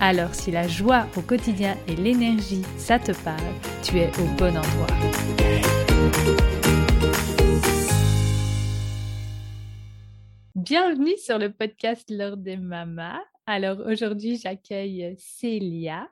Alors 0.00 0.34
si 0.34 0.50
la 0.50 0.66
joie 0.66 1.06
au 1.16 1.22
quotidien 1.22 1.76
et 1.88 1.96
l'énergie, 1.96 2.62
ça 2.76 2.98
te 2.98 3.12
parle, 3.22 3.40
tu 3.82 3.98
es 3.98 4.08
au 4.18 4.26
bon 4.36 4.56
endroit. 4.56 4.86
Bienvenue 10.54 11.16
sur 11.18 11.38
le 11.38 11.52
podcast 11.52 12.10
L'heure 12.10 12.36
des 12.36 12.56
mamas. 12.56 13.20
Alors 13.46 13.78
aujourd'hui, 13.86 14.36
j'accueille 14.36 15.14
Célia. 15.18 16.08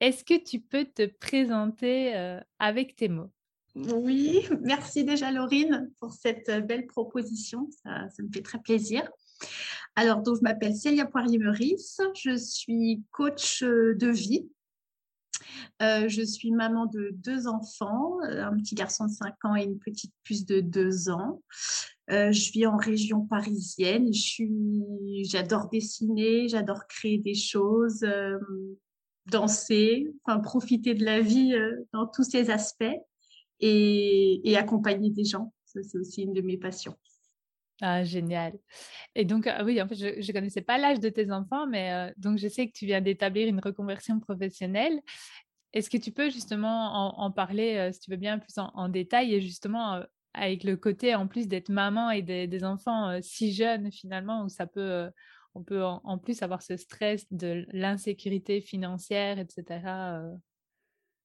Est-ce 0.00 0.24
que 0.24 0.42
tu 0.42 0.60
peux 0.60 0.84
te 0.84 1.06
présenter 1.06 2.16
euh, 2.16 2.40
avec 2.58 2.96
tes 2.96 3.08
mots? 3.08 3.30
Oui, 3.74 4.46
merci 4.62 5.04
déjà 5.04 5.30
Laurine 5.30 5.90
pour 6.00 6.12
cette 6.12 6.48
euh, 6.48 6.60
belle 6.60 6.86
proposition. 6.86 7.68
Ça, 7.82 8.06
me 8.22 8.28
fait 8.32 8.42
très 8.42 8.58
plaisir. 8.58 9.08
Alors, 9.98 10.22
donc, 10.22 10.36
je 10.36 10.42
m'appelle 10.42 10.76
Célia 10.76 11.06
Poirier-Meurice. 11.06 12.00
Je 12.14 12.36
suis 12.36 13.02
coach 13.10 13.64
euh, 13.64 13.96
de 13.96 14.08
vie. 14.08 14.48
je 15.80 16.22
suis 16.22 16.52
maman 16.52 16.86
de 16.86 17.10
deux 17.14 17.48
enfants, 17.48 18.18
un 18.22 18.56
petit 18.56 18.74
garçon 18.74 19.06
de 19.06 19.10
5 19.10 19.34
ans 19.44 19.56
et 19.56 19.64
une 19.64 19.78
petite 19.78 20.12
puce 20.22 20.46
de 20.46 20.60
2 20.60 21.10
ans. 21.10 21.42
je 22.08 22.52
vis 22.52 22.66
en 22.66 22.76
région 22.76 23.22
parisienne. 23.22 24.10
J'adore 25.24 25.68
dessiner, 25.68 26.48
j'adore 26.48 26.86
créer 26.86 27.18
des 27.18 27.34
choses 27.34 28.04
danser, 29.30 30.08
enfin, 30.24 30.40
profiter 30.40 30.94
de 30.94 31.04
la 31.04 31.20
vie 31.20 31.54
euh, 31.54 31.86
dans 31.92 32.06
tous 32.06 32.24
ses 32.24 32.50
aspects 32.50 32.84
et, 33.60 34.56
accompagner 34.56 35.10
des 35.10 35.24
gens. 35.24 35.52
Ça, 35.64 35.80
c'est 35.82 35.98
aussi 35.98 36.22
une 36.22 36.32
de 36.32 36.40
mes 36.40 36.56
passions. 36.56 36.96
Ah, 37.80 38.02
génial. 38.02 38.54
Et 39.14 39.24
donc, 39.24 39.46
ah 39.46 39.62
oui, 39.64 39.80
en 39.80 39.86
fait, 39.86 39.94
je 39.94 40.06
ne 40.06 40.32
connaissais 40.32 40.62
pas 40.62 40.78
l'âge 40.78 40.98
de 40.98 41.08
tes 41.08 41.30
enfants, 41.30 41.66
mais 41.66 41.92
euh, 41.92 42.12
donc 42.16 42.38
je 42.38 42.48
sais 42.48 42.66
que 42.66 42.72
tu 42.72 42.86
viens 42.86 43.00
d'établir 43.00 43.46
une 43.46 43.60
reconversion 43.60 44.18
professionnelle. 44.18 45.00
Est-ce 45.72 45.88
que 45.88 45.96
tu 45.96 46.10
peux 46.10 46.30
justement 46.30 47.20
en, 47.20 47.30
parler, 47.30 47.76
euh, 47.76 47.92
si 47.92 48.00
tu 48.00 48.10
veux 48.10 48.16
bien, 48.16 48.38
plus 48.38 48.54
en, 48.58 48.88
détail 48.88 49.34
et 49.34 49.40
justement 49.40 50.02
avec 50.34 50.64
le 50.64 50.76
côté 50.76 51.14
en 51.14 51.28
plus 51.28 51.46
d'être 51.46 51.68
maman 51.68 52.10
et 52.10 52.22
des, 52.22 52.46
des 52.46 52.64
enfants 52.64 53.18
si 53.22 53.52
jeunes 53.52 53.92
finalement, 53.92 54.42
où 54.42 54.48
ça 54.48 54.66
peut 54.66 55.08
on 55.54 55.62
peut 55.62 55.84
en, 55.84 56.18
plus 56.18 56.42
avoir 56.42 56.62
ce 56.62 56.76
stress 56.76 57.26
de 57.32 57.66
l'insécurité 57.72 58.60
financière, 58.60 59.38
etc. 59.38 59.80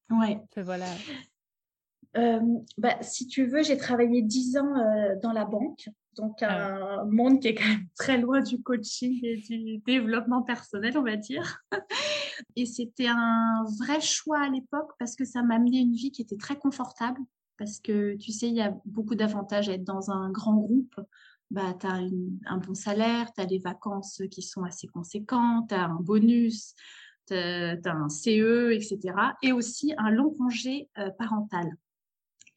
Ouais. 0.09 0.40
voilà. 0.58 0.88
bah, 2.78 3.02
si 3.02 3.28
tu 3.28 3.46
veux, 3.46 3.64
j'ai 3.64 3.78
travaillé 3.78 4.22
dix 4.22 4.58
ans 4.58 4.74
dans 5.22 5.31
la 5.31 5.46
banque, 5.46 5.88
donc 6.16 6.42
ah 6.42 7.02
un 7.02 7.06
monde 7.06 7.39
qui 7.39 7.50
est 7.50 7.56
quand 7.56 7.67
même 7.67 7.88
très 7.97 8.17
loin 8.17 8.42
du 8.42 8.61
coaching 8.61 9.19
et 9.24 9.38
du 9.38 9.78
développement 9.79 10.41
personnel, 10.41 10.97
on 10.97 11.03
va 11.03 11.16
dire. 11.16 11.59
et 12.56 12.66
c'était 12.66 13.07
un 13.07 13.63
vrai 13.79 14.01
choix 14.01 14.40
à 14.40 14.50
l'époque 14.50 14.91
parce 15.00 15.16
que 15.16 15.25
ça 15.25 15.44
m'a 15.44 15.56
amené 15.56 15.79
une 15.79 15.94
vie 15.94 16.12
qui 16.12 16.22
était 16.22 16.38
très 16.38 16.57
confortable. 16.57 17.19
Parce 17.57 17.79
que 17.79 18.16
tu 18.16 18.31
sais, 18.31 18.47
il 18.47 18.56
y 18.56 18.62
a 18.62 18.75
beaucoup 18.85 19.16
d'avantages 19.16 19.69
à 19.69 19.73
être 19.73 19.84
dans 19.84 20.09
un 20.09 20.31
grand 20.31 20.56
groupe 20.56 20.96
bah, 21.53 21.75
tu 21.79 21.85
as 21.85 22.00
un 22.47 22.57
bon 22.57 22.73
salaire, 22.73 23.31
tu 23.31 23.41
as 23.41 23.46
des 23.46 23.59
vacances 23.59 24.22
qui 24.31 24.41
sont 24.41 24.63
assez 24.63 24.88
conséquentes, 24.88 25.69
tu 25.69 25.75
as 25.75 25.85
un 25.85 26.00
bonus, 26.00 26.73
tu 27.28 27.35
as, 27.35 27.78
un 27.85 28.09
CE, 28.09 28.72
etc. 28.72 29.00
Et 29.44 29.52
aussi 29.52 29.94
un 29.97 30.09
long 30.09 30.31
congé 30.31 30.90
euh, 30.97 31.12
parental. 31.12 31.69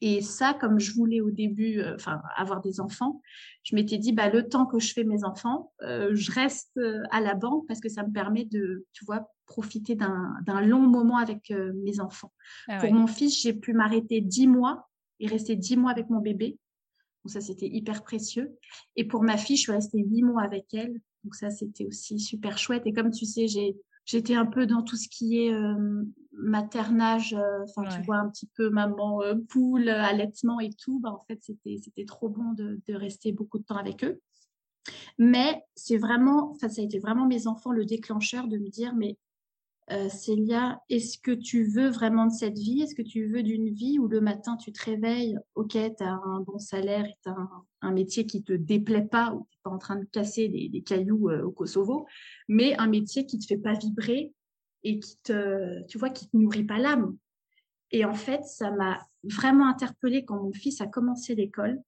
Et 0.01 0.21
ça, 0.21 0.53
comme 0.53 0.79
je 0.79 0.93
voulais 0.93 1.21
au 1.21 1.31
début 1.31 1.79
euh, 1.79 1.95
enfin 1.95 2.21
avoir 2.35 2.61
des 2.61 2.79
enfants, 2.79 3.21
je 3.63 3.75
m'étais 3.75 3.97
dit, 3.97 4.13
bah, 4.13 4.29
le 4.29 4.47
temps 4.47 4.65
que 4.65 4.79
je 4.79 4.93
fais 4.93 5.03
mes 5.03 5.23
enfants, 5.23 5.73
euh, 5.81 6.13
je 6.13 6.31
reste 6.31 6.79
à 7.11 7.19
la 7.21 7.33
banque 7.33 7.67
parce 7.67 7.79
que 7.79 7.89
ça 7.89 8.03
me 8.03 8.11
permet 8.11 8.45
de, 8.45 8.85
tu 8.93 9.05
vois, 9.05 9.29
profiter 9.45 9.95
d'un 9.95 10.61
long 10.61 10.81
moment 10.81 11.17
avec 11.17 11.51
mes 11.51 11.99
enfants. 12.01 12.33
Ah 12.67 12.79
Pour 12.79 12.93
mon 12.93 13.07
fils, 13.07 13.41
j'ai 13.41 13.53
pu 13.53 13.73
m'arrêter 13.73 14.19
dix 14.19 14.45
mois 14.45 14.89
et 15.19 15.27
rester 15.27 15.55
dix 15.55 15.77
mois 15.77 15.91
avec 15.91 16.09
mon 16.09 16.19
bébé 16.19 16.59
donc 17.27 17.33
ça, 17.33 17.41
c'était 17.41 17.67
hyper 17.67 18.03
précieux. 18.03 18.57
Et 18.95 19.03
pour 19.03 19.21
ma 19.21 19.35
fille, 19.35 19.57
je 19.57 19.63
suis 19.63 19.71
restée 19.73 19.99
huit 19.99 20.23
mois 20.23 20.43
avec 20.43 20.73
elle. 20.73 21.01
Donc 21.25 21.35
ça, 21.35 21.49
c'était 21.49 21.85
aussi 21.85 22.21
super 22.21 22.57
chouette. 22.57 22.83
Et 22.85 22.93
comme 22.93 23.11
tu 23.11 23.25
sais, 23.25 23.49
j'ai 23.49 23.75
j'étais 24.07 24.35
un 24.35 24.45
peu 24.47 24.65
dans 24.65 24.81
tout 24.81 24.95
ce 24.95 25.07
qui 25.07 25.43
est 25.43 25.53
euh, 25.53 26.03
maternage, 26.31 27.33
euh, 27.33 27.63
enfin 27.65 27.83
tu 27.89 28.01
vois 28.03 28.17
un 28.17 28.29
petit 28.29 28.47
peu 28.55 28.69
maman 28.69 29.21
euh, 29.21 29.35
poule, 29.49 29.89
allaitement 29.89 30.59
et 30.59 30.71
tout. 30.71 30.99
Bah, 30.99 31.11
en 31.11 31.23
fait, 31.27 31.39
c'était 31.43 31.77
c'était 31.83 32.05
trop 32.05 32.29
bon 32.29 32.53
de, 32.53 32.79
de, 32.87 32.95
rester 32.95 33.31
beaucoup 33.31 33.59
de 33.59 33.63
temps 33.63 33.77
avec 33.77 34.03
eux. 34.03 34.19
Mais 35.19 35.61
c'est 35.75 35.97
vraiment, 35.97 36.55
ça 36.55 36.67
a 36.67 36.81
été 36.81 36.97
vraiment 36.97 37.27
mes 37.27 37.45
enfants 37.45 37.71
le 37.71 37.85
déclencheur 37.85 38.47
de 38.47 38.57
me 38.57 38.69
dire 38.69 38.95
mais 38.95 39.17
euh, 39.91 40.09
Célia, 40.09 40.81
est-ce 40.89 41.17
que 41.17 41.31
tu 41.31 41.63
veux 41.63 41.89
vraiment 41.89 42.25
de 42.25 42.33
cette 42.33 42.57
vie? 42.57 42.81
Est-ce 42.81 42.93
que 42.93 43.01
tu 43.01 43.27
veux 43.27 43.41
d'une 43.41 43.69
vie 43.69 43.99
où 43.99 44.07
le 44.07 44.19
matin 44.19 44.57
tu 44.57 44.73
te 44.73 44.83
réveilles, 44.83 45.37
ok, 45.55 45.71
tu 45.71 46.03
as 46.03 46.11
un 46.11 46.41
bon 46.41 46.59
salaire, 46.59 47.05
tu 47.23 47.29
as 47.29 47.35
un, 47.81 47.91
métier 47.91 48.25
qui 48.25 48.43
te 48.43 48.51
déplaît 48.51 49.05
pas, 49.05 49.33
ou 49.33 49.47
tu 49.49 49.57
n'es 49.57 49.61
pas 49.63 49.69
en 49.69 49.77
train 49.77 49.95
de 49.95 50.05
casser 50.05 50.49
des, 50.49 50.81
cailloux 50.81 51.29
euh, 51.29 51.43
au 51.43 51.51
Kosovo, 51.51 52.05
mais 52.49 52.75
un 52.77 52.87
métier 52.87 53.25
qui 53.25 53.39
te 53.39 53.45
fait 53.45 53.57
pas 53.57 53.73
vibrer 53.73 54.33
et 54.83 54.99
qui 54.99 55.17
te, 55.23 55.85
tu 55.87 55.97
vois, 55.97 56.09
qui 56.09 56.29
te 56.29 56.35
nourrit 56.35 56.65
pas 56.65 56.79
l'âme? 56.79 57.15
Et 57.91 58.03
en 58.03 58.13
fait, 58.13 58.43
ça 58.43 58.71
m'a 58.71 58.99
vraiment 59.23 59.67
interpellée 59.67 60.25
quand 60.25 60.43
mon 60.43 60.51
fils 60.51 60.81
a 60.81 60.87
commencé 60.87 61.33
l'école 61.33 61.81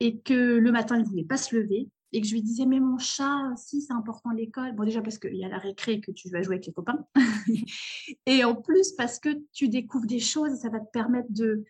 et 0.00 0.18
que 0.18 0.56
le 0.56 0.72
matin 0.72 0.98
il 0.98 1.04
voulait 1.04 1.24
pas 1.24 1.36
se 1.36 1.54
lever 1.54 1.88
et 2.12 2.20
que 2.20 2.26
je 2.26 2.32
lui 2.32 2.42
disais, 2.42 2.66
mais 2.66 2.80
mon 2.80 2.98
chat, 2.98 3.52
si, 3.56 3.82
c'est 3.82 3.92
important 3.92 4.30
l'école. 4.30 4.74
Bon, 4.74 4.84
déjà 4.84 5.02
parce 5.02 5.18
qu'il 5.18 5.36
y 5.36 5.44
a 5.44 5.48
la 5.48 5.58
récré 5.58 6.00
que 6.00 6.10
tu 6.10 6.30
vas 6.30 6.42
jouer 6.42 6.54
avec 6.54 6.66
les 6.66 6.72
copains. 6.72 7.06
et 8.26 8.44
en 8.44 8.54
plus, 8.54 8.92
parce 8.92 9.18
que 9.18 9.28
tu 9.52 9.68
découvres 9.68 10.06
des 10.06 10.20
choses 10.20 10.58
ça 10.58 10.70
va 10.70 10.80
te 10.80 10.90
permettre 10.90 11.30
de, 11.30 11.64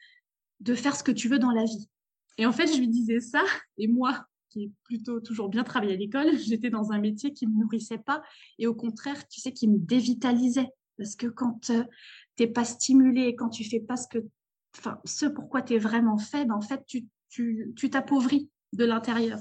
de 0.61 0.75
faire 0.75 0.97
ce 0.97 1.03
que 1.03 1.13
tu 1.13 1.29
veux 1.29 1.39
dans 1.39 1.51
la 1.51 1.65
vie. 1.65 1.89
Et 2.39 2.47
en 2.47 2.53
fait, 2.53 2.69
je 2.69 2.79
lui 2.79 2.89
disais 2.89 3.21
ça. 3.21 3.43
Et 3.77 3.89
moi, 3.89 4.27
qui 4.49 4.65
ai 4.65 4.73
plutôt 4.85 5.21
toujours 5.21 5.49
bien 5.49 5.65
travaillé 5.65 5.95
à 5.95 5.97
l'école, 5.97 6.39
j'étais 6.39 6.71
dans 6.71 6.93
un 6.93 6.99
métier 6.99 7.33
qui 7.33 7.47
ne 7.47 7.53
me 7.53 7.61
nourrissait 7.63 7.99
pas. 7.99 8.23
Et 8.59 8.67
au 8.67 8.75
contraire, 8.75 9.27
tu 9.29 9.41
sais, 9.41 9.53
qui 9.53 9.69
me 9.69 9.79
dévitalisait. 9.79 10.69
Parce 10.97 11.15
que 11.15 11.27
quand 11.27 11.71
euh, 11.71 11.85
tu 12.37 12.43
n'es 12.43 12.49
pas 12.49 12.65
stimulé, 12.65 13.35
quand 13.37 13.51
tu 13.51 13.65
fais 13.65 13.81
pas 13.81 13.97
ce 13.97 14.09
que, 14.09 14.19
enfin, 14.77 14.99
ce 15.05 15.27
pourquoi 15.27 15.63
tu 15.63 15.75
es 15.75 15.79
vraiment 15.79 16.19
fait, 16.19 16.45
ben, 16.45 16.55
en 16.55 16.61
fait, 16.61 16.85
tu 16.87 17.07
t'appauvris 17.91 18.47
tu, 18.47 18.77
de 18.77 18.85
l'intérieur. 18.85 19.39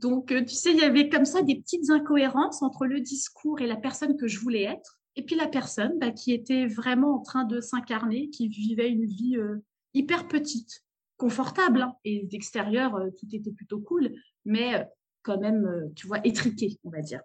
Donc, 0.00 0.32
euh, 0.32 0.42
tu 0.42 0.54
sais, 0.54 0.72
il 0.72 0.78
y 0.78 0.84
avait 0.84 1.10
comme 1.10 1.26
ça 1.26 1.42
des 1.42 1.56
petites 1.56 1.90
incohérences 1.90 2.62
entre 2.62 2.86
le 2.86 3.00
discours 3.00 3.60
et 3.60 3.66
la 3.66 3.76
personne 3.76 4.16
que 4.16 4.26
je 4.26 4.40
voulais 4.40 4.62
être, 4.62 4.98
et 5.16 5.22
puis 5.22 5.36
la 5.36 5.46
personne 5.46 5.98
bah, 5.98 6.10
qui 6.10 6.32
était 6.32 6.66
vraiment 6.66 7.16
en 7.16 7.20
train 7.20 7.44
de 7.44 7.60
s'incarner, 7.60 8.30
qui 8.30 8.48
vivait 8.48 8.88
une 8.88 9.04
vie 9.04 9.36
euh, 9.36 9.62
hyper 9.92 10.26
petite, 10.26 10.84
confortable, 11.18 11.82
hein. 11.82 11.94
et 12.04 12.24
d'extérieur, 12.24 12.96
euh, 12.96 13.10
tout 13.10 13.26
était 13.30 13.52
plutôt 13.52 13.78
cool, 13.78 14.14
mais 14.46 14.86
quand 15.22 15.38
même, 15.38 15.92
tu 15.94 16.06
vois, 16.06 16.20
étriqué, 16.24 16.78
on 16.82 16.88
va 16.88 17.02
dire. 17.02 17.20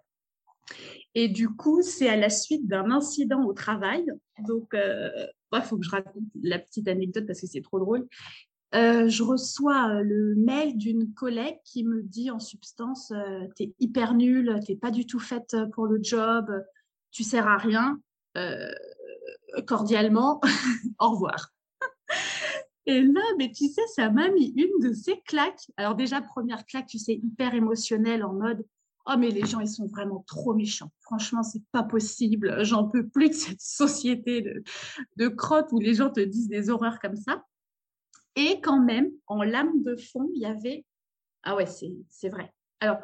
Et 1.14 1.28
du 1.28 1.48
coup, 1.48 1.80
c'est 1.80 2.10
à 2.10 2.16
la 2.16 2.28
suite 2.28 2.66
d'un 2.66 2.90
incident 2.90 3.42
au 3.46 3.54
travail. 3.54 4.04
Donc, 4.46 4.74
il 4.74 5.62
faut 5.62 5.78
que 5.78 5.84
je 5.84 5.90
raconte 5.90 6.24
la 6.42 6.58
petite 6.58 6.88
anecdote 6.88 7.24
parce 7.26 7.40
que 7.40 7.46
c'est 7.46 7.62
trop 7.62 7.78
drôle. 7.78 8.06
Euh, 8.74 9.08
je 9.08 9.22
reçois 9.22 9.88
euh, 9.88 10.02
le 10.02 10.34
mail 10.34 10.76
d'une 10.76 11.14
collègue 11.14 11.58
qui 11.64 11.84
me 11.84 12.02
dit 12.02 12.30
en 12.30 12.40
substance 12.40 13.12
euh, 13.12 13.46
T'es 13.54 13.72
hyper 13.78 14.14
nulle, 14.14 14.58
t'es 14.66 14.74
pas 14.74 14.90
du 14.90 15.06
tout 15.06 15.20
faite 15.20 15.56
pour 15.72 15.86
le 15.86 16.00
job, 16.02 16.50
tu 17.10 17.22
sers 17.22 17.46
à 17.46 17.56
rien. 17.56 18.00
cordialement, 19.66 20.40
au 21.00 21.10
revoir. 21.10 21.52
Et 22.88 23.02
là, 23.02 23.22
mais 23.38 23.50
tu 23.50 23.66
sais, 23.68 23.82
ça 23.94 24.10
m'a 24.10 24.28
mis 24.30 24.52
une 24.56 24.88
de 24.88 24.92
ces 24.92 25.20
claques. 25.22 25.66
Alors 25.76 25.96
déjà, 25.96 26.20
première 26.20 26.64
claque, 26.66 26.86
tu 26.86 26.98
sais, 26.98 27.14
hyper 27.14 27.54
émotionnelle 27.54 28.24
en 28.24 28.32
mode 28.32 28.64
Oh, 29.08 29.14
mais 29.16 29.30
les 29.30 29.46
gens, 29.46 29.60
ils 29.60 29.68
sont 29.68 29.86
vraiment 29.86 30.24
trop 30.26 30.52
méchants. 30.52 30.90
Franchement, 31.00 31.44
c'est 31.44 31.62
pas 31.70 31.84
possible. 31.84 32.64
J'en 32.64 32.88
peux 32.88 33.06
plus 33.06 33.28
de 33.28 33.34
cette 33.34 33.60
société 33.60 34.42
de, 34.42 34.64
de 35.16 35.28
crottes 35.28 35.70
où 35.72 35.78
les 35.78 35.94
gens 35.94 36.10
te 36.10 36.20
disent 36.20 36.48
des 36.48 36.70
horreurs 36.70 36.98
comme 36.98 37.16
ça. 37.16 37.44
Et 38.36 38.60
quand 38.60 38.80
même, 38.80 39.10
en 39.26 39.42
lame 39.42 39.82
de 39.82 39.96
fond, 39.96 40.28
il 40.34 40.42
y 40.42 40.46
avait 40.46 40.84
Ah 41.42 41.56
ouais, 41.56 41.66
c'est 41.66 42.28
vrai. 42.28 42.52
Alors, 42.80 42.98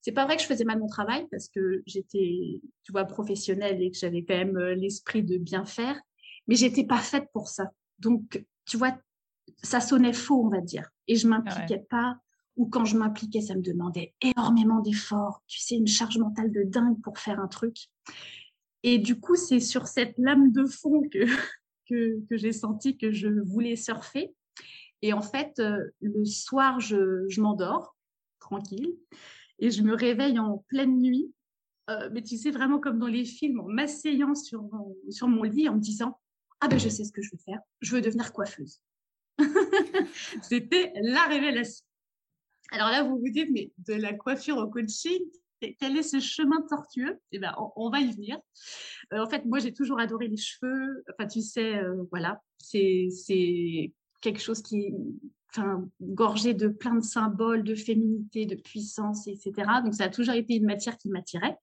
C'est 0.00 0.12
pas 0.12 0.24
vrai 0.24 0.36
que 0.36 0.42
je 0.42 0.46
faisais 0.46 0.64
mal 0.64 0.78
mon 0.78 0.86
travail 0.86 1.26
parce 1.30 1.48
que 1.48 1.82
j'étais, 1.84 2.60
tu 2.84 2.92
vois, 2.92 3.04
professionnelle 3.04 3.82
et 3.82 3.90
que 3.90 3.98
j'avais 3.98 4.24
quand 4.24 4.36
même 4.36 4.56
l'esprit 4.56 5.22
de 5.24 5.36
bien 5.36 5.64
faire, 5.64 6.00
mais 6.46 6.54
j'étais 6.54 6.84
pas 6.84 6.98
faite 7.00 7.28
pour 7.32 7.48
ça. 7.48 7.70
Donc, 7.98 8.44
tu 8.64 8.76
vois, 8.76 8.96
ça 9.62 9.80
sonnait 9.80 10.12
faux, 10.12 10.44
on 10.44 10.48
va 10.48 10.60
dire. 10.60 10.88
Et 11.08 11.16
je 11.16 11.26
m'impliquais 11.26 11.84
pas, 11.90 12.18
ou 12.56 12.66
quand 12.66 12.84
je 12.84 12.96
m'impliquais, 12.96 13.40
ça 13.40 13.54
me 13.54 13.62
demandait 13.62 14.14
énormément 14.20 14.80
d'efforts. 14.80 15.42
Tu 15.46 15.60
sais, 15.60 15.76
une 15.76 15.86
charge 15.86 16.18
mentale 16.18 16.52
de 16.52 16.62
dingue 16.62 17.00
pour 17.02 17.18
faire 17.18 17.40
un 17.40 17.48
truc. 17.48 17.76
Et 18.82 18.98
du 18.98 19.18
coup, 19.18 19.36
c'est 19.36 19.60
sur 19.60 19.86
cette 19.86 20.14
lame 20.18 20.52
de 20.52 20.64
fond 20.64 21.02
que, 21.10 21.24
que, 21.88 22.20
que 22.28 22.36
j'ai 22.36 22.52
senti 22.52 22.96
que 22.96 23.10
je 23.10 23.28
voulais 23.28 23.76
surfer. 23.76 24.34
Et 25.02 25.12
en 25.12 25.22
fait, 25.22 25.58
euh, 25.58 25.84
le 26.00 26.24
soir, 26.24 26.80
je, 26.80 27.40
m'endors 27.40 27.96
tranquille 28.40 28.96
et 29.58 29.70
je 29.70 29.82
me 29.82 29.94
réveille 29.94 30.38
en 30.38 30.64
pleine 30.68 30.98
nuit. 31.00 31.32
Euh, 31.90 32.10
mais 32.12 32.22
tu 32.22 32.36
sais, 32.36 32.50
vraiment 32.50 32.78
comme 32.78 32.98
dans 32.98 33.06
les 33.06 33.24
films, 33.24 33.60
en 33.60 33.68
m'asseyant 33.68 34.34
sur 34.34 34.62
mon, 34.62 34.96
sur 35.10 35.28
mon 35.28 35.42
lit 35.42 35.68
en 35.68 35.76
me 35.76 35.80
disant 35.80 36.20
Ah 36.60 36.68
ben, 36.68 36.78
je 36.78 36.88
sais 36.88 37.04
ce 37.04 37.12
que 37.12 37.22
je 37.22 37.30
veux 37.32 37.42
faire, 37.44 37.60
je 37.80 37.94
veux 37.94 38.02
devenir 38.02 38.32
coiffeuse. 38.32 38.80
C'était 40.42 40.92
la 41.00 41.26
révélation. 41.26 41.84
Alors 42.70 42.90
là, 42.90 43.02
vous 43.02 43.18
vous 43.18 43.30
dites, 43.30 43.48
mais 43.50 43.72
de 43.78 43.94
la 43.94 44.12
coiffure 44.12 44.58
au 44.58 44.68
coaching, 44.68 45.22
quel 45.80 45.96
est 45.96 46.02
ce 46.02 46.20
chemin 46.20 46.60
tortueux? 46.68 47.18
Eh 47.32 47.38
ben, 47.38 47.54
on, 47.76 47.90
va 47.90 48.00
y 48.00 48.12
venir. 48.12 48.38
Euh, 49.12 49.18
en 49.18 49.28
fait, 49.28 49.44
moi, 49.44 49.58
j'ai 49.58 49.72
toujours 49.72 49.98
adoré 49.98 50.28
les 50.28 50.36
cheveux. 50.36 51.04
Enfin, 51.10 51.26
tu 51.26 51.40
sais, 51.40 51.76
euh, 51.78 52.04
voilà, 52.10 52.42
c'est 52.58 53.08
quelque 54.20 54.40
chose 54.40 54.62
qui 54.62 54.86
est 54.86 54.94
enfin, 55.50 55.88
gorgé 56.00 56.54
de 56.54 56.68
plein 56.68 56.94
de 56.94 57.04
symboles, 57.04 57.64
de 57.64 57.74
féminité, 57.74 58.46
de 58.46 58.54
puissance, 58.54 59.26
etc. 59.26 59.52
Donc, 59.84 59.94
ça 59.94 60.04
a 60.04 60.08
toujours 60.08 60.34
été 60.34 60.54
une 60.54 60.66
matière 60.66 60.96
qui 60.96 61.08
m'attirait. 61.08 61.56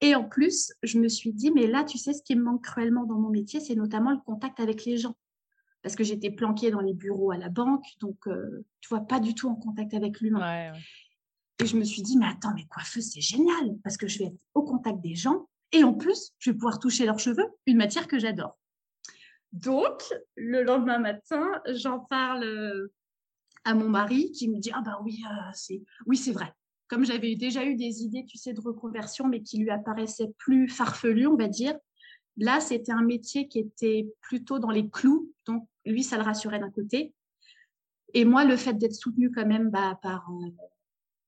Et 0.00 0.14
en 0.14 0.24
plus, 0.24 0.72
je 0.82 0.98
me 0.98 1.08
suis 1.08 1.32
dit, 1.32 1.50
mais 1.50 1.66
là, 1.66 1.84
tu 1.84 1.98
sais, 1.98 2.12
ce 2.12 2.22
qui 2.22 2.36
me 2.36 2.42
manque 2.42 2.62
cruellement 2.62 3.04
dans 3.04 3.18
mon 3.18 3.30
métier, 3.30 3.60
c'est 3.60 3.74
notamment 3.74 4.12
le 4.12 4.18
contact 4.24 4.60
avec 4.60 4.84
les 4.84 4.96
gens 4.96 5.16
parce 5.82 5.96
que 5.96 6.04
j'étais 6.04 6.30
planquée 6.30 6.70
dans 6.70 6.80
les 6.80 6.94
bureaux 6.94 7.30
à 7.30 7.36
la 7.36 7.48
banque, 7.48 7.84
donc 8.00 8.26
euh, 8.26 8.64
tu 8.80 8.88
vois, 8.88 9.00
pas 9.00 9.20
du 9.20 9.34
tout 9.34 9.48
en 9.48 9.54
contact 9.54 9.94
avec 9.94 10.20
l'humain. 10.20 10.72
Et 11.60 11.66
je 11.66 11.76
me 11.76 11.84
suis 11.84 12.02
dit, 12.02 12.16
mais 12.16 12.26
attends, 12.26 12.52
mais 12.54 12.66
coiffeuse, 12.66 13.10
c'est 13.12 13.20
génial, 13.20 13.76
parce 13.82 13.96
que 13.96 14.06
je 14.06 14.18
vais 14.18 14.26
être 14.26 14.38
au 14.54 14.62
contact 14.62 15.00
des 15.00 15.14
gens, 15.14 15.48
et 15.72 15.84
en 15.84 15.94
plus, 15.94 16.32
je 16.38 16.50
vais 16.50 16.54
pouvoir 16.56 16.78
toucher 16.78 17.04
leurs 17.04 17.18
cheveux, 17.18 17.46
une 17.66 17.76
matière 17.76 18.06
que 18.06 18.18
j'adore. 18.18 18.56
Donc, 19.52 20.02
le 20.36 20.62
lendemain 20.62 20.98
matin, 20.98 21.60
j'en 21.68 22.00
parle 22.00 22.44
euh, 22.44 22.92
à 23.64 23.74
mon 23.74 23.88
mari 23.88 24.30
qui 24.32 24.48
me 24.48 24.58
dit, 24.58 24.70
ah 24.74 24.82
bah 24.84 24.98
oui, 25.02 25.22
euh, 25.30 25.50
c'est 25.54 25.82
oui, 26.06 26.20
vrai. 26.32 26.52
Comme 26.88 27.04
j'avais 27.04 27.34
déjà 27.34 27.64
eu 27.64 27.76
des 27.76 28.02
idées, 28.02 28.24
tu 28.26 28.38
sais, 28.38 28.52
de 28.52 28.60
reconversion, 28.60 29.26
mais 29.28 29.42
qui 29.42 29.58
lui 29.58 29.70
apparaissaient 29.70 30.32
plus 30.38 30.68
farfelues, 30.68 31.26
on 31.26 31.36
va 31.36 31.48
dire, 31.48 31.74
Là, 32.38 32.60
c'était 32.60 32.92
un 32.92 33.02
métier 33.02 33.48
qui 33.48 33.58
était 33.58 34.06
plutôt 34.20 34.60
dans 34.60 34.70
les 34.70 34.88
clous, 34.88 35.32
donc 35.44 35.68
lui, 35.84 36.04
ça 36.04 36.16
le 36.16 36.22
rassurait 36.22 36.60
d'un 36.60 36.70
côté. 36.70 37.12
Et 38.14 38.24
moi, 38.24 38.44
le 38.44 38.56
fait 38.56 38.74
d'être 38.74 38.94
soutenue 38.94 39.32
quand 39.32 39.44
même 39.44 39.70
bah, 39.70 39.98
par, 40.00 40.30
euh, 40.30 40.50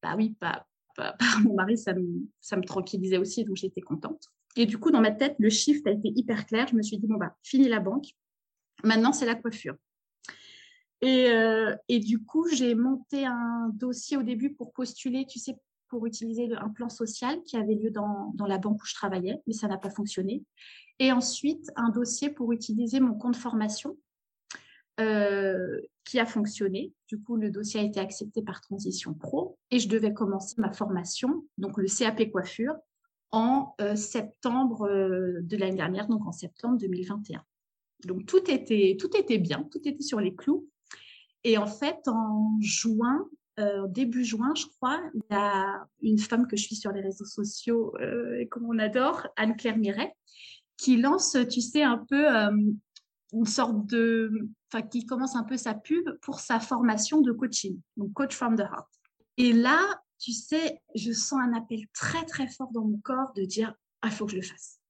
bah 0.03 0.17
par, 1.19 1.41
mon 1.43 1.55
mari, 1.55 1.77
ça 1.77 1.95
me, 1.95 2.29
ça 2.41 2.57
me 2.57 2.63
tranquillisait 2.63 3.19
aussi, 3.19 3.45
donc 3.45 3.57
j'étais 3.57 3.81
contente. 3.81 4.29
Et 4.61 4.67
du 4.67 4.77
coup, 4.77 4.91
dans 4.91 5.01
ma 5.01 5.11
tête, 5.11 5.37
le 5.39 5.49
shift 5.49 5.87
a 5.87 5.91
été 5.91 6.13
hyper 6.15 6.45
clair. 6.45 6.67
Je 6.69 6.77
me 6.77 6.83
suis 6.83 6.99
dit, 6.99 7.07
bon, 7.07 7.17
bah, 7.17 7.35
fini 7.43 7.67
la 7.67 7.81
banque. 7.81 8.09
Maintenant, 8.85 9.11
c'est 9.11 9.25
la 9.25 9.35
coiffure. 9.35 9.75
Et, 11.01 11.31
euh, 11.31 11.75
et, 11.89 11.99
du 11.99 12.23
coup, 12.23 12.47
j'ai 12.47 12.75
monté 12.75 13.25
un 13.25 13.71
dossier 13.73 14.19
au 14.19 14.23
début 14.23 14.53
pour 14.53 14.75
postuler, 14.75 15.25
tu 15.27 15.39
sais, 15.39 15.57
pour 15.89 16.05
utiliser 16.05 16.47
un 16.57 16.69
plan 16.69 16.91
social 16.91 17.43
qui 17.45 17.57
avait 17.57 17.75
lieu 17.75 17.91
dans, 17.91 18.33
dans 18.35 18.45
la 18.45 18.59
banque 18.59 18.83
où 18.83 18.87
je 18.87 18.93
travaillais, 18.93 19.41
mais 19.47 19.55
ça 19.55 19.67
n'a 19.67 19.79
pas 19.79 19.89
fonctionné. 19.89 20.45
Et 20.99 21.11
ensuite, 21.11 21.71
un 21.77 21.89
dossier 21.89 22.29
pour 22.29 22.53
utiliser 22.53 23.01
mon 23.01 23.15
compte 23.15 23.37
formation 23.37 23.97
euh, 25.01 25.81
qui 26.05 26.21
a 26.21 26.27
fonctionné. 26.27 26.93
Du 27.09 27.19
coup, 27.19 27.37
le 27.37 27.51
dossier 27.51 27.81
a 27.81 27.83
été 27.83 27.99
accepté 27.99 28.43
par 28.43 28.61
Transition 28.61 29.15
Pro 29.15 29.57
et 29.71 29.79
je 29.79 29.89
devais 29.89 30.13
commencer 30.13 30.57
ma 30.59 30.71
formation, 30.71 31.47
donc 31.57 31.79
le 31.79 31.87
CAP 31.87 32.31
coiffure, 32.31 32.75
en 33.33 33.75
euh, 33.81 33.97
septembre 33.97 34.89
euh, 34.89 35.41
de 35.43 35.57
l'année 35.57 35.77
dernière, 35.77 36.09
donc 36.09 36.27
en 36.27 36.33
septembre 36.33 36.79
2021. 36.79 37.43
Donc 38.07 38.27
tout 38.27 38.51
était, 38.51 38.97
tout 38.99 39.15
était 39.17 39.39
bien, 39.39 39.67
tout 39.71 39.81
était 39.85 40.03
sur 40.03 40.21
les 40.21 40.35
clous. 40.35 40.69
Et 41.45 41.59
en 41.59 41.67
fait, 41.67 42.07
en 42.07 42.59
juin, 42.61 43.29
début 43.89 44.25
juin, 44.25 44.55
je 44.57 44.65
crois, 44.65 45.03
il 45.13 45.21
y 45.31 45.35
a 45.35 45.87
une 46.01 46.19
femme 46.19 46.47
que 46.47 46.57
je 46.57 46.63
suis 46.63 46.77
sur 46.77 46.93
les 46.93 47.03
réseaux 47.03 47.27
sociaux 47.27 47.95
et 48.39 48.49
comme 48.49 48.79
adore, 48.81 49.27
Anne-Claire 49.37 49.77
Miret, 49.77 50.15
qui 50.81 50.97
lance, 50.97 51.37
tu 51.51 51.61
sais, 51.61 51.83
un 51.83 51.99
peu 51.99 52.35
euh, 52.35 52.51
une 53.33 53.47
sorte 53.47 53.87
de, 53.87 54.49
enfin, 54.73 54.83
qui 54.83 55.05
commence 55.05 55.37
un 55.37 55.45
peu 55.45 55.57
sa 55.57 55.75
pub 55.75 56.09
pour 56.23 56.41
sa 56.41 56.59
formation 56.59 57.21
de 57.21 57.33
coaching, 57.33 57.79
donc 57.97 58.13
Coach 58.15 58.35
from 58.35 58.57
the 58.57 58.61
Heart. 58.61 58.89
Et 59.37 59.53
là, 59.53 60.03
tu 60.21 60.33
sais, 60.33 60.81
je 60.95 61.13
sens 61.13 61.41
un 61.41 61.55
appel 61.55 61.87
très 61.95 62.25
très 62.27 62.47
fort 62.47 62.71
dans 62.73 62.85
mon 62.85 62.99
corps 62.99 63.33
de 63.35 63.45
dire, 63.45 63.75
ah, 64.03 64.11
faut 64.11 64.27
que 64.27 64.33
je 64.33 64.37
le 64.37 64.43
fasse. 64.43 64.81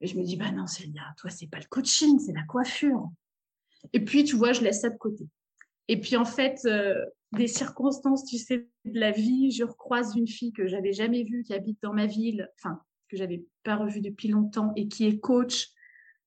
Et 0.00 0.06
je 0.06 0.18
me 0.18 0.24
dis, 0.24 0.36
bah 0.36 0.50
non, 0.50 0.66
Célia, 0.66 1.02
toi, 1.18 1.30
c'est 1.30 1.46
pas 1.46 1.58
le 1.58 1.66
coaching, 1.68 2.18
c'est 2.18 2.32
la 2.32 2.44
coiffure. 2.44 3.10
Et 3.92 4.04
puis, 4.04 4.24
tu 4.24 4.36
vois, 4.36 4.52
je 4.52 4.62
laisse 4.62 4.80
ça 4.80 4.90
de 4.90 4.96
côté. 4.96 5.28
Et 5.88 6.00
puis, 6.00 6.16
en 6.16 6.24
fait, 6.24 6.60
euh, 6.64 7.04
des 7.32 7.46
circonstances, 7.46 8.24
tu 8.24 8.38
sais, 8.38 8.68
de 8.84 8.98
la 8.98 9.10
vie, 9.10 9.50
je 9.50 9.64
recroise 9.64 10.16
une 10.16 10.28
fille 10.28 10.52
que 10.52 10.66
j'avais 10.66 10.92
jamais 10.92 11.24
vue 11.24 11.42
qui 11.42 11.52
habite 11.52 11.78
dans 11.82 11.92
ma 11.92 12.06
ville, 12.06 12.50
enfin, 12.58 12.80
que 13.08 13.16
j'avais 13.16 13.44
pas 13.62 13.76
revu 13.76 14.00
depuis 14.00 14.28
longtemps 14.28 14.72
et 14.76 14.88
qui 14.88 15.06
est 15.06 15.18
coach. 15.18 15.68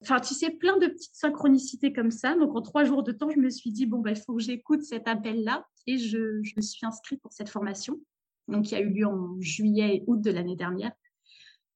Enfin, 0.02 0.20
tu 0.20 0.36
sais, 0.36 0.52
plein 0.52 0.78
de 0.78 0.88
petites 0.88 1.16
synchronicités 1.16 1.92
comme 1.92 2.12
ça. 2.12 2.36
Donc, 2.36 2.56
en 2.56 2.62
trois 2.62 2.84
jours 2.84 3.02
de 3.02 3.12
temps, 3.12 3.32
je 3.32 3.40
me 3.40 3.50
suis 3.50 3.72
dit, 3.72 3.88
bon, 3.88 4.00
bah, 4.00 4.12
il 4.12 4.18
faut 4.18 4.36
que 4.36 4.44
j'écoute 4.44 4.84
cet 4.84 5.08
appel-là. 5.08 5.66
Et 5.88 5.98
je, 5.98 6.42
je, 6.44 6.54
me 6.56 6.62
suis 6.62 6.86
inscrite 6.86 7.22
pour 7.22 7.32
cette 7.32 7.50
formation, 7.50 8.00
donc 8.48 8.66
qui 8.66 8.76
a 8.76 8.80
eu 8.80 8.90
lieu 8.90 9.06
en 9.06 9.40
juillet 9.42 9.98
et 9.98 10.04
août 10.08 10.22
de 10.22 10.32
l'année 10.32 10.56
dernière. 10.56 10.92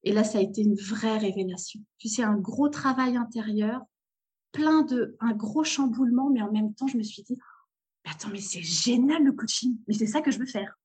Et 0.04 0.12
là, 0.12 0.24
ça 0.24 0.40
a 0.40 0.42
été 0.42 0.62
une 0.62 0.76
vraie 0.76 1.18
révélation. 1.18 1.80
Tu 1.98 2.08
sais, 2.08 2.24
un 2.24 2.38
gros 2.38 2.70
travail 2.70 3.18
intérieur, 3.18 3.82
plein 4.52 4.82
de, 4.84 5.16
un 5.20 5.34
gros 5.34 5.64
chamboulement, 5.64 6.30
mais 6.30 6.42
en 6.42 6.52
même 6.52 6.74
temps, 6.74 6.88
je 6.88 6.98
me 6.98 7.04
suis 7.04 7.24
dit, 7.24 7.38
attends, 8.06 8.30
mais 8.30 8.40
c'est 8.40 8.63
génial 8.63 9.24
le 9.24 9.32
coaching, 9.32 9.78
mais 9.88 9.94
c'est 9.94 10.08
ça 10.08 10.22
que 10.22 10.32
je 10.32 10.40
veux 10.40 10.46
faire. 10.46 10.78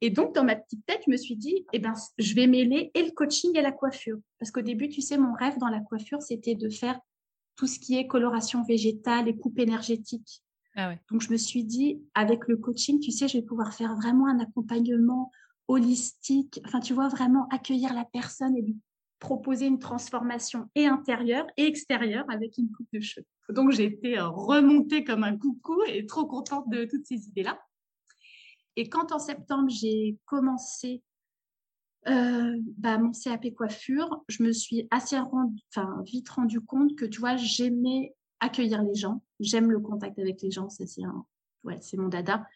Et 0.00 0.10
donc, 0.10 0.34
dans 0.34 0.44
ma 0.44 0.56
petite 0.56 0.84
tête, 0.86 1.02
je 1.06 1.10
me 1.10 1.16
suis 1.16 1.36
dit, 1.36 1.66
eh 1.72 1.78
ben, 1.78 1.92
je 2.18 2.34
vais 2.34 2.46
mêler 2.46 2.90
et 2.94 3.02
le 3.02 3.10
coaching 3.10 3.56
et 3.56 3.62
la 3.62 3.72
coiffure. 3.72 4.18
Parce 4.38 4.50
qu'au 4.50 4.62
début, 4.62 4.88
tu 4.88 5.02
sais, 5.02 5.18
mon 5.18 5.34
rêve 5.34 5.58
dans 5.58 5.68
la 5.68 5.80
coiffure, 5.80 6.22
c'était 6.22 6.54
de 6.54 6.70
faire 6.70 6.98
tout 7.56 7.66
ce 7.66 7.78
qui 7.78 7.96
est 7.96 8.06
coloration 8.06 8.62
végétale 8.64 9.28
et 9.28 9.36
coupe 9.36 9.58
énergétique. 9.58 10.42
Ah 10.74 10.94
donc, 11.10 11.20
je 11.20 11.30
me 11.30 11.36
suis 11.36 11.64
dit, 11.64 12.02
avec 12.14 12.48
le 12.48 12.56
coaching, 12.56 12.98
tu 13.00 13.10
sais, 13.10 13.28
je 13.28 13.38
vais 13.38 13.44
pouvoir 13.44 13.74
faire 13.74 13.94
vraiment 13.94 14.26
un 14.26 14.40
accompagnement 14.40 15.30
holistique. 15.68 16.60
Enfin, 16.64 16.80
tu 16.80 16.94
vois, 16.94 17.08
vraiment 17.08 17.46
accueillir 17.48 17.94
la 17.94 18.04
personne 18.04 18.56
et 18.56 18.62
lui 18.62 18.76
proposer 19.18 19.66
une 19.66 19.78
transformation 19.78 20.68
et 20.74 20.86
intérieure 20.86 21.46
et 21.56 21.64
extérieure 21.66 22.24
avec 22.28 22.58
une 22.58 22.70
coupe 22.72 22.88
de 22.92 23.00
cheveux. 23.00 23.26
Donc, 23.50 23.70
j'ai 23.72 23.84
été 23.84 24.18
remontée 24.18 25.04
comme 25.04 25.24
un 25.24 25.36
coucou 25.36 25.82
et 25.86 26.06
trop 26.06 26.26
contente 26.26 26.68
de 26.70 26.84
toutes 26.84 27.06
ces 27.06 27.28
idées-là. 27.28 27.60
Et 28.76 28.88
quand 28.88 29.12
en 29.12 29.18
septembre, 29.18 29.68
j'ai 29.68 30.16
commencé 30.24 31.02
euh, 32.08 32.58
bah, 32.78 32.98
mon 32.98 33.12
CAP 33.12 33.54
coiffure, 33.54 34.24
je 34.28 34.42
me 34.42 34.52
suis 34.52 34.88
assez 34.90 35.16
vite 36.04 36.28
rendu 36.30 36.60
compte 36.60 36.96
que, 36.96 37.04
tu 37.04 37.20
vois, 37.20 37.36
j'aimais 37.36 38.14
accueillir 38.42 38.82
les 38.82 38.94
gens. 38.94 39.22
J'aime 39.40 39.70
le 39.70 39.80
contact 39.80 40.18
avec 40.18 40.42
les 40.42 40.50
gens, 40.50 40.68
ça 40.68 40.86
c'est 40.86 41.04
un, 41.04 41.24
ouais, 41.64 41.78
c'est 41.80 41.96
mon 41.96 42.08
dada. 42.08 42.46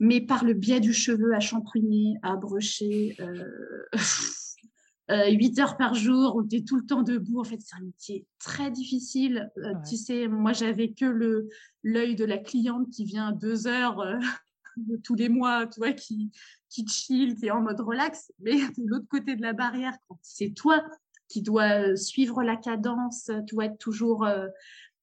Mais 0.00 0.20
par 0.20 0.44
le 0.44 0.54
biais 0.54 0.80
du 0.80 0.92
cheveu 0.92 1.34
à 1.34 1.40
shampouiner, 1.40 2.16
à 2.22 2.36
brocher, 2.36 3.16
euh, 3.18 3.84
euh, 5.10 5.30
8 5.30 5.58
heures 5.58 5.76
par 5.76 5.94
jour, 5.94 6.36
où 6.36 6.46
tu 6.46 6.56
es 6.56 6.60
tout 6.62 6.76
le 6.76 6.86
temps 6.86 7.02
debout, 7.02 7.40
en 7.40 7.44
fait, 7.44 7.58
c'est 7.60 7.74
un 7.76 7.84
métier 7.84 8.26
très 8.38 8.70
difficile. 8.70 9.50
Euh, 9.58 9.72
tu 9.88 9.96
sais, 9.96 10.28
moi, 10.28 10.52
j'avais 10.52 10.92
que 10.92 11.06
le 11.06 11.48
l'œil 11.82 12.14
de 12.14 12.24
la 12.24 12.38
cliente 12.38 12.90
qui 12.90 13.04
vient 13.04 13.32
deux 13.32 13.66
heures 13.66 14.00
euh, 14.00 14.18
de 14.76 14.96
tous 14.96 15.14
les 15.14 15.28
mois, 15.28 15.66
tu 15.66 15.80
vois, 15.80 15.92
qui, 15.92 16.30
qui 16.68 16.86
chill, 16.86 17.34
qui 17.36 17.46
est 17.46 17.50
en 17.50 17.62
mode 17.62 17.80
relax. 17.80 18.32
Mais 18.40 18.56
de 18.78 18.86
l'autre 18.86 19.08
côté 19.08 19.36
de 19.36 19.42
la 19.42 19.52
barrière, 19.52 19.96
quand 20.08 20.18
c'est 20.22 20.50
toi 20.50 20.84
qui 21.28 21.42
dois 21.42 21.88
euh, 21.88 21.96
suivre 21.96 22.42
la 22.42 22.56
cadence, 22.56 23.30
tu 23.46 23.54
dois 23.54 23.66
être 23.66 23.78
toujours 23.78 24.24
euh, 24.24 24.46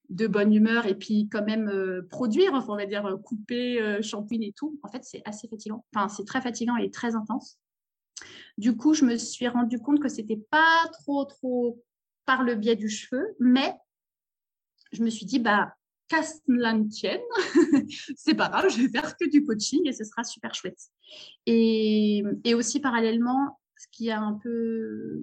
de 0.10 0.28
bonne 0.28 0.54
humeur 0.54 0.86
et 0.86 0.96
puis 0.96 1.28
quand 1.32 1.44
même 1.44 1.68
euh, 1.68 2.02
produire, 2.10 2.54
enfin, 2.54 2.74
on 2.74 2.78
va 2.78 2.86
dire 2.86 3.18
couper, 3.24 4.02
shampooing 4.02 4.42
et 4.42 4.54
tout. 4.54 4.80
En 4.84 4.90
fait, 4.90 5.04
c'est 5.04 5.22
assez 5.26 5.48
fatigant. 5.48 5.86
Enfin, 5.94 6.10
c'est 6.10 6.26
très 6.26 6.42
fatigant 6.42 6.78
et 6.78 6.92
très 6.92 7.16
intense. 7.16 7.58
Du 8.58 8.76
coup, 8.76 8.94
je 8.94 9.06
me 9.06 9.18
suis 9.18 9.48
rendu 9.48 9.80
compte 9.80 10.00
que 10.00 10.08
c'était 10.08 10.42
pas 10.50 10.90
trop, 10.94 11.26
trop 11.26 11.84
par 12.26 12.44
le 12.44 12.56
biais 12.56 12.76
du 12.76 12.90
cheveu, 12.90 13.36
mais 13.40 13.76
je 14.92 15.04
me 15.04 15.10
suis 15.10 15.26
dit, 15.26 15.40
bah, 15.40 15.74
casse 16.08 16.42
la 16.48 16.78
tienne, 16.90 17.22
c'est 18.16 18.36
pas 18.36 18.50
grave, 18.50 18.70
je 18.70 18.82
vais 18.82 18.90
faire 18.90 19.18
que 19.18 19.30
du 19.30 19.44
coaching 19.44 19.82
et 19.86 19.94
ce 19.94 20.04
sera 20.04 20.24
super 20.24 20.54
chouette. 20.54 20.80
Et, 21.46 22.24
et 22.44 22.54
aussi 22.54 22.80
parallèlement, 22.80 23.60
ce 23.86 23.98
qui 23.98 24.10
a 24.10 24.20
un 24.20 24.34
peu, 24.34 25.22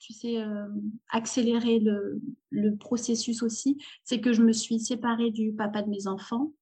tu 0.00 0.12
sais, 0.12 0.40
euh, 0.40 0.66
accéléré 1.10 1.80
le, 1.80 2.76
processus 2.78 3.42
aussi, 3.42 3.78
c'est 4.04 4.20
que 4.20 4.32
je 4.32 4.42
me 4.42 4.52
suis 4.52 4.78
séparée 4.78 5.30
du 5.30 5.52
papa 5.52 5.82
de 5.82 5.90
mes 5.90 6.06
enfants. 6.06 6.52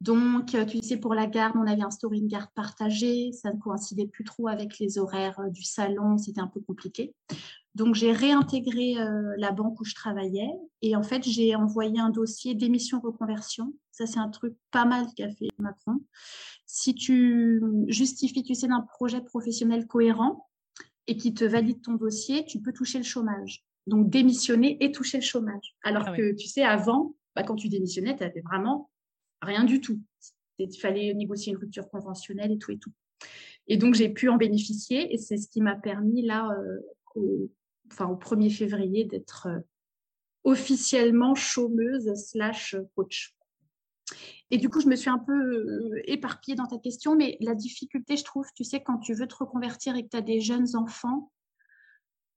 Donc, 0.00 0.54
euh, 0.54 0.64
tu 0.64 0.78
sais, 0.78 0.96
pour 0.96 1.14
la 1.14 1.26
garde, 1.26 1.56
on 1.56 1.66
avait 1.66 1.82
instauré 1.82 2.18
une 2.18 2.28
garde 2.28 2.50
partagée. 2.54 3.32
Ça 3.32 3.52
ne 3.52 3.58
coïncidait 3.58 4.06
plus 4.06 4.24
trop 4.24 4.48
avec 4.48 4.78
les 4.78 4.98
horaires 4.98 5.38
euh, 5.40 5.50
du 5.50 5.64
salon. 5.64 6.16
C'était 6.18 6.40
un 6.40 6.46
peu 6.46 6.60
compliqué. 6.60 7.14
Donc, 7.74 7.94
j'ai 7.94 8.12
réintégré 8.12 8.96
la 9.36 9.52
banque 9.52 9.80
où 9.80 9.84
je 9.84 9.94
travaillais. 9.94 10.50
Et 10.82 10.96
en 10.96 11.04
fait, 11.04 11.22
j'ai 11.22 11.54
envoyé 11.54 12.00
un 12.00 12.10
dossier 12.10 12.56
d'émission 12.56 12.98
reconversion. 12.98 13.72
Ça, 13.92 14.06
c'est 14.06 14.18
un 14.18 14.30
truc 14.30 14.56
pas 14.72 14.84
mal 14.84 15.06
qu'a 15.16 15.30
fait 15.30 15.48
Macron. 15.58 16.00
Si 16.66 16.94
tu 16.94 17.62
justifies, 17.86 18.42
tu 18.42 18.56
sais, 18.56 18.66
d'un 18.66 18.80
projet 18.80 19.20
professionnel 19.20 19.86
cohérent, 19.86 20.47
et 21.08 21.16
qui 21.16 21.34
te 21.34 21.44
valide 21.44 21.82
ton 21.82 21.94
dossier, 21.94 22.44
tu 22.44 22.60
peux 22.60 22.72
toucher 22.72 22.98
le 22.98 23.04
chômage. 23.04 23.64
Donc, 23.86 24.10
démissionner 24.10 24.76
et 24.84 24.92
toucher 24.92 25.18
le 25.18 25.24
chômage. 25.24 25.74
Alors 25.82 26.04
ah 26.06 26.16
que, 26.16 26.34
tu 26.34 26.46
sais, 26.46 26.62
avant, 26.62 27.16
bah, 27.34 27.42
quand 27.42 27.56
tu 27.56 27.68
démissionnais, 27.68 28.14
tu 28.14 28.22
n'avais 28.22 28.42
vraiment 28.42 28.90
rien 29.40 29.64
du 29.64 29.80
tout. 29.80 30.00
Il 30.58 30.70
fallait 30.78 31.14
négocier 31.14 31.52
une 31.52 31.58
rupture 31.58 31.88
conventionnelle 31.88 32.52
et 32.52 32.58
tout 32.58 32.72
et 32.72 32.78
tout. 32.78 32.92
Et 33.66 33.78
donc, 33.78 33.94
j'ai 33.94 34.10
pu 34.10 34.28
en 34.28 34.36
bénéficier 34.36 35.12
et 35.12 35.16
c'est 35.16 35.38
ce 35.38 35.48
qui 35.48 35.62
m'a 35.62 35.76
permis, 35.76 36.22
là, 36.22 36.50
euh, 36.50 36.80
au, 37.14 37.50
enfin, 37.90 38.06
au 38.06 38.16
1er 38.16 38.50
février, 38.50 39.04
d'être 39.04 39.48
euh, 39.48 39.60
officiellement 40.44 41.34
chômeuse 41.34 42.12
slash 42.14 42.76
coach. 42.94 43.34
Et 44.50 44.58
du 44.58 44.68
coup, 44.68 44.80
je 44.80 44.88
me 44.88 44.96
suis 44.96 45.10
un 45.10 45.18
peu 45.18 45.32
euh, 45.32 46.02
éparpillée 46.04 46.56
dans 46.56 46.66
ta 46.66 46.78
question, 46.78 47.16
mais 47.16 47.36
la 47.40 47.54
difficulté, 47.54 48.16
je 48.16 48.24
trouve, 48.24 48.46
tu 48.54 48.64
sais, 48.64 48.82
quand 48.82 48.98
tu 48.98 49.14
veux 49.14 49.26
te 49.26 49.36
reconvertir 49.36 49.96
et 49.96 50.04
que 50.04 50.08
tu 50.08 50.16
as 50.16 50.22
des 50.22 50.40
jeunes 50.40 50.76
enfants, 50.76 51.32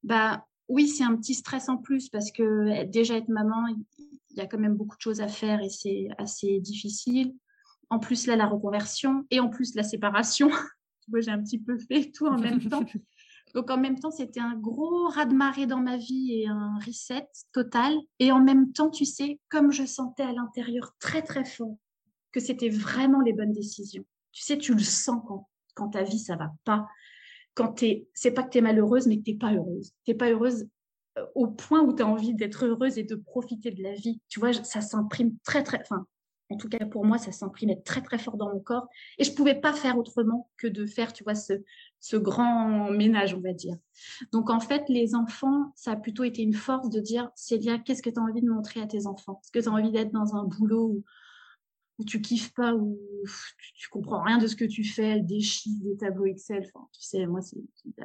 bah 0.03 0.45
oui, 0.67 0.87
c'est 0.87 1.03
un 1.03 1.15
petit 1.15 1.35
stress 1.35 1.69
en 1.69 1.77
plus 1.77 2.09
parce 2.09 2.31
que 2.31 2.85
déjà 2.85 3.17
être 3.17 3.29
maman, 3.29 3.67
il 3.67 4.37
y 4.37 4.41
a 4.41 4.47
quand 4.47 4.57
même 4.57 4.75
beaucoup 4.75 4.95
de 4.95 5.01
choses 5.01 5.21
à 5.21 5.27
faire 5.27 5.61
et 5.61 5.69
c'est 5.69 6.07
assez 6.17 6.59
difficile. 6.59 7.33
En 7.89 7.99
plus, 7.99 8.25
là, 8.25 8.35
la 8.35 8.47
reconversion 8.47 9.25
et 9.31 9.39
en 9.39 9.49
plus 9.49 9.75
la 9.75 9.83
séparation. 9.83 10.49
vois, 11.11 11.21
j'ai 11.21 11.31
un 11.31 11.41
petit 11.43 11.59
peu 11.59 11.77
fait 11.77 12.11
tout 12.11 12.27
en 12.27 12.37
même 12.37 12.59
temps. 12.67 12.85
Donc 13.53 13.69
en 13.69 13.77
même 13.77 13.99
temps, 13.99 14.11
c'était 14.11 14.39
un 14.39 14.55
gros 14.55 15.07
raz-de-marée 15.07 15.65
dans 15.65 15.79
ma 15.79 15.97
vie 15.97 16.33
et 16.33 16.47
un 16.47 16.77
reset 16.85 17.27
total. 17.51 17.93
Et 18.19 18.31
en 18.31 18.39
même 18.39 18.71
temps, 18.71 18.89
tu 18.89 19.05
sais, 19.05 19.39
comme 19.49 19.71
je 19.71 19.85
sentais 19.85 20.23
à 20.23 20.31
l'intérieur 20.31 20.95
très 20.99 21.21
très 21.21 21.45
fort 21.45 21.75
que 22.31 22.39
c'était 22.39 22.69
vraiment 22.69 23.21
les 23.21 23.33
bonnes 23.33 23.51
décisions. 23.51 24.05
Tu 24.31 24.43
sais, 24.43 24.57
tu 24.57 24.73
le 24.73 24.79
sens 24.79 25.21
quand, 25.27 25.49
quand 25.73 25.89
ta 25.89 26.03
vie, 26.03 26.19
ça 26.19 26.35
va 26.35 26.51
pas. 26.63 26.87
Quand 27.53 27.73
tu 27.73 28.05
c'est 28.13 28.31
pas 28.31 28.43
que 28.43 28.49
tu 28.49 28.59
es 28.59 28.61
malheureuse, 28.61 29.07
mais 29.07 29.17
que 29.17 29.23
tu 29.23 29.37
pas 29.37 29.53
heureuse. 29.53 29.91
Tu 30.05 30.15
pas 30.15 30.31
heureuse 30.31 30.67
euh, 31.17 31.25
au 31.35 31.47
point 31.47 31.81
où 31.81 31.93
tu 31.93 32.01
as 32.01 32.07
envie 32.07 32.33
d'être 32.33 32.65
heureuse 32.65 32.97
et 32.97 33.03
de 33.03 33.15
profiter 33.15 33.71
de 33.71 33.83
la 33.83 33.93
vie. 33.93 34.21
Tu 34.29 34.39
vois, 34.39 34.53
ça 34.53 34.79
s'imprime 34.79 35.35
très, 35.43 35.63
très, 35.63 35.81
enfin, 35.81 36.05
en 36.51 36.57
tout 36.57 36.69
cas 36.69 36.85
pour 36.85 37.05
moi, 37.05 37.17
ça 37.17 37.31
s'imprimait 37.31 37.81
très, 37.81 38.01
très 38.01 38.17
fort 38.17 38.37
dans 38.37 38.53
mon 38.53 38.59
corps. 38.59 38.87
Et 39.17 39.23
je 39.23 39.33
pouvais 39.33 39.55
pas 39.55 39.73
faire 39.73 39.97
autrement 39.97 40.49
que 40.57 40.67
de 40.67 40.85
faire, 40.85 41.13
tu 41.13 41.23
vois, 41.23 41.35
ce, 41.35 41.53
ce 41.99 42.17
grand 42.17 42.91
ménage, 42.91 43.33
on 43.33 43.39
va 43.39 43.53
dire. 43.53 43.75
Donc, 44.31 44.49
en 44.49 44.59
fait, 44.59 44.83
les 44.89 45.15
enfants, 45.15 45.71
ça 45.75 45.91
a 45.91 45.95
plutôt 45.95 46.23
été 46.23 46.41
une 46.41 46.53
force 46.53 46.89
de 46.89 46.99
dire, 46.99 47.29
Célia, 47.35 47.79
qu'est-ce 47.79 48.01
que 48.01 48.09
tu 48.09 48.19
as 48.19 48.23
envie 48.23 48.41
de 48.41 48.49
montrer 48.49 48.81
à 48.81 48.87
tes 48.87 49.07
enfants? 49.07 49.39
Est-ce 49.43 49.51
que 49.51 49.59
tu 49.59 49.69
as 49.69 49.71
envie 49.71 49.91
d'être 49.91 50.11
dans 50.11 50.35
un 50.35 50.43
boulot 50.43 50.87
où 50.87 51.03
où 52.01 52.03
tu 52.03 52.19
kiffes 52.19 52.53
pas, 52.53 52.73
où 52.73 52.97
tu, 53.75 53.89
comprends 53.89 54.23
rien 54.23 54.39
de 54.39 54.47
ce 54.47 54.55
que 54.55 54.65
tu 54.65 54.83
fais, 54.83 55.19
des 55.19 55.39
chiffres, 55.39 55.83
des 55.83 55.97
tableaux 55.97 56.25
Excel? 56.25 56.63
Tu 56.63 57.03
sais, 57.03 57.27
moi, 57.27 57.41
c'est 57.41 57.59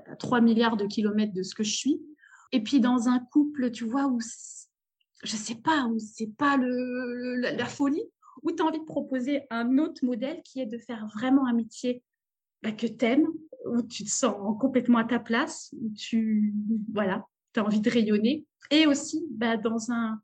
à 0.07 0.17
3 0.17 0.43
milliards 0.43 0.76
de 0.76 0.85
kilomètres 0.85 1.33
de 1.33 1.43
ce 1.43 1.55
que 1.55 1.65
je 1.65 1.75
suis. 1.75 2.03
Et 2.53 2.62
puis 2.62 2.81
dans 2.81 3.09
un 3.09 3.19
couple, 3.19 3.71
tu 3.71 3.85
vois, 3.85 4.07
où 4.07 4.21
je 5.23 5.37
sais 5.37 5.55
pas, 5.55 5.87
où 5.87 5.99
c'est 5.99 6.31
pas 6.37 6.57
le, 6.57 7.41
la, 7.41 7.65
folie, 7.65 8.05
où 8.43 8.52
tu 8.52 8.62
as 8.62 8.66
envie 8.66 8.81
de 8.81 8.85
proposer 8.85 9.43
un 9.50 9.78
autre 9.78 10.05
modèle 10.05 10.40
qui 10.43 10.61
est 10.61 10.66
de 10.66 10.78
faire 10.78 11.07
vraiment 11.14 11.47
un 11.47 11.52
métier 11.52 12.02
bah, 12.62 12.73
que 12.73 12.87
tu 12.87 13.05
aimes, 13.05 13.28
où 13.66 13.83
tu 13.83 14.05
te 14.05 14.11
sens 14.11 14.35
complètement 14.61 14.99
à 14.99 15.05
ta 15.05 15.19
place, 15.19 15.75
où 15.81 15.90
tu 15.90 16.55
voilà, 16.93 17.26
as 17.57 17.62
envie 17.62 17.81
de 17.81 17.90
rayonner. 17.90 18.45
Et 18.71 18.87
aussi 18.87 19.25
bah, 19.31 19.57
dans 19.57 19.93
un 19.93 20.21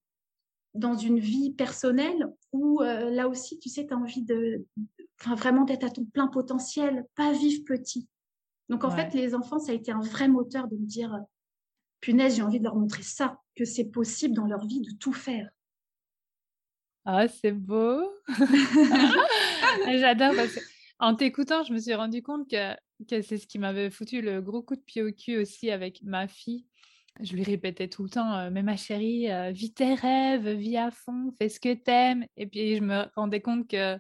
dans 0.74 0.94
une 0.94 1.18
vie 1.18 1.52
personnelle 1.52 2.32
où 2.52 2.80
euh, 2.80 3.10
là 3.10 3.28
aussi, 3.28 3.58
tu 3.58 3.68
sais, 3.68 3.86
tu 3.86 3.92
as 3.92 3.96
envie 3.96 4.22
de, 4.22 4.64
vraiment 5.26 5.64
d'être 5.64 5.84
à 5.84 5.90
ton 5.90 6.04
plein 6.04 6.28
potentiel, 6.28 7.04
pas 7.14 7.32
vivre 7.32 7.62
petit. 7.66 8.08
Donc 8.68 8.84
en 8.84 8.90
fait, 8.90 9.12
les 9.12 9.34
enfants, 9.34 9.58
ça 9.58 9.72
a 9.72 9.74
été 9.74 9.92
un 9.92 10.00
vrai 10.00 10.28
moteur 10.28 10.66
de 10.68 10.76
me 10.76 10.86
dire, 10.86 11.14
punaise, 12.00 12.36
j'ai 12.36 12.42
envie 12.42 12.58
de 12.58 12.64
leur 12.64 12.76
montrer 12.76 13.02
ça, 13.02 13.38
que 13.54 13.66
c'est 13.66 13.90
possible 13.90 14.34
dans 14.34 14.46
leur 14.46 14.66
vie 14.66 14.80
de 14.80 14.92
tout 14.92 15.12
faire. 15.12 15.50
Ah, 17.04 17.26
c'est 17.28 17.52
beau. 17.52 18.12
J'adore. 19.98 20.34
En 20.98 21.14
t'écoutant, 21.16 21.64
je 21.64 21.72
me 21.72 21.78
suis 21.78 21.94
rendu 21.94 22.22
compte 22.22 22.48
que, 22.48 22.74
que 23.08 23.22
c'est 23.22 23.38
ce 23.38 23.46
qui 23.46 23.58
m'avait 23.58 23.90
foutu 23.90 24.20
le 24.22 24.40
gros 24.40 24.62
coup 24.62 24.76
de 24.76 24.80
pied 24.80 25.02
au 25.02 25.10
cul 25.10 25.36
aussi 25.36 25.70
avec 25.70 26.02
ma 26.02 26.28
fille 26.28 26.66
je 27.20 27.34
lui 27.34 27.42
répétais 27.42 27.88
tout 27.88 28.04
le 28.04 28.10
temps, 28.10 28.50
mais 28.50 28.62
ma 28.62 28.76
chérie, 28.76 29.28
vis 29.52 29.74
tes 29.74 29.94
rêves, 29.94 30.48
vis 30.48 30.76
à 30.76 30.90
fond, 30.90 31.32
fais 31.38 31.48
ce 31.48 31.60
que 31.60 31.74
t'aimes. 31.74 32.26
Et 32.36 32.46
puis 32.46 32.76
je 32.76 32.82
me 32.82 33.04
rendais 33.14 33.40
compte 33.40 33.68
que 33.68 33.98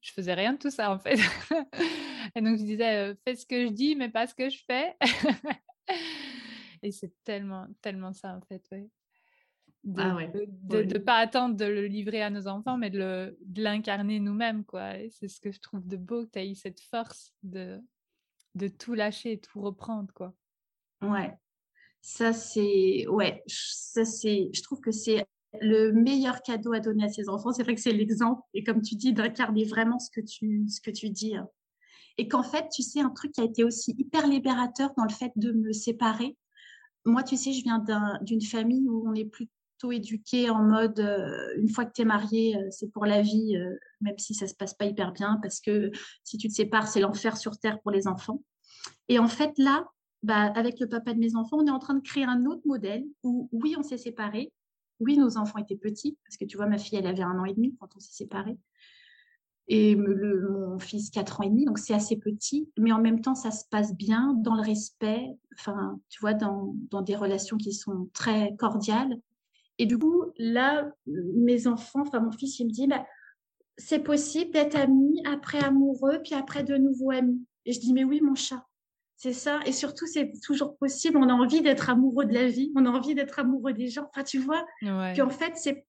je 0.00 0.12
faisais 0.12 0.34
rien 0.34 0.52
de 0.52 0.58
tout 0.58 0.70
ça 0.70 0.90
en 0.90 0.98
fait. 0.98 1.16
et 2.34 2.40
donc 2.40 2.58
je 2.58 2.64
disais, 2.64 3.14
fais 3.24 3.34
ce 3.34 3.46
que 3.46 3.66
je 3.66 3.72
dis, 3.72 3.96
mais 3.96 4.08
pas 4.08 4.26
ce 4.26 4.34
que 4.34 4.48
je 4.48 4.58
fais. 4.66 4.96
et 6.82 6.92
c'est 6.92 7.12
tellement, 7.24 7.66
tellement 7.82 8.12
ça 8.12 8.36
en 8.36 8.40
fait, 8.42 8.64
De 9.84 10.82
ne 10.82 10.96
ah 10.96 11.00
pas 11.00 11.16
attendre 11.16 11.56
de 11.56 11.66
le 11.66 11.86
livrer 11.86 12.22
à 12.22 12.30
nos 12.30 12.48
enfants, 12.48 12.78
mais 12.78 12.90
de 12.90 13.36
l'incarner 13.56 14.18
nous-mêmes, 14.18 14.64
quoi. 14.64 14.94
c'est 15.10 15.28
ce 15.28 15.40
que 15.40 15.52
je 15.52 15.60
trouve 15.60 15.86
de 15.86 15.96
beau, 15.96 16.24
que 16.24 16.30
tu 16.32 16.38
as 16.38 16.44
eu 16.44 16.54
cette 16.54 16.80
force 16.80 17.34
de, 17.42 17.80
de 18.54 18.68
tout 18.68 18.94
lâcher, 18.94 19.38
tout 19.38 19.60
reprendre, 19.60 20.12
quoi. 20.14 20.34
Ouais, 21.02 21.36
ça, 22.00 22.34
c'est, 22.34 23.06
ouais, 23.08 23.42
ça, 23.46 24.04
c'est, 24.04 24.50
je 24.52 24.62
trouve 24.62 24.80
que 24.80 24.90
c'est 24.90 25.26
le 25.60 25.90
meilleur 25.92 26.42
cadeau 26.42 26.72
à 26.72 26.80
donner 26.80 27.04
à 27.04 27.08
ses 27.08 27.30
enfants. 27.30 27.52
C'est 27.52 27.62
vrai 27.62 27.74
que 27.74 27.80
c'est 27.80 27.92
l'exemple. 27.92 28.42
Et 28.52 28.62
comme 28.62 28.82
tu 28.82 28.94
dis, 28.94 29.12
d'incarner 29.12 29.64
vraiment 29.64 29.98
ce 29.98 30.10
que 30.10 30.20
tu, 30.20 30.66
ce 30.68 30.82
que 30.82 30.90
tu 30.90 31.08
dis. 31.08 31.34
Hein. 31.34 31.48
Et 32.18 32.28
qu'en 32.28 32.42
fait, 32.42 32.68
tu 32.68 32.82
sais, 32.82 33.00
un 33.00 33.08
truc 33.08 33.32
qui 33.32 33.40
a 33.40 33.44
été 33.44 33.64
aussi 33.64 33.94
hyper 33.98 34.26
libérateur 34.26 34.92
dans 34.98 35.04
le 35.04 35.12
fait 35.12 35.32
de 35.36 35.52
me 35.52 35.72
séparer. 35.72 36.36
Moi, 37.06 37.22
tu 37.22 37.38
sais, 37.38 37.52
je 37.52 37.62
viens 37.62 37.82
d'une 38.20 38.42
famille 38.42 38.86
où 38.88 39.08
on 39.08 39.14
est 39.14 39.24
plutôt 39.24 39.50
éduqué 39.92 40.50
en 40.50 40.62
mode, 40.62 41.00
euh, 41.00 41.54
une 41.58 41.68
fois 41.68 41.84
que 41.84 41.92
tu 41.92 42.02
es 42.02 42.04
marié, 42.04 42.56
euh, 42.56 42.68
c'est 42.70 42.90
pour 42.90 43.06
la 43.06 43.22
vie, 43.22 43.56
euh, 43.56 43.76
même 44.00 44.18
si 44.18 44.34
ça 44.34 44.46
se 44.46 44.54
passe 44.54 44.74
pas 44.74 44.84
hyper 44.84 45.12
bien, 45.12 45.38
parce 45.42 45.60
que 45.60 45.90
si 46.22 46.38
tu 46.38 46.48
te 46.48 46.52
sépares, 46.52 46.88
c'est 46.88 47.00
l'enfer 47.00 47.36
sur 47.36 47.58
Terre 47.58 47.80
pour 47.80 47.90
les 47.90 48.06
enfants. 48.06 48.42
Et 49.08 49.18
en 49.18 49.28
fait, 49.28 49.52
là, 49.58 49.86
bah, 50.22 50.52
avec 50.54 50.80
le 50.80 50.88
papa 50.88 51.14
de 51.14 51.18
mes 51.18 51.36
enfants, 51.36 51.58
on 51.58 51.66
est 51.66 51.70
en 51.70 51.78
train 51.78 51.94
de 51.94 52.02
créer 52.02 52.24
un 52.24 52.46
autre 52.46 52.62
modèle 52.66 53.04
où, 53.22 53.48
oui, 53.52 53.74
on 53.78 53.82
s'est 53.82 53.98
séparés. 53.98 54.52
Oui, 55.00 55.18
nos 55.18 55.36
enfants 55.36 55.58
étaient 55.58 55.76
petits, 55.76 56.16
parce 56.24 56.36
que 56.36 56.44
tu 56.44 56.56
vois, 56.56 56.66
ma 56.66 56.78
fille, 56.78 56.98
elle 56.98 57.06
avait 57.06 57.22
un 57.22 57.38
an 57.38 57.44
et 57.44 57.54
demi 57.54 57.74
quand 57.78 57.88
on 57.96 58.00
s'est 58.00 58.12
séparés. 58.12 58.58
Et 59.66 59.96
mon 59.96 60.78
fils, 60.78 61.10
quatre 61.10 61.40
ans 61.40 61.44
et 61.44 61.48
demi, 61.48 61.64
donc 61.64 61.78
c'est 61.78 61.94
assez 61.94 62.16
petit, 62.16 62.70
mais 62.78 62.92
en 62.92 63.00
même 63.00 63.22
temps, 63.22 63.34
ça 63.34 63.50
se 63.50 63.64
passe 63.70 63.94
bien 63.94 64.34
dans 64.34 64.54
le 64.54 64.60
respect, 64.60 65.26
enfin, 65.58 65.98
tu 66.10 66.20
vois, 66.20 66.34
dans, 66.34 66.74
dans 66.90 67.00
des 67.00 67.16
relations 67.16 67.56
qui 67.56 67.72
sont 67.72 68.10
très 68.12 68.54
cordiales. 68.56 69.18
Et 69.78 69.86
du 69.86 69.98
coup, 69.98 70.24
là, 70.38 70.90
mes 71.06 71.66
enfants, 71.66 72.02
enfin, 72.02 72.20
mon 72.20 72.30
fils, 72.30 72.58
il 72.60 72.66
me 72.66 72.70
dit, 72.70 72.86
bah, 72.86 73.04
c'est 73.76 74.00
possible 74.00 74.52
d'être 74.52 74.76
amis, 74.76 75.20
après 75.26 75.62
amoureux, 75.62 76.20
puis 76.22 76.34
après 76.34 76.62
de 76.62 76.76
nouveau 76.76 77.10
amis. 77.10 77.44
Et 77.66 77.72
je 77.72 77.80
dis, 77.80 77.92
mais 77.92 78.04
oui, 78.04 78.20
mon 78.20 78.34
chat, 78.34 78.64
c'est 79.16 79.32
ça. 79.32 79.60
Et 79.66 79.72
surtout, 79.72 80.06
c'est 80.06 80.32
toujours 80.42 80.76
possible. 80.76 81.16
On 81.16 81.28
a 81.28 81.32
envie 81.32 81.62
d'être 81.62 81.90
amoureux 81.90 82.24
de 82.24 82.34
la 82.34 82.48
vie. 82.48 82.72
On 82.76 82.86
a 82.86 82.90
envie 82.90 83.14
d'être 83.14 83.38
amoureux 83.38 83.72
des 83.72 83.88
gens. 83.88 84.06
Enfin, 84.10 84.22
tu 84.22 84.38
vois, 84.38 84.64
ouais. 84.82 85.20
en 85.20 85.30
fait, 85.30 85.52
c'est 85.56 85.86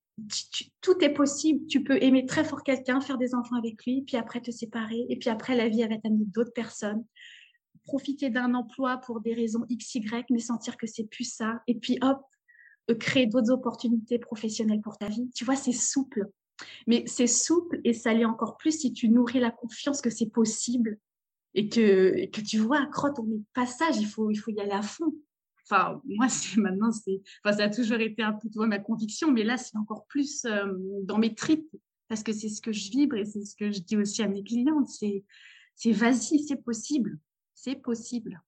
tout 0.82 1.04
est 1.04 1.14
possible. 1.14 1.68
Tu 1.68 1.84
peux 1.84 2.02
aimer 2.02 2.26
très 2.26 2.44
fort 2.44 2.64
quelqu'un, 2.64 3.02
faire 3.02 3.18
des 3.18 3.36
enfants 3.36 3.58
avec 3.58 3.86
lui, 3.86 4.04
puis 4.04 4.18
après 4.18 4.42
te 4.42 4.52
séparer. 4.52 5.06
Et 5.10 5.18
puis 5.18 5.30
après, 5.30 5.56
la 5.56 5.68
vie 5.68 5.84
avec 5.84 6.02
d'autres 6.04 6.54
personnes. 6.54 7.04
Profiter 7.84 8.30
d'un 8.30 8.54
emploi 8.56 8.98
pour 8.98 9.22
des 9.22 9.34
raisons 9.34 9.66
X, 9.70 9.96
Y, 9.96 10.26
mais 10.32 10.40
sentir 10.40 10.78
que 10.78 10.88
c'est 10.88 11.04
plus 11.04 11.26
ça. 11.26 11.62
Et 11.68 11.76
puis, 11.76 12.00
hop, 12.02 12.22
créer 12.94 13.26
d'autres 13.26 13.52
opportunités 13.52 14.20
professionnelles 14.20 14.82
pour 14.82 14.98
ta 14.98 15.08
vie. 15.08 15.30
Tu 15.34 15.46
vois, 15.46 15.56
c'est 15.56 15.72
souple. 15.72 16.28
Mais 16.88 17.04
c'est 17.08 17.28
souple 17.28 17.82
et 17.84 17.94
ça 17.94 18.14
l'est 18.14 18.26
encore 18.26 18.58
plus 18.58 18.80
si 18.80 18.94
tu 18.94 19.10
nourris 19.10 19.40
la 19.40 19.52
confiance 19.52 20.02
que 20.02 20.10
c'est 20.10 20.30
possible 20.30 20.98
et 21.54 21.70
que, 21.70 22.26
que 22.28 22.42
tu 22.42 22.58
vois, 22.58 22.86
crotte, 22.88 23.20
on 23.20 23.30
est 23.32 23.42
passage, 23.54 23.98
il 23.98 24.08
faut, 24.08 24.30
il 24.30 24.36
faut 24.36 24.52
y 24.52 24.60
aller 24.60 24.72
à 24.72 24.82
fond. 24.82 25.14
Enfin, 25.64 26.02
moi, 26.06 26.30
c'est 26.30 26.58
maintenant, 26.62 26.92
c'est, 26.92 27.22
enfin, 27.44 27.58
ça 27.58 27.64
a 27.64 27.70
toujours 27.70 28.00
été 28.00 28.22
un 28.22 28.34
peu, 28.34 28.50
tu 28.50 28.58
vois, 28.58 28.68
ma 28.68 28.80
conviction, 28.80 29.32
mais 29.32 29.44
là, 29.44 29.58
c'est 29.58 29.78
encore 29.78 30.06
plus 30.06 30.46
euh, 30.46 30.74
dans 31.04 31.18
mes 31.18 31.34
tripes. 31.34 31.76
parce 32.08 32.24
que 32.24 32.34
c'est 32.34 32.50
ce 32.50 32.62
que 32.62 32.72
je 32.72 32.92
vibre 32.92 33.16
et 33.16 33.26
c'est 33.26 33.44
ce 33.44 33.56
que 33.56 33.72
je 33.72 33.80
dis 33.80 33.98
aussi 33.98 34.22
à 34.22 34.28
mes 34.28 34.44
clientes. 34.44 34.88
C'est, 34.88 35.24
c'est 35.76 35.92
vas-y, 35.92 36.40
c'est 36.40 36.62
possible. 36.62 37.20
C'est 37.54 37.76
possible. 37.76 38.42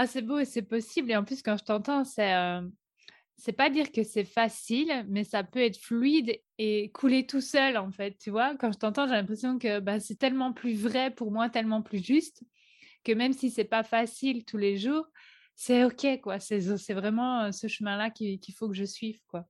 Ah, 0.00 0.06
c'est 0.06 0.22
beau 0.22 0.38
et 0.38 0.44
c'est 0.44 0.62
possible. 0.62 1.10
Et 1.10 1.16
en 1.16 1.24
plus, 1.24 1.42
quand 1.42 1.56
je 1.56 1.64
t'entends, 1.64 2.04
c'est, 2.04 2.32
euh, 2.32 2.62
c'est 3.36 3.52
pas 3.52 3.68
dire 3.68 3.90
que 3.90 4.04
c'est 4.04 4.22
facile, 4.22 5.04
mais 5.08 5.24
ça 5.24 5.42
peut 5.42 5.58
être 5.58 5.76
fluide 5.76 6.40
et 6.56 6.92
couler 6.92 7.26
tout 7.26 7.40
seul, 7.40 7.76
en 7.76 7.90
fait. 7.90 8.16
Tu 8.16 8.30
vois, 8.30 8.54
quand 8.54 8.70
je 8.70 8.78
t'entends, 8.78 9.08
j'ai 9.08 9.14
l'impression 9.14 9.58
que 9.58 9.80
bah, 9.80 9.98
c'est 9.98 10.14
tellement 10.14 10.52
plus 10.52 10.80
vrai 10.80 11.10
pour 11.10 11.32
moi, 11.32 11.50
tellement 11.50 11.82
plus 11.82 11.98
juste, 12.00 12.44
que 13.02 13.10
même 13.10 13.32
si 13.32 13.50
c'est 13.50 13.64
pas 13.64 13.82
facile 13.82 14.44
tous 14.44 14.56
les 14.56 14.76
jours, 14.76 15.04
c'est 15.56 15.82
OK, 15.82 16.06
quoi. 16.22 16.38
C'est, 16.38 16.60
vraiment 16.90 17.40
euh, 17.46 17.50
ce 17.50 17.66
chemin-là 17.66 18.10
qu'il, 18.10 18.38
faut 18.54 18.68
que 18.68 18.76
je 18.76 18.84
suive, 18.84 19.18
quoi. 19.26 19.48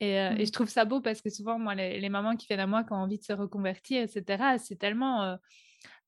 Et, 0.00 0.18
euh, 0.18 0.30
et, 0.30 0.44
mmh. 0.44 0.46
je 0.46 0.52
trouve 0.52 0.70
ça 0.70 0.86
beau 0.86 1.02
parce 1.02 1.20
que 1.20 1.28
souvent, 1.28 1.58
moi, 1.58 1.74
les, 1.74 2.08
mamans 2.08 2.36
qui 2.36 2.46
viennent 2.46 2.60
à 2.60 2.66
moi 2.66 2.82
qui 2.82 2.94
ont 2.94 2.96
envie 2.96 3.18
de 3.18 3.24
se 3.24 3.34
reconvertir, 3.34 4.04
etc., 4.04 4.56
c'est 4.58 4.78
tellement 4.78 5.36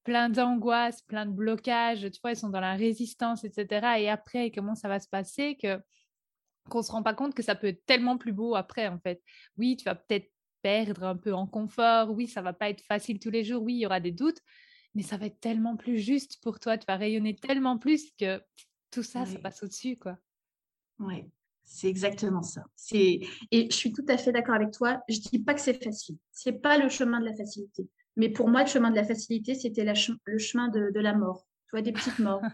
plein 0.07 0.29
d'angoisse, 0.29 1.03
plein 1.03 1.27
de 1.27 1.33
blocages, 1.33 2.09
tu 2.13 2.21
vois, 2.23 2.31
ils 2.31 2.37
sont 2.37 2.49
dans 2.49 2.61
la 2.61 2.77
résistance, 2.77 3.43
etc. 3.43 4.01
Et 4.01 4.09
après, 4.09 4.53
comment 4.53 4.77
ça 4.77 4.87
va 4.87 5.01
se 5.01 5.09
passer 5.09 5.57
que 5.57 5.81
qu'on 6.69 6.83
se 6.83 6.93
rend 6.93 7.03
pas 7.03 7.15
compte 7.15 7.35
que 7.35 7.43
ça 7.43 7.57
peut 7.57 7.67
être 7.67 7.85
tellement 7.87 8.17
plus 8.17 8.33
beau 8.33 8.55
après, 8.55 8.87
en 8.87 9.01
fait. 9.01 9.21
Oui, 9.59 9.77
tu 9.77 9.85
vas 9.85 9.97
peut-être 9.97 10.31
perdre 10.63 11.03
un 11.03 11.17
peu 11.17 11.35
en 11.35 11.49
confort, 11.49 12.13
oui, 12.13 12.29
ça 12.29 12.41
va 12.41 12.53
pas 12.53 12.71
être 12.71 12.83
facile 12.83 13.19
tous 13.19 13.31
les 13.31 13.43
jours, 13.43 13.65
oui, 13.65 13.75
il 13.75 13.81
y 13.81 13.87
aura 13.87 13.99
des 13.99 14.13
doutes, 14.13 14.41
mais 14.95 15.03
ça 15.03 15.17
va 15.17 15.27
être 15.27 15.41
tellement 15.41 15.77
plus 15.77 15.99
juste 15.99 16.41
pour 16.41 16.61
toi, 16.61 16.79
tu 16.79 16.85
vas 16.87 16.97
rayonner 16.97 17.35
tellement 17.35 17.77
plus 17.77 18.13
que 18.13 18.41
tout 18.93 19.03
ça, 19.03 19.27
ça 19.27 19.41
passe 19.41 19.63
au-dessus, 19.65 19.97
quoi. 19.97 20.19
Oui, 21.01 21.25
c'est 21.65 21.89
exactement 21.89 22.43
ça. 22.43 22.65
C'est 22.77 23.21
et 23.51 23.69
je 23.71 23.77
suis 23.77 23.93
tout 23.93 24.07
à 24.09 24.17
fait 24.17 24.31
d'accord 24.31 24.55
avec 24.55 24.71
toi. 24.71 25.01
Je 25.09 25.19
dis 25.19 25.41
pas 25.41 25.55
que 25.55 25.61
c'est 25.61 25.83
facile. 25.83 26.17
C'est 26.31 26.61
pas 26.61 26.79
le 26.79 26.89
chemin 26.89 27.21
de 27.21 27.27
la 27.27 27.35
facilité. 27.35 27.89
Mais 28.17 28.31
pour 28.31 28.49
moi, 28.49 28.63
le 28.63 28.69
chemin 28.69 28.91
de 28.91 28.97
la 28.97 29.05
facilité, 29.05 29.55
c'était 29.55 29.85
le 29.85 30.39
chemin 30.39 30.69
de, 30.69 31.01
la 31.01 31.15
mort. 31.15 31.47
Tu 31.67 31.71
vois, 31.73 31.83
des 31.83 31.93
petites 31.93 32.19
morts. 32.19 32.43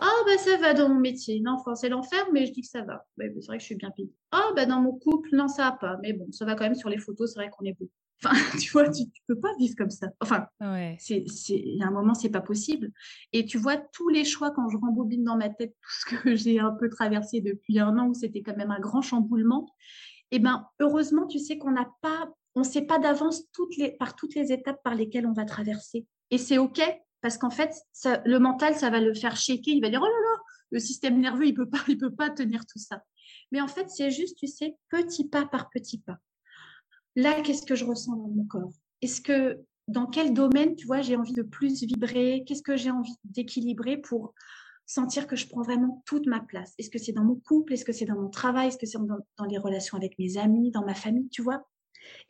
Ah, 0.00 0.06
oh, 0.08 0.24
bah 0.26 0.38
ça 0.38 0.56
va 0.58 0.74
dans 0.74 0.88
mon 0.88 1.00
métier. 1.00 1.40
Non, 1.40 1.56
c'est 1.74 1.88
l'enfer, 1.88 2.24
mais 2.32 2.46
je 2.46 2.52
dis 2.52 2.60
que 2.60 2.68
ça 2.68 2.82
va. 2.82 3.04
c'est 3.18 3.46
vrai 3.46 3.56
que 3.56 3.62
je 3.62 3.66
suis 3.66 3.74
bien 3.74 3.90
payée. 3.90 4.12
Ah, 4.30 4.46
oh, 4.48 4.54
bah 4.54 4.64
dans 4.64 4.80
mon 4.80 4.92
couple, 4.92 5.30
non, 5.32 5.48
ça 5.48 5.70
va 5.70 5.72
pas. 5.72 5.98
Mais 6.02 6.12
bon, 6.12 6.30
ça 6.30 6.44
va 6.44 6.54
quand 6.54 6.62
même 6.62 6.76
sur 6.76 6.88
les 6.88 6.98
photos, 6.98 7.32
c'est 7.32 7.40
vrai 7.40 7.50
qu'on 7.50 7.64
est 7.64 7.76
beau. 7.76 7.90
Enfin, 8.22 8.34
tu 8.60 8.70
vois, 8.70 8.88
tu, 8.90 9.02
ne 9.02 9.34
peux 9.34 9.40
pas 9.40 9.54
vivre 9.58 9.74
comme 9.76 9.90
ça. 9.90 10.08
Enfin, 10.20 10.46
ouais. 10.60 10.96
c'est, 11.00 11.24
il 11.48 11.78
y 11.78 11.82
a 11.82 11.86
un 11.86 11.90
moment, 11.90 12.14
c'est 12.14 12.30
pas 12.30 12.40
possible. 12.40 12.90
Et 13.32 13.44
tu 13.44 13.58
vois, 13.58 13.76
tous 13.76 14.08
les 14.08 14.24
choix, 14.24 14.50
quand 14.50 14.68
je 14.68 14.76
rembobine 14.76 15.24
dans 15.24 15.36
ma 15.36 15.48
tête 15.48 15.74
tout 15.80 15.90
ce 15.90 16.16
que 16.16 16.36
j'ai 16.36 16.60
un 16.60 16.72
peu 16.72 16.88
traversé 16.88 17.40
depuis 17.40 17.78
un 17.80 17.96
an, 17.98 18.08
où 18.08 18.14
c'était 18.14 18.42
quand 18.42 18.56
même 18.56 18.70
un 18.70 18.80
grand 18.80 19.02
chamboulement, 19.02 19.68
et 20.30 20.36
eh 20.36 20.38
ben, 20.40 20.66
heureusement, 20.78 21.26
tu 21.26 21.38
sais 21.38 21.56
qu'on 21.56 21.70
n'a 21.70 21.90
pas 22.02 22.30
on 22.58 22.62
ne 22.62 22.66
sait 22.66 22.82
pas 22.82 22.98
d'avance 22.98 23.44
par 24.00 24.16
toutes 24.16 24.34
les 24.34 24.52
étapes 24.52 24.82
par 24.82 24.96
lesquelles 24.96 25.28
on 25.28 25.32
va 25.32 25.44
traverser. 25.44 26.06
Et 26.32 26.38
c'est 26.38 26.58
OK, 26.58 26.80
parce 27.20 27.38
qu'en 27.38 27.50
fait, 27.50 27.72
le 28.24 28.38
mental, 28.38 28.74
ça 28.74 28.90
va 28.90 29.00
le 29.00 29.14
faire 29.14 29.36
shaker. 29.36 29.74
Il 29.74 29.80
va 29.80 29.90
dire, 29.90 30.00
oh 30.02 30.06
là 30.06 30.10
là, 30.10 30.42
le 30.72 30.80
système 30.80 31.20
nerveux, 31.20 31.46
il 31.46 31.52
ne 31.52 31.56
peut, 31.56 31.68
pas, 31.70 31.78
il 31.88 31.96
peut 31.96 32.12
pas 32.12 32.30
tenir 32.30 32.66
tout 32.66 32.80
ça. 32.80 33.00
Mais 33.52 33.60
en 33.60 33.68
fait, 33.68 33.88
c'est 33.90 34.10
juste, 34.10 34.36
tu 34.38 34.48
sais, 34.48 34.76
petit 34.88 35.28
pas 35.28 35.46
par 35.46 35.70
petit 35.70 35.98
pas. 35.98 36.18
Là, 37.14 37.40
qu'est-ce 37.42 37.62
que 37.62 37.76
je 37.76 37.84
ressens 37.84 38.16
dans 38.16 38.28
mon 38.28 38.44
corps? 38.44 38.72
Est-ce 39.02 39.20
que, 39.20 39.60
dans 39.86 40.06
quel 40.06 40.34
domaine, 40.34 40.74
tu 40.74 40.86
vois, 40.86 41.00
j'ai 41.00 41.14
envie 41.14 41.32
de 41.32 41.42
plus 41.42 41.84
vibrer? 41.84 42.42
Qu'est-ce 42.44 42.62
que 42.62 42.76
j'ai 42.76 42.90
envie 42.90 43.14
d'équilibrer 43.22 43.98
pour 43.98 44.34
sentir 44.84 45.28
que 45.28 45.36
je 45.36 45.46
prends 45.46 45.62
vraiment 45.62 46.02
toute 46.06 46.26
ma 46.26 46.40
place? 46.40 46.74
Est-ce 46.78 46.90
que 46.90 46.98
c'est 46.98 47.12
dans 47.12 47.24
mon 47.24 47.36
couple? 47.36 47.74
Est-ce 47.74 47.84
que 47.84 47.92
c'est 47.92 48.04
dans 48.04 48.20
mon 48.20 48.30
travail? 48.30 48.66
Est-ce 48.66 48.78
que 48.78 48.86
c'est 48.86 48.98
dans, 48.98 49.18
dans 49.36 49.44
les 49.44 49.58
relations 49.58 49.96
avec 49.96 50.18
mes 50.18 50.38
amis, 50.38 50.72
dans 50.72 50.84
ma 50.84 50.94
famille 50.94 51.28
Tu 51.28 51.40
vois? 51.40 51.64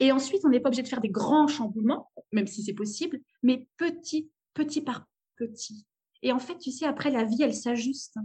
Et 0.01 0.13
ensuite, 0.13 0.45
on 0.45 0.49
n'est 0.49 0.61
pas 0.61 0.69
obligé 0.69 0.83
de 0.83 0.89
faire 0.89 1.01
des 1.01 1.11
grands 1.11 1.49
chamboulements, 1.49 2.11
même 2.33 2.47
si 2.47 2.63
c'est 2.63 2.75
possible, 2.75 3.21
mais 3.43 3.67
petit, 3.77 4.31
petit 4.55 4.81
par 4.81 5.07
petit. 5.37 5.87
Et 6.23 6.33
en 6.33 6.39
fait, 6.39 6.59
tu 6.59 6.71
sais, 6.71 6.87
après, 6.87 7.11
la 7.11 7.25
vie, 7.25 7.43
elle 7.43 7.55
s'ajuste. 7.55 8.17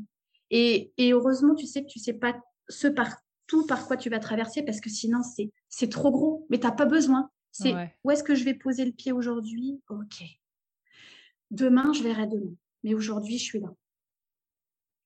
Et, 0.50 0.94
heureusement, 1.00 1.56
tu 1.56 1.66
sais 1.66 1.84
que 1.84 1.90
tu 1.90 2.00
sais 2.00 2.14
pas 2.14 2.40
ce 2.70 2.88
par 2.88 3.16
tout 3.48 3.66
par 3.66 3.88
quoi 3.88 3.98
tu 3.98 4.10
vas 4.10 4.20
traverser, 4.20 4.64
parce 4.64 4.80
que 4.80 4.90
sinon, 4.90 5.20
c'est 5.70 5.90
trop 5.90 6.12
gros, 6.12 6.48
mais 6.50 6.60
tu 6.60 6.66
n'as 6.66 6.72
pas 6.72 6.86
besoin. 6.86 7.30
C'est 7.52 7.74
où 8.04 8.12
est-ce 8.12 8.24
que 8.24 8.36
je 8.36 8.44
vais 8.44 8.54
poser 8.54 8.86
le 8.86 8.92
pied 8.92 9.12
aujourd'hui? 9.12 9.80
Ok. 9.90 10.24
Demain, 11.52 11.94
je 11.94 12.02
verrai 12.02 12.28
demain. 12.28 12.56
Mais 12.84 12.96
aujourd'hui, 12.96 13.38
je 13.38 13.44
suis 13.44 13.60
là. 13.60 13.74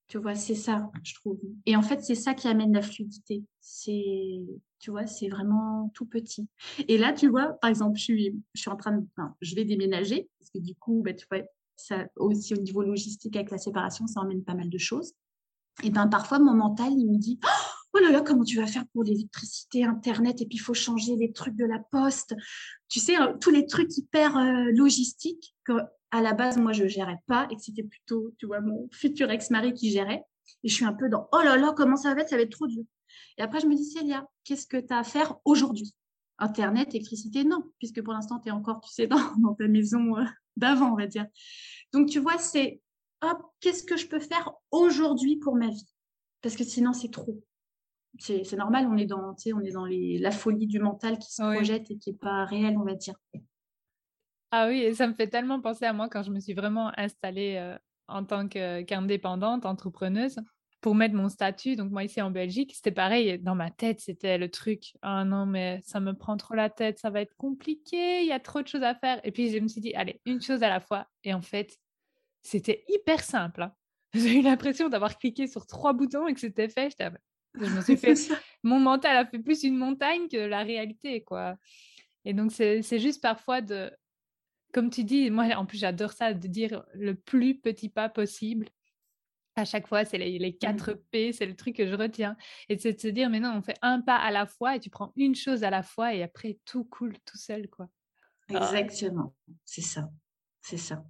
Tu 0.07 0.17
vois, 0.19 0.35
c'est 0.35 0.55
ça, 0.55 0.89
je 1.03 1.13
trouve. 1.15 1.37
Et 1.65 1.75
en 1.75 1.81
fait, 1.81 2.01
c'est 2.01 2.15
ça 2.15 2.33
qui 2.33 2.47
amène 2.47 2.73
la 2.73 2.81
fluidité. 2.81 3.43
C'est, 3.59 4.39
tu 4.79 4.91
vois, 4.91 5.05
c'est 5.05 5.27
vraiment 5.27 5.91
tout 5.93 6.05
petit. 6.05 6.47
Et 6.87 6.97
là, 6.97 7.11
tu 7.11 7.27
vois, 7.27 7.53
par 7.59 7.69
exemple, 7.69 7.97
je 7.97 8.03
suis, 8.03 8.35
je 8.53 8.61
suis 8.61 8.69
en 8.69 8.77
train 8.77 8.93
de, 8.93 9.05
je 9.41 9.55
vais 9.55 9.65
déménager 9.65 10.29
parce 10.39 10.49
que 10.51 10.59
du 10.59 10.75
coup, 10.75 11.01
bah, 11.03 11.13
tu 11.13 11.25
vois, 11.29 11.41
ça 11.75 12.05
aussi 12.15 12.53
au 12.53 12.57
niveau 12.57 12.83
logistique 12.83 13.35
avec 13.35 13.51
la 13.51 13.57
séparation, 13.57 14.07
ça 14.07 14.21
emmène 14.21 14.43
pas 14.43 14.55
mal 14.55 14.69
de 14.69 14.77
choses. 14.77 15.13
Et 15.83 15.89
ben 15.89 16.07
parfois, 16.07 16.39
mon 16.39 16.53
mental, 16.53 16.91
il 16.91 17.05
me 17.05 17.17
dit, 17.17 17.39
oh 17.93 17.99
là 17.99 18.11
là, 18.11 18.21
comment 18.21 18.43
tu 18.43 18.57
vas 18.57 18.65
faire 18.65 18.85
pour 18.93 19.03
l'électricité, 19.03 19.83
Internet, 19.83 20.41
et 20.41 20.45
puis 20.45 20.57
il 20.57 20.61
faut 20.61 20.73
changer 20.73 21.15
les 21.17 21.31
trucs 21.31 21.55
de 21.55 21.65
la 21.65 21.79
poste. 21.79 22.35
Tu 22.89 22.99
sais, 22.99 23.15
tous 23.41 23.51
les 23.51 23.67
trucs 23.67 23.95
hyper 23.97 24.37
euh, 24.37 24.71
logistiques 24.73 25.55
que 25.65 25.73
à 26.11 26.21
la 26.21 26.33
base, 26.33 26.57
moi, 26.57 26.71
je 26.71 26.87
gérais 26.87 27.19
pas 27.27 27.47
et 27.49 27.55
que 27.55 27.61
c'était 27.61 27.83
plutôt, 27.83 28.31
tu 28.37 28.45
vois, 28.45 28.61
mon 28.61 28.87
futur 28.91 29.29
ex-mari 29.29 29.73
qui 29.73 29.91
gérait. 29.91 30.23
Et 30.63 30.69
je 30.69 30.73
suis 30.73 30.85
un 30.85 30.93
peu 30.93 31.09
dans, 31.09 31.27
oh 31.33 31.41
là 31.43 31.57
là, 31.57 31.73
comment 31.75 31.97
ça 31.97 32.13
va 32.13 32.21
être? 32.21 32.29
Ça 32.29 32.37
va 32.37 32.43
être 32.43 32.51
trop 32.51 32.67
dur. 32.67 32.83
Et 33.37 33.41
après, 33.41 33.59
je 33.59 33.67
me 33.67 33.75
dis, 33.75 33.85
Célia, 33.85 34.25
qu'est-ce 34.43 34.67
que 34.67 34.77
tu 34.77 34.93
as 34.93 34.99
à 34.99 35.03
faire 35.03 35.35
aujourd'hui? 35.45 35.93
Internet, 36.39 36.93
électricité, 36.93 37.43
non, 37.43 37.63
puisque 37.79 38.01
pour 38.03 38.13
l'instant, 38.13 38.39
tu 38.39 38.49
es 38.49 38.51
encore, 38.51 38.79
tu 38.81 38.91
sais, 38.91 39.07
dans, 39.39 39.53
ta 39.55 39.67
maison 39.67 40.17
euh, 40.17 40.23
d'avant, 40.55 40.93
on 40.93 40.95
va 40.95 41.07
dire. 41.07 41.25
Donc, 41.93 42.09
tu 42.09 42.19
vois, 42.19 42.37
c'est, 42.37 42.81
hop, 43.21 43.39
qu'est-ce 43.59 43.83
que 43.83 43.97
je 43.97 44.07
peux 44.07 44.19
faire 44.19 44.53
aujourd'hui 44.71 45.37
pour 45.37 45.55
ma 45.55 45.67
vie? 45.67 45.87
Parce 46.41 46.55
que 46.55 46.63
sinon, 46.63 46.93
c'est 46.93 47.11
trop. 47.11 47.43
C'est 48.19 48.51
normal, 48.53 48.87
on 48.89 48.97
est 48.97 49.05
dans, 49.05 49.35
on 49.53 49.61
est 49.61 49.71
dans 49.71 49.85
les, 49.85 50.17
la 50.17 50.31
folie 50.31 50.65
du 50.65 50.79
mental 50.79 51.19
qui 51.19 51.31
se 51.31 51.41
projette 51.41 51.91
et 51.91 51.97
qui 51.97 52.11
n'est 52.11 52.17
pas 52.17 52.45
réelle, 52.45 52.77
on 52.77 52.83
va 52.83 52.95
dire. 52.95 53.13
Ah 54.51 54.67
oui, 54.67 54.81
et 54.81 54.93
ça 54.93 55.07
me 55.07 55.13
fait 55.13 55.27
tellement 55.27 55.59
penser 55.59 55.85
à 55.85 55.93
moi 55.93 56.07
quand 56.09 56.23
je 56.23 56.31
me 56.31 56.39
suis 56.39 56.53
vraiment 56.53 56.91
installée 56.97 57.75
en 58.07 58.23
tant 58.23 58.47
qu'indépendante, 58.47 59.65
entrepreneuse, 59.65 60.39
pour 60.81 60.95
mettre 60.95 61.15
mon 61.15 61.29
statut. 61.29 61.75
Donc 61.75 61.91
moi 61.91 62.03
ici 62.03 62.21
en 62.21 62.31
Belgique, 62.31 62.73
c'était 62.75 62.91
pareil, 62.91 63.39
dans 63.39 63.55
ma 63.55 63.71
tête, 63.71 63.99
c'était 63.99 64.37
le 64.37 64.49
truc, 64.49 64.93
ah 65.01 65.25
non, 65.25 65.45
mais 65.45 65.81
ça 65.83 65.99
me 65.99 66.13
prend 66.13 66.37
trop 66.37 66.53
la 66.53 66.69
tête, 66.69 66.99
ça 66.99 67.09
va 67.09 67.21
être 67.21 67.35
compliqué, 67.35 68.21
il 68.21 68.27
y 68.27 68.31
a 68.31 68.39
trop 68.39 68.61
de 68.61 68.67
choses 68.67 68.83
à 68.83 68.95
faire. 68.95 69.19
Et 69.23 69.31
puis 69.31 69.51
je 69.51 69.59
me 69.59 69.67
suis 69.67 69.81
dit, 69.81 69.93
allez, 69.95 70.21
une 70.25 70.41
chose 70.41 70.63
à 70.63 70.69
la 70.69 70.79
fois. 70.79 71.07
Et 71.23 71.33
en 71.33 71.41
fait, 71.41 71.77
c'était 72.41 72.83
hyper 72.87 73.21
simple. 73.23 73.63
Hein. 73.63 73.73
J'ai 74.13 74.39
eu 74.39 74.41
l'impression 74.41 74.89
d'avoir 74.89 75.17
cliqué 75.17 75.47
sur 75.47 75.65
trois 75.65 75.93
boutons 75.93 76.27
et 76.27 76.33
que 76.33 76.39
c'était 76.39 76.69
fait. 76.69 76.95
Je 77.53 77.65
me 77.65 77.81
suis 77.81 77.97
fait, 77.97 78.15
mon 78.63 78.79
mental 78.79 79.17
a 79.17 79.25
fait 79.25 79.39
plus 79.39 79.63
une 79.63 79.77
montagne 79.77 80.27
que 80.29 80.37
la 80.37 80.63
réalité, 80.63 81.23
quoi. 81.23 81.57
Et 82.23 82.33
donc, 82.33 82.51
c'est 82.51 82.99
juste 82.99 83.21
parfois 83.21 83.61
de 83.61 83.91
comme 84.77 84.91
tu 84.91 85.03
dis, 85.03 85.31
moi 85.31 85.45
en 85.55 85.65
plus 85.65 85.79
j'adore 85.79 86.11
ça, 86.11 86.35
de 86.35 86.47
dire 86.47 86.83
le 86.93 87.15
plus 87.15 87.57
petit 87.57 87.89
pas 87.89 88.09
possible. 88.09 88.67
À 89.55 89.65
chaque 89.65 89.87
fois, 89.87 90.05
c'est 90.05 90.19
les, 90.19 90.37
les 90.37 90.55
4 90.55 90.91
mmh. 90.91 90.95
P, 91.09 91.33
c'est 91.33 91.47
le 91.47 91.55
truc 91.55 91.77
que 91.77 91.87
je 91.87 91.95
retiens. 91.95 92.37
Et 92.69 92.77
c'est 92.77 92.93
de 92.93 92.99
se 92.99 93.07
dire, 93.07 93.27
mais 93.31 93.39
non, 93.39 93.55
on 93.57 93.63
fait 93.63 93.79
un 93.81 94.01
pas 94.01 94.17
à 94.17 94.29
la 94.29 94.45
fois 94.45 94.75
et 94.75 94.79
tu 94.79 94.91
prends 94.91 95.13
une 95.15 95.33
chose 95.33 95.63
à 95.63 95.71
la 95.71 95.81
fois 95.81 96.13
et 96.13 96.21
après 96.21 96.59
tout 96.63 96.83
coule 96.83 97.15
tout 97.25 97.39
seul, 97.39 97.67
quoi. 97.69 97.89
Exactement, 98.49 99.33
c'est 99.65 99.81
ça, 99.81 100.11
c'est 100.61 100.77
ça. 100.77 101.03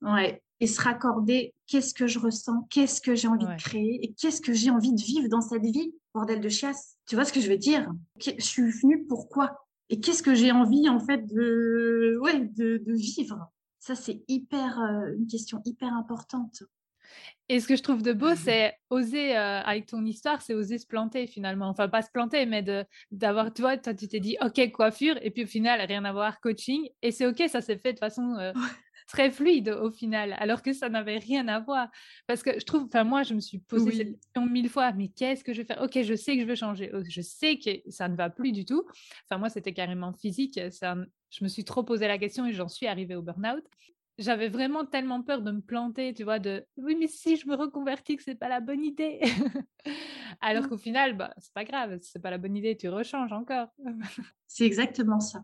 Ouais. 0.00 0.42
Et 0.58 0.66
se 0.66 0.82
raccorder, 0.82 1.54
qu'est-ce 1.68 1.94
que 1.94 2.08
je 2.08 2.18
ressens, 2.18 2.66
qu'est-ce 2.70 3.00
que 3.00 3.14
j'ai 3.14 3.28
envie 3.28 3.46
de 3.46 3.56
créer 3.56 4.00
et 4.02 4.14
qu'est-ce 4.14 4.40
que 4.40 4.52
j'ai 4.52 4.70
envie 4.70 4.92
de 4.92 5.00
vivre 5.00 5.28
dans 5.28 5.42
cette 5.42 5.62
vie, 5.62 5.94
bordel 6.12 6.40
de 6.40 6.48
chiasse. 6.48 6.96
Tu 7.06 7.14
vois 7.14 7.24
ce 7.24 7.32
que 7.32 7.40
je 7.40 7.48
veux 7.48 7.56
dire? 7.56 7.88
Je 8.18 8.32
suis 8.40 8.68
venue 8.68 9.06
pourquoi 9.06 9.65
et 9.88 10.00
qu'est-ce 10.00 10.22
que 10.22 10.34
j'ai 10.34 10.52
envie 10.52 10.88
en 10.88 11.00
fait 11.00 11.26
de, 11.26 12.18
ouais, 12.20 12.40
de, 12.56 12.82
vivre? 12.86 13.52
Ça, 13.78 13.94
c'est 13.94 14.24
hyper 14.28 14.80
euh, 14.80 15.14
une 15.16 15.26
question 15.26 15.62
hyper 15.64 15.92
importante. 15.94 16.62
Et 17.48 17.60
ce 17.60 17.68
que 17.68 17.76
je 17.76 17.82
trouve 17.82 18.02
de 18.02 18.12
beau, 18.12 18.32
mmh 18.32 18.36
c'est 18.36 18.74
oser, 18.90 19.36
euh, 19.36 19.60
avec 19.62 19.86
ton 19.86 20.04
histoire, 20.04 20.42
c'est 20.42 20.54
oser 20.54 20.78
se 20.78 20.86
planter 20.86 21.26
finalement. 21.26 21.68
Enfin, 21.68 21.88
pas 21.88 22.02
se 22.02 22.10
planter, 22.10 22.44
mais 22.46 22.64
d'avoir, 23.10 23.52
tu 23.52 23.62
vois, 23.62 23.76
toi, 23.76 23.94
tu 23.94 24.08
t'es 24.08 24.20
dit, 24.20 24.36
OK, 24.40 24.72
coiffure, 24.72 25.16
et 25.22 25.30
puis 25.30 25.44
au 25.44 25.46
final, 25.46 25.80
rien 25.80 26.04
à 26.04 26.12
voir, 26.12 26.40
coaching. 26.40 26.88
Et 27.02 27.12
c'est 27.12 27.26
OK, 27.26 27.42
ça 27.48 27.60
s'est 27.60 27.78
fait 27.78 27.92
de 27.92 27.98
façon 27.98 28.34
euh, 28.38 28.52
très 29.06 29.30
fluide 29.30 29.68
au 29.68 29.90
final, 29.90 30.34
alors 30.38 30.62
que 30.62 30.72
ça 30.72 30.88
n'avait 30.88 31.18
rien 31.18 31.46
à 31.48 31.60
voir. 31.60 31.88
Parce 32.26 32.42
que 32.42 32.58
je 32.58 32.64
trouve, 32.64 32.84
enfin 32.84 33.04
moi, 33.04 33.22
je 33.22 33.34
me 33.34 33.40
suis 33.40 33.58
posé 33.58 33.92
cette 33.92 34.12
question 34.12 34.46
mille 34.46 34.68
fois, 34.68 34.92
mais 34.92 35.08
qu'est-ce 35.08 35.44
que 35.44 35.52
je 35.52 35.62
vais 35.62 35.66
faire? 35.66 35.82
Ok, 35.82 36.02
je 36.02 36.14
sais 36.14 36.34
que 36.34 36.42
je 36.42 36.46
veux 36.46 36.56
changer, 36.56 36.90
oh, 36.92 37.02
je 37.08 37.20
sais 37.20 37.58
que 37.58 37.70
ça 37.90 38.08
ne 38.08 38.16
va 38.16 38.30
plus 38.30 38.52
du 38.52 38.64
tout. 38.64 38.84
Enfin 39.24 39.38
moi, 39.38 39.48
c'était 39.48 39.72
carrément 39.72 40.12
physique. 40.12 40.60
Ça, 40.70 40.96
je 41.30 41.44
me 41.44 41.48
suis 41.48 41.64
trop 41.64 41.84
posé 41.84 42.08
la 42.08 42.18
question 42.18 42.46
et 42.46 42.52
j'en 42.52 42.68
suis 42.68 42.86
arrivée 42.86 43.14
au 43.14 43.22
burn-out. 43.22 43.64
J'avais 44.18 44.48
vraiment 44.48 44.84
tellement 44.84 45.22
peur 45.22 45.42
de 45.42 45.50
me 45.50 45.60
planter, 45.60 46.14
tu 46.14 46.24
vois, 46.24 46.38
de 46.38 46.64
oui, 46.76 46.96
mais 46.98 47.06
si 47.08 47.36
je 47.36 47.46
me 47.46 47.54
reconvertis, 47.54 48.16
que 48.16 48.22
c'est 48.22 48.34
pas 48.34 48.48
la 48.48 48.60
bonne 48.60 48.82
idée. 48.82 49.20
Alors 50.40 50.64
mmh. 50.64 50.68
qu'au 50.68 50.78
final, 50.78 51.16
bah, 51.16 51.32
c'est 51.38 51.52
pas 51.52 51.64
grave, 51.64 51.98
c'est 52.02 52.22
pas 52.22 52.30
la 52.30 52.38
bonne 52.38 52.56
idée, 52.56 52.76
tu 52.76 52.88
rechanges 52.88 53.32
encore. 53.32 53.68
c'est 54.46 54.64
exactement 54.64 55.20
ça. 55.20 55.42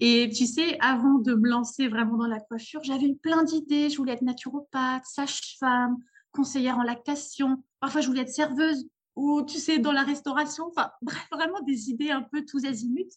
Et 0.00 0.30
tu 0.34 0.46
sais, 0.46 0.78
avant 0.80 1.18
de 1.18 1.34
me 1.34 1.48
lancer 1.48 1.88
vraiment 1.88 2.16
dans 2.16 2.26
la 2.26 2.40
coiffure, 2.40 2.82
j'avais 2.84 3.06
eu 3.06 3.16
plein 3.16 3.42
d'idées. 3.42 3.88
Je 3.88 3.96
voulais 3.96 4.12
être 4.12 4.22
naturopathe, 4.22 5.04
sage-femme, 5.06 5.96
conseillère 6.30 6.78
en 6.78 6.82
lactation. 6.82 7.62
Parfois, 7.80 8.02
je 8.02 8.08
voulais 8.08 8.22
être 8.22 8.32
serveuse 8.32 8.86
ou, 9.16 9.42
tu 9.42 9.58
sais, 9.58 9.78
dans 9.78 9.92
la 9.92 10.02
restauration. 10.02 10.66
Enfin, 10.68 10.90
bref, 11.02 11.26
vraiment 11.30 11.60
des 11.62 11.90
idées 11.90 12.10
un 12.10 12.22
peu 12.22 12.44
tous 12.44 12.64
azimuts. 12.64 13.16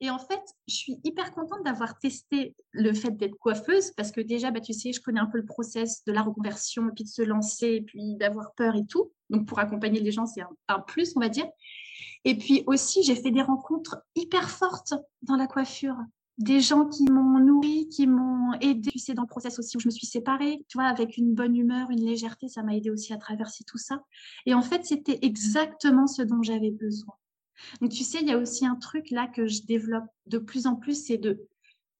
Et 0.00 0.10
en 0.10 0.18
fait, 0.18 0.42
je 0.68 0.74
suis 0.74 1.00
hyper 1.04 1.32
contente 1.32 1.64
d'avoir 1.64 1.98
testé 1.98 2.54
le 2.72 2.92
fait 2.92 3.12
d'être 3.12 3.36
coiffeuse 3.38 3.92
parce 3.92 4.10
que 4.10 4.20
déjà, 4.20 4.50
bah, 4.50 4.60
tu 4.60 4.72
sais, 4.72 4.92
je 4.92 5.00
connais 5.00 5.20
un 5.20 5.26
peu 5.26 5.38
le 5.38 5.44
process 5.44 6.04
de 6.04 6.12
la 6.12 6.22
reconversion 6.22 6.88
et 6.88 6.92
puis 6.92 7.04
de 7.04 7.08
se 7.08 7.22
lancer 7.22 7.68
et 7.68 7.82
puis 7.82 8.16
d'avoir 8.16 8.54
peur 8.54 8.76
et 8.76 8.86
tout. 8.86 9.12
Donc, 9.30 9.46
pour 9.46 9.58
accompagner 9.58 10.00
les 10.00 10.12
gens, 10.12 10.26
c'est 10.26 10.42
un, 10.68 10.80
plus, 10.80 11.12
on 11.16 11.20
va 11.20 11.28
dire. 11.28 11.46
Et 12.24 12.36
puis 12.36 12.64
aussi, 12.66 13.02
j'ai 13.02 13.16
fait 13.16 13.30
des 13.30 13.42
rencontres 13.42 13.98
hyper 14.14 14.50
fortes 14.50 14.94
dans 15.22 15.36
la 15.36 15.46
coiffure. 15.46 15.96
Des 16.38 16.60
gens 16.60 16.86
qui 16.86 17.04
m'ont 17.04 17.38
nourri, 17.38 17.88
qui 17.88 18.08
m'ont 18.08 18.52
aidé. 18.60 18.90
Tu 18.90 18.98
sais, 18.98 19.14
dans 19.14 19.22
le 19.22 19.28
process 19.28 19.58
aussi 19.58 19.76
où 19.76 19.80
je 19.80 19.86
me 19.86 19.92
suis 19.92 20.06
séparée, 20.06 20.64
tu 20.68 20.78
vois, 20.78 20.88
avec 20.88 21.16
une 21.16 21.32
bonne 21.32 21.56
humeur, 21.56 21.90
une 21.90 22.04
légèreté, 22.04 22.48
ça 22.48 22.62
m'a 22.62 22.74
aidé 22.74 22.90
aussi 22.90 23.12
à 23.12 23.18
traverser 23.18 23.62
tout 23.64 23.78
ça. 23.78 24.02
Et 24.44 24.54
en 24.54 24.62
fait, 24.62 24.84
c'était 24.84 25.20
exactement 25.22 26.08
ce 26.08 26.22
dont 26.22 26.42
j'avais 26.42 26.72
besoin. 26.72 27.14
Donc, 27.80 27.90
tu 27.90 28.04
sais, 28.04 28.18
il 28.20 28.28
y 28.28 28.32
a 28.32 28.38
aussi 28.38 28.66
un 28.66 28.76
truc 28.76 29.10
là 29.10 29.26
que 29.26 29.46
je 29.46 29.62
développe 29.62 30.06
de 30.26 30.38
plus 30.38 30.66
en 30.66 30.76
plus, 30.76 31.06
c'est 31.06 31.18
de, 31.18 31.46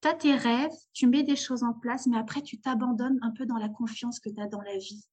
tu 0.03 0.09
as 0.09 0.15
tes 0.15 0.35
rêves, 0.35 0.73
tu 0.93 1.07
mets 1.07 1.23
des 1.23 1.37
choses 1.37 1.63
en 1.63 1.73
place, 1.73 2.07
mais 2.07 2.17
après, 2.17 2.43
tu 2.43 2.59
t'abandonnes 2.59 3.19
un 3.23 3.31
peu 3.31 3.47
dans 3.47 3.59
la 3.59 3.69
confiance 3.69 4.21
que 4.21 4.29
tu 4.29 4.41
as 4.41 4.47
dans 4.47 4.63
la 4.63 4.77
vie. 4.79 5.05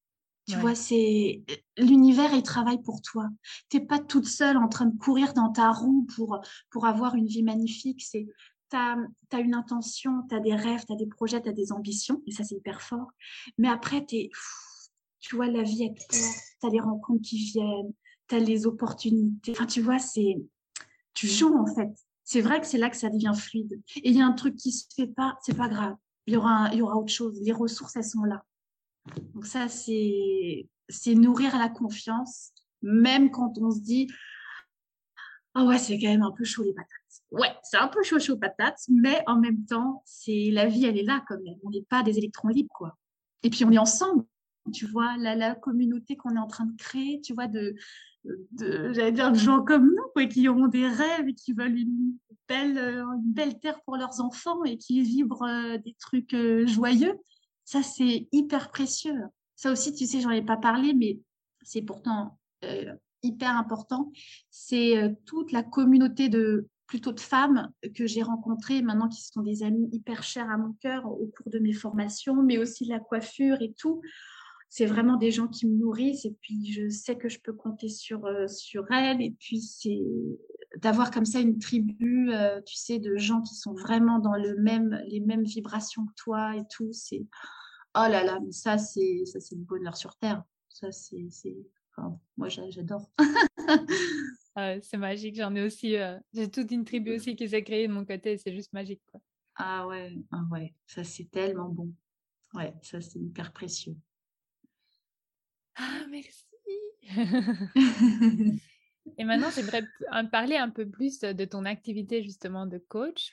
Tu 0.48 0.56
vois, 0.56 0.74
c'est 0.74 1.44
l'univers, 1.78 2.34
il 2.34 2.42
travaille 2.42 2.82
pour 2.82 3.00
toi. 3.00 3.28
Tu 3.70 3.78
n'es 3.78 3.86
pas 3.86 4.00
toute 4.00 4.26
seule 4.26 4.56
en 4.56 4.68
train 4.68 4.86
de 4.86 4.98
courir 4.98 5.34
dans 5.34 5.50
ta 5.50 5.70
roue 5.70 6.06
pour, 6.16 6.40
pour 6.70 6.84
avoir 6.84 7.14
une 7.14 7.26
vie 7.26 7.44
magnifique. 7.44 8.02
C'est 8.02 8.26
tu 8.72 8.76
as, 8.76 9.40
une 9.40 9.54
intention, 9.54 10.22
tu 10.28 10.34
as 10.34 10.40
des 10.40 10.54
rêves, 10.54 10.84
tu 10.86 10.92
as 10.92 10.96
des 10.96 11.06
projets, 11.06 11.40
tu 11.42 11.48
as 11.48 11.52
des 11.52 11.72
ambitions, 11.72 12.22
et 12.26 12.32
ça, 12.32 12.42
c'est 12.42 12.56
hyper 12.56 12.80
fort. 12.80 13.08
Mais 13.58 13.68
après, 13.68 14.04
es, 14.12 14.30
tu 15.20 15.36
vois, 15.36 15.46
la 15.46 15.62
vie, 15.62 15.84
est 15.84 15.94
claire, 15.94 16.34
tu 16.60 16.66
as 16.66 16.70
des 16.70 16.80
rencontres 16.80 17.22
qui 17.22 17.36
viennent, 17.36 17.92
les 18.38 18.66
opportunités. 18.66 19.52
Enfin, 19.52 19.66
tu 19.66 19.80
vois, 19.80 19.98
c'est 19.98 20.36
tu 21.14 21.26
joues 21.26 21.56
en 21.56 21.66
fait. 21.66 21.90
C'est 22.24 22.40
vrai 22.40 22.60
que 22.60 22.66
c'est 22.66 22.78
là 22.78 22.88
que 22.88 22.96
ça 22.96 23.10
devient 23.10 23.32
fluide. 23.36 23.80
Et 23.96 24.10
il 24.10 24.16
y 24.16 24.22
a 24.22 24.26
un 24.26 24.32
truc 24.32 24.56
qui 24.56 24.72
se 24.72 24.86
fait 24.94 25.06
pas, 25.06 25.36
c'est 25.42 25.56
pas 25.56 25.68
grave. 25.68 25.96
Il 26.26 26.34
y 26.34 26.36
aura, 26.36 26.70
il 26.72 26.78
y 26.78 26.82
aura 26.82 26.96
autre 26.96 27.12
chose. 27.12 27.40
Les 27.42 27.52
ressources, 27.52 27.96
elles 27.96 28.04
sont 28.04 28.24
là. 28.24 28.44
Donc 29.34 29.46
ça, 29.46 29.68
c'est, 29.68 30.68
c'est 30.88 31.14
nourrir 31.14 31.58
la 31.58 31.68
confiance, 31.68 32.52
même 32.80 33.30
quand 33.30 33.58
on 33.58 33.70
se 33.70 33.80
dit, 33.80 34.08
ah 35.54 35.64
ouais, 35.64 35.78
c'est 35.78 35.98
quand 35.98 36.08
même 36.08 36.22
un 36.22 36.30
peu 36.30 36.44
chaud 36.44 36.62
les 36.62 36.72
patates. 36.72 36.88
Ouais, 37.30 37.52
c'est 37.62 37.76
un 37.76 37.88
peu 37.88 38.02
chaud 38.02 38.18
chaud 38.18 38.36
patates, 38.36 38.84
mais 38.88 39.22
en 39.26 39.38
même 39.38 39.64
temps, 39.66 40.02
c'est 40.06 40.50
la 40.52 40.66
vie, 40.66 40.86
elle 40.86 40.98
est 40.98 41.02
là 41.02 41.24
quand 41.28 41.38
même. 41.42 41.56
On 41.64 41.70
n'est 41.70 41.82
pas 41.82 42.02
des 42.02 42.18
électrons 42.18 42.48
libres, 42.48 42.72
quoi. 42.74 42.96
Et 43.42 43.50
puis 43.50 43.64
on 43.64 43.72
est 43.72 43.78
ensemble, 43.78 44.24
tu 44.72 44.86
vois, 44.86 45.16
la, 45.18 45.34
la 45.34 45.54
communauté 45.54 46.16
qu'on 46.16 46.36
est 46.36 46.38
en 46.38 46.46
train 46.46 46.66
de 46.66 46.76
créer, 46.76 47.20
tu 47.20 47.34
vois, 47.34 47.48
de 47.48 47.74
j'allais 48.56 49.12
dire, 49.12 49.32
de 49.32 49.38
gens 49.38 49.62
comme 49.62 49.86
nous, 49.86 50.08
quoi, 50.14 50.26
qui 50.26 50.48
ont 50.48 50.68
des 50.68 50.86
rêves 50.86 51.28
et 51.28 51.34
qui 51.34 51.52
veulent 51.52 51.78
une 51.78 52.16
belle, 52.48 52.78
une 52.78 53.32
belle 53.32 53.58
terre 53.58 53.80
pour 53.84 53.96
leurs 53.96 54.20
enfants 54.20 54.64
et 54.64 54.76
qui 54.76 55.02
vibrent 55.02 55.42
euh, 55.42 55.78
des 55.78 55.94
trucs 55.98 56.34
euh, 56.34 56.66
joyeux. 56.66 57.18
Ça, 57.64 57.82
c'est 57.82 58.28
hyper 58.32 58.70
précieux. 58.70 59.20
Ça 59.56 59.70
aussi, 59.72 59.94
tu 59.94 60.06
sais, 60.06 60.20
j'en 60.20 60.30
ai 60.30 60.42
pas 60.42 60.56
parlé, 60.56 60.94
mais 60.94 61.20
c'est 61.62 61.82
pourtant 61.82 62.38
euh, 62.64 62.94
hyper 63.22 63.56
important. 63.56 64.12
C'est 64.50 65.16
toute 65.24 65.52
la 65.52 65.62
communauté 65.62 66.28
de 66.28 66.68
plutôt 66.86 67.12
de 67.12 67.20
femmes 67.20 67.70
que 67.94 68.06
j'ai 68.06 68.22
rencontrées 68.22 68.82
maintenant 68.82 69.08
qui 69.08 69.22
sont 69.22 69.40
des 69.40 69.62
amies 69.62 69.88
hyper 69.92 70.22
chères 70.22 70.50
à 70.50 70.58
mon 70.58 70.72
cœur 70.74 71.06
au 71.06 71.26
cours 71.28 71.50
de 71.50 71.58
mes 71.58 71.72
formations, 71.72 72.42
mais 72.42 72.58
aussi 72.58 72.84
la 72.84 72.98
coiffure 72.98 73.62
et 73.62 73.72
tout 73.72 74.02
c'est 74.74 74.86
vraiment 74.86 75.18
des 75.18 75.30
gens 75.30 75.48
qui 75.48 75.66
me 75.66 75.76
nourrissent 75.76 76.24
et 76.24 76.34
puis 76.40 76.72
je 76.72 76.88
sais 76.88 77.18
que 77.18 77.28
je 77.28 77.38
peux 77.38 77.52
compter 77.52 77.90
sur, 77.90 78.24
euh, 78.24 78.46
sur 78.48 78.90
elles. 78.90 79.20
Et 79.20 79.32
puis 79.38 79.60
c'est 79.60 80.00
d'avoir 80.78 81.10
comme 81.10 81.26
ça 81.26 81.40
une 81.40 81.58
tribu, 81.58 82.32
euh, 82.32 82.58
tu 82.62 82.76
sais, 82.76 82.98
de 82.98 83.18
gens 83.18 83.42
qui 83.42 83.54
sont 83.54 83.74
vraiment 83.74 84.18
dans 84.18 84.32
le 84.32 84.56
même, 84.56 84.98
les 85.08 85.20
mêmes 85.20 85.44
vibrations 85.44 86.06
que 86.06 86.14
toi 86.16 86.56
et 86.56 86.62
tout. 86.70 86.90
C'est 86.94 87.26
oh 87.96 88.08
là 88.08 88.24
là, 88.24 88.40
mais 88.42 88.52
ça 88.52 88.78
c'est 88.78 89.24
ça 89.26 89.40
c'est 89.40 89.56
le 89.56 89.60
bonheur 89.60 89.94
sur 89.94 90.16
terre. 90.16 90.42
Ça 90.70 90.90
c'est 90.90 91.28
moi 92.38 92.48
j'adore. 92.48 93.10
c'est 94.82 94.96
magique. 94.96 95.36
J'en 95.36 95.54
ai 95.54 95.66
aussi, 95.66 95.98
euh, 95.98 96.18
j'ai 96.32 96.50
toute 96.50 96.70
une 96.70 96.86
tribu 96.86 97.16
aussi 97.16 97.36
qui 97.36 97.46
s'est 97.46 97.62
créée 97.62 97.88
de 97.88 97.92
mon 97.92 98.06
côté. 98.06 98.38
C'est 98.38 98.54
juste 98.54 98.72
magique. 98.72 99.02
Quoi. 99.10 99.20
Ah 99.56 99.86
ouais, 99.86 100.16
ah 100.30 100.44
ouais, 100.50 100.74
ça 100.86 101.04
c'est 101.04 101.30
tellement 101.30 101.68
bon. 101.68 101.92
Ouais, 102.54 102.72
ça 102.80 103.02
c'est 103.02 103.18
hyper 103.18 103.52
précieux. 103.52 103.98
Ah, 105.76 106.04
merci. 106.10 106.44
et 109.18 109.24
maintenant, 109.24 109.50
j'aimerais 109.54 109.82
parler 110.30 110.56
un 110.56 110.70
peu 110.70 110.88
plus 110.88 111.20
de 111.20 111.44
ton 111.44 111.64
activité 111.64 112.22
justement 112.22 112.66
de 112.66 112.78
coach 112.78 113.32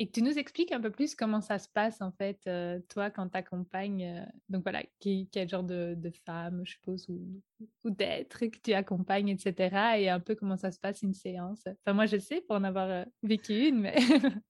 et 0.00 0.06
que 0.06 0.12
tu 0.12 0.22
nous 0.22 0.38
expliques 0.38 0.72
un 0.72 0.80
peu 0.80 0.90
plus 0.90 1.14
comment 1.14 1.42
ça 1.42 1.58
se 1.58 1.68
passe 1.68 2.00
en 2.00 2.10
fait, 2.10 2.40
euh, 2.46 2.80
toi, 2.88 3.10
quand 3.10 3.28
tu 3.28 3.36
accompagnes, 3.36 4.04
euh, 4.04 4.24
donc 4.48 4.62
voilà, 4.62 4.82
qui, 4.98 5.28
quel 5.30 5.46
genre 5.46 5.62
de, 5.62 5.94
de 5.94 6.10
femme, 6.24 6.62
je 6.64 6.72
suppose, 6.72 7.06
ou, 7.10 7.20
ou 7.84 7.90
d'être 7.90 8.46
que 8.46 8.58
tu 8.64 8.72
accompagnes, 8.72 9.28
etc. 9.28 9.98
Et 9.98 10.08
un 10.08 10.18
peu 10.18 10.34
comment 10.34 10.56
ça 10.56 10.70
se 10.70 10.80
passe 10.80 11.02
une 11.02 11.12
séance. 11.12 11.64
Enfin, 11.66 11.92
moi, 11.92 12.06
je 12.06 12.16
sais 12.16 12.40
pour 12.40 12.56
en 12.56 12.64
avoir 12.64 12.88
euh, 12.88 13.04
vécu 13.22 13.68
une, 13.68 13.80
mais 13.80 13.94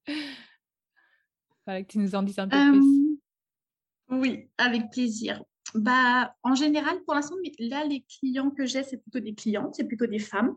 voilà, 1.66 1.82
que 1.82 1.88
tu 1.88 1.98
nous 1.98 2.14
en 2.14 2.22
dises 2.22 2.38
un 2.38 2.46
peu 2.46 2.56
plus. 2.70 3.18
Oui, 4.10 4.50
avec 4.56 4.88
plaisir. 4.92 5.42
Bah, 5.74 6.34
en 6.42 6.54
général, 6.54 7.02
pour 7.04 7.14
l'instant, 7.14 7.36
là, 7.58 7.84
les 7.84 8.02
clients 8.02 8.50
que 8.50 8.66
j'ai, 8.66 8.82
c'est 8.82 8.96
plutôt 8.96 9.20
des 9.20 9.34
clientes, 9.34 9.74
c'est 9.74 9.84
plutôt 9.84 10.06
des 10.06 10.18
femmes 10.18 10.56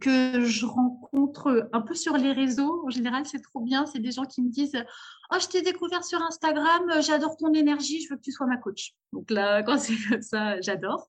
que 0.00 0.44
je 0.44 0.66
rencontre 0.66 1.68
un 1.72 1.80
peu 1.80 1.94
sur 1.94 2.16
les 2.16 2.32
réseaux. 2.32 2.84
En 2.86 2.90
général, 2.90 3.24
c'est 3.26 3.40
trop 3.40 3.60
bien. 3.60 3.86
C'est 3.86 3.98
des 3.98 4.12
gens 4.12 4.24
qui 4.24 4.42
me 4.42 4.50
disent 4.50 4.76
Oh, 5.32 5.36
je 5.40 5.48
t'ai 5.48 5.62
découvert 5.62 6.04
sur 6.04 6.22
Instagram, 6.22 6.84
j'adore 7.00 7.36
ton 7.36 7.52
énergie, 7.52 8.00
je 8.00 8.10
veux 8.10 8.16
que 8.16 8.22
tu 8.22 8.30
sois 8.30 8.46
ma 8.46 8.56
coach. 8.56 8.94
Donc 9.12 9.30
là, 9.30 9.62
quand 9.64 9.78
c'est 9.78 9.96
comme 10.08 10.22
ça, 10.22 10.60
j'adore. 10.60 11.08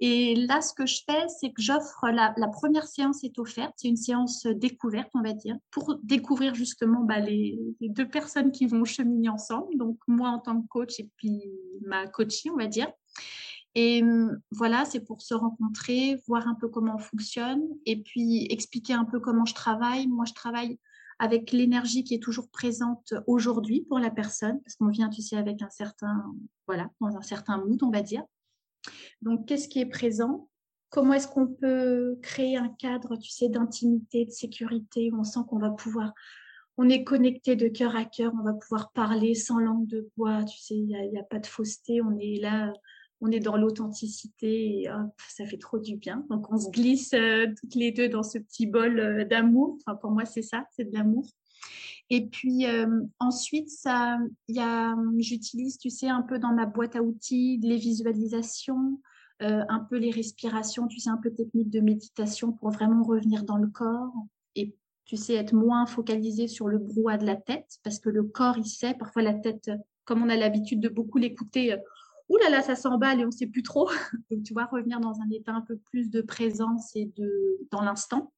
Et 0.00 0.34
là, 0.34 0.60
ce 0.60 0.74
que 0.74 0.84
je 0.84 1.00
fais, 1.08 1.26
c'est 1.28 1.50
que 1.52 1.62
j'offre 1.62 2.06
la, 2.10 2.34
première 2.52 2.86
séance 2.86 3.24
est 3.24 3.38
offerte. 3.38 3.72
C'est 3.76 3.88
une 3.88 3.96
séance 3.96 4.46
découverte, 4.46 5.08
on 5.14 5.22
va 5.22 5.32
dire, 5.32 5.56
pour 5.70 5.98
découvrir 6.02 6.54
justement 6.54 7.00
bah, 7.00 7.20
les, 7.20 7.58
deux 7.80 8.08
personnes 8.08 8.52
qui 8.52 8.66
vont 8.66 8.84
cheminer 8.84 9.30
ensemble. 9.30 9.76
Donc, 9.76 9.98
moi 10.06 10.28
en 10.28 10.38
tant 10.38 10.60
que 10.60 10.66
coach 10.68 11.00
et 11.00 11.08
puis 11.16 11.42
ma 11.82 12.06
coachée, 12.06 12.50
on 12.50 12.56
va 12.56 12.66
dire. 12.66 12.88
Et 13.78 14.02
hum, 14.02 14.40
voilà, 14.50 14.86
c'est 14.86 15.00
pour 15.00 15.20
se 15.20 15.34
rencontrer, 15.34 16.16
voir 16.26 16.48
un 16.48 16.54
peu 16.54 16.66
comment 16.68 16.94
on 16.96 16.98
fonctionne 16.98 17.62
et 17.84 18.02
puis 18.02 18.46
expliquer 18.50 18.94
un 18.94 19.04
peu 19.04 19.20
comment 19.20 19.44
je 19.44 19.54
travaille. 19.54 20.08
Moi, 20.08 20.24
je 20.26 20.32
travaille 20.32 20.80
avec 21.18 21.52
l'énergie 21.52 22.02
qui 22.02 22.14
est 22.14 22.22
toujours 22.22 22.48
présente 22.48 23.12
aujourd'hui 23.26 23.82
pour 23.82 23.98
la 23.98 24.10
personne, 24.10 24.60
parce 24.62 24.76
qu'on 24.76 24.88
vient, 24.88 25.10
tu 25.10 25.20
sais, 25.20 25.36
avec 25.36 25.60
un 25.60 25.68
certain, 25.68 26.24
voilà, 26.66 26.90
dans 27.00 27.16
un 27.16 27.22
certain 27.22 27.58
mood, 27.58 27.82
on 27.82 27.90
va 27.90 28.00
dire. 28.00 28.22
Donc, 29.20 29.46
qu'est-ce 29.46 29.68
qui 29.68 29.78
est 29.78 29.86
présent? 29.86 30.48
Comment 30.88 31.12
est-ce 31.12 31.28
qu'on 31.28 31.46
peut 31.46 32.18
créer 32.22 32.56
un 32.56 32.68
cadre, 32.68 33.16
tu 33.16 33.30
sais, 33.30 33.50
d'intimité, 33.50 34.24
de 34.24 34.30
sécurité, 34.30 35.10
où 35.12 35.20
on 35.20 35.24
sent 35.24 35.40
qu'on 35.48 35.58
va 35.58 35.70
pouvoir, 35.70 36.14
on 36.78 36.88
est 36.88 37.04
connecté 37.04 37.56
de 37.56 37.68
cœur 37.68 37.94
à 37.94 38.06
cœur, 38.06 38.32
on 38.38 38.42
va 38.42 38.54
pouvoir 38.54 38.92
parler 38.92 39.34
sans 39.34 39.58
langue 39.58 39.86
de 39.86 40.08
bois, 40.16 40.44
tu 40.44 40.58
sais, 40.58 40.76
il 40.76 40.86
n'y 40.86 41.18
a, 41.18 41.20
a, 41.20 41.24
pas 41.24 41.40
de 41.40 41.46
fausseté, 41.46 42.00
on 42.00 42.18
est 42.18 42.40
là 42.40 42.72
on 43.20 43.30
est 43.30 43.40
dans 43.40 43.56
l'authenticité 43.56 44.82
et 44.82 44.88
ça 45.28 45.46
fait 45.46 45.58
trop 45.58 45.78
du 45.78 45.96
bien. 45.96 46.24
Donc 46.28 46.52
on 46.52 46.58
se 46.58 46.70
glisse 46.70 47.14
euh, 47.14 47.46
toutes 47.60 47.74
les 47.74 47.92
deux 47.92 48.08
dans 48.08 48.22
ce 48.22 48.38
petit 48.38 48.66
bol 48.66 48.98
euh, 48.98 49.24
d'amour. 49.24 49.78
Enfin, 49.80 49.96
pour 49.96 50.10
moi, 50.10 50.24
c'est 50.24 50.42
ça, 50.42 50.64
c'est 50.72 50.84
de 50.84 50.94
l'amour. 50.94 51.26
Et 52.10 52.26
puis 52.26 52.66
euh, 52.66 53.02
ensuite, 53.18 53.70
ça, 53.70 54.18
j'utilise, 55.18 55.78
tu 55.78 55.90
sais, 55.90 56.08
un 56.08 56.22
peu 56.22 56.38
dans 56.38 56.52
ma 56.52 56.66
boîte 56.66 56.94
à 56.94 57.02
outils 57.02 57.58
les 57.62 57.76
visualisations, 57.76 59.00
un 59.40 59.80
peu 59.80 59.96
les 59.98 60.10
respirations, 60.10 60.86
tu 60.86 60.98
sais, 60.98 61.10
un 61.10 61.18
peu 61.18 61.30
technique 61.30 61.68
de 61.68 61.80
méditation 61.80 62.52
pour 62.52 62.70
vraiment 62.70 63.02
revenir 63.02 63.44
dans 63.44 63.58
le 63.58 63.68
corps 63.68 64.12
et 64.54 64.74
tu 65.04 65.16
sais 65.16 65.34
être 65.34 65.52
moins 65.52 65.84
focalisé 65.84 66.48
sur 66.48 66.68
le 66.68 66.78
brouhaha 66.78 67.18
de 67.18 67.26
la 67.26 67.36
tête 67.36 67.78
parce 67.84 67.98
que 67.98 68.08
le 68.08 68.22
corps 68.22 68.56
il 68.56 68.64
sait 68.64 68.94
parfois 68.94 69.20
la 69.20 69.34
tête 69.34 69.70
comme 70.06 70.22
on 70.22 70.30
a 70.30 70.36
l'habitude 70.36 70.80
de 70.80 70.88
beaucoup 70.88 71.18
l'écouter 71.18 71.76
ouh 72.28 72.36
là 72.38 72.50
là, 72.50 72.62
ça 72.62 72.76
s'emballe 72.76 73.20
et 73.20 73.24
on 73.24 73.28
ne 73.28 73.32
sait 73.32 73.46
plus 73.46 73.62
trop. 73.62 73.88
Donc, 74.30 74.42
tu 74.42 74.52
vois, 74.52 74.66
revenir 74.66 75.00
dans 75.00 75.20
un 75.20 75.30
état 75.30 75.52
un 75.52 75.60
peu 75.60 75.76
plus 75.76 76.10
de 76.10 76.20
présence 76.20 76.94
et 76.94 77.06
de, 77.16 77.58
dans 77.70 77.82
l'instant. 77.82 78.32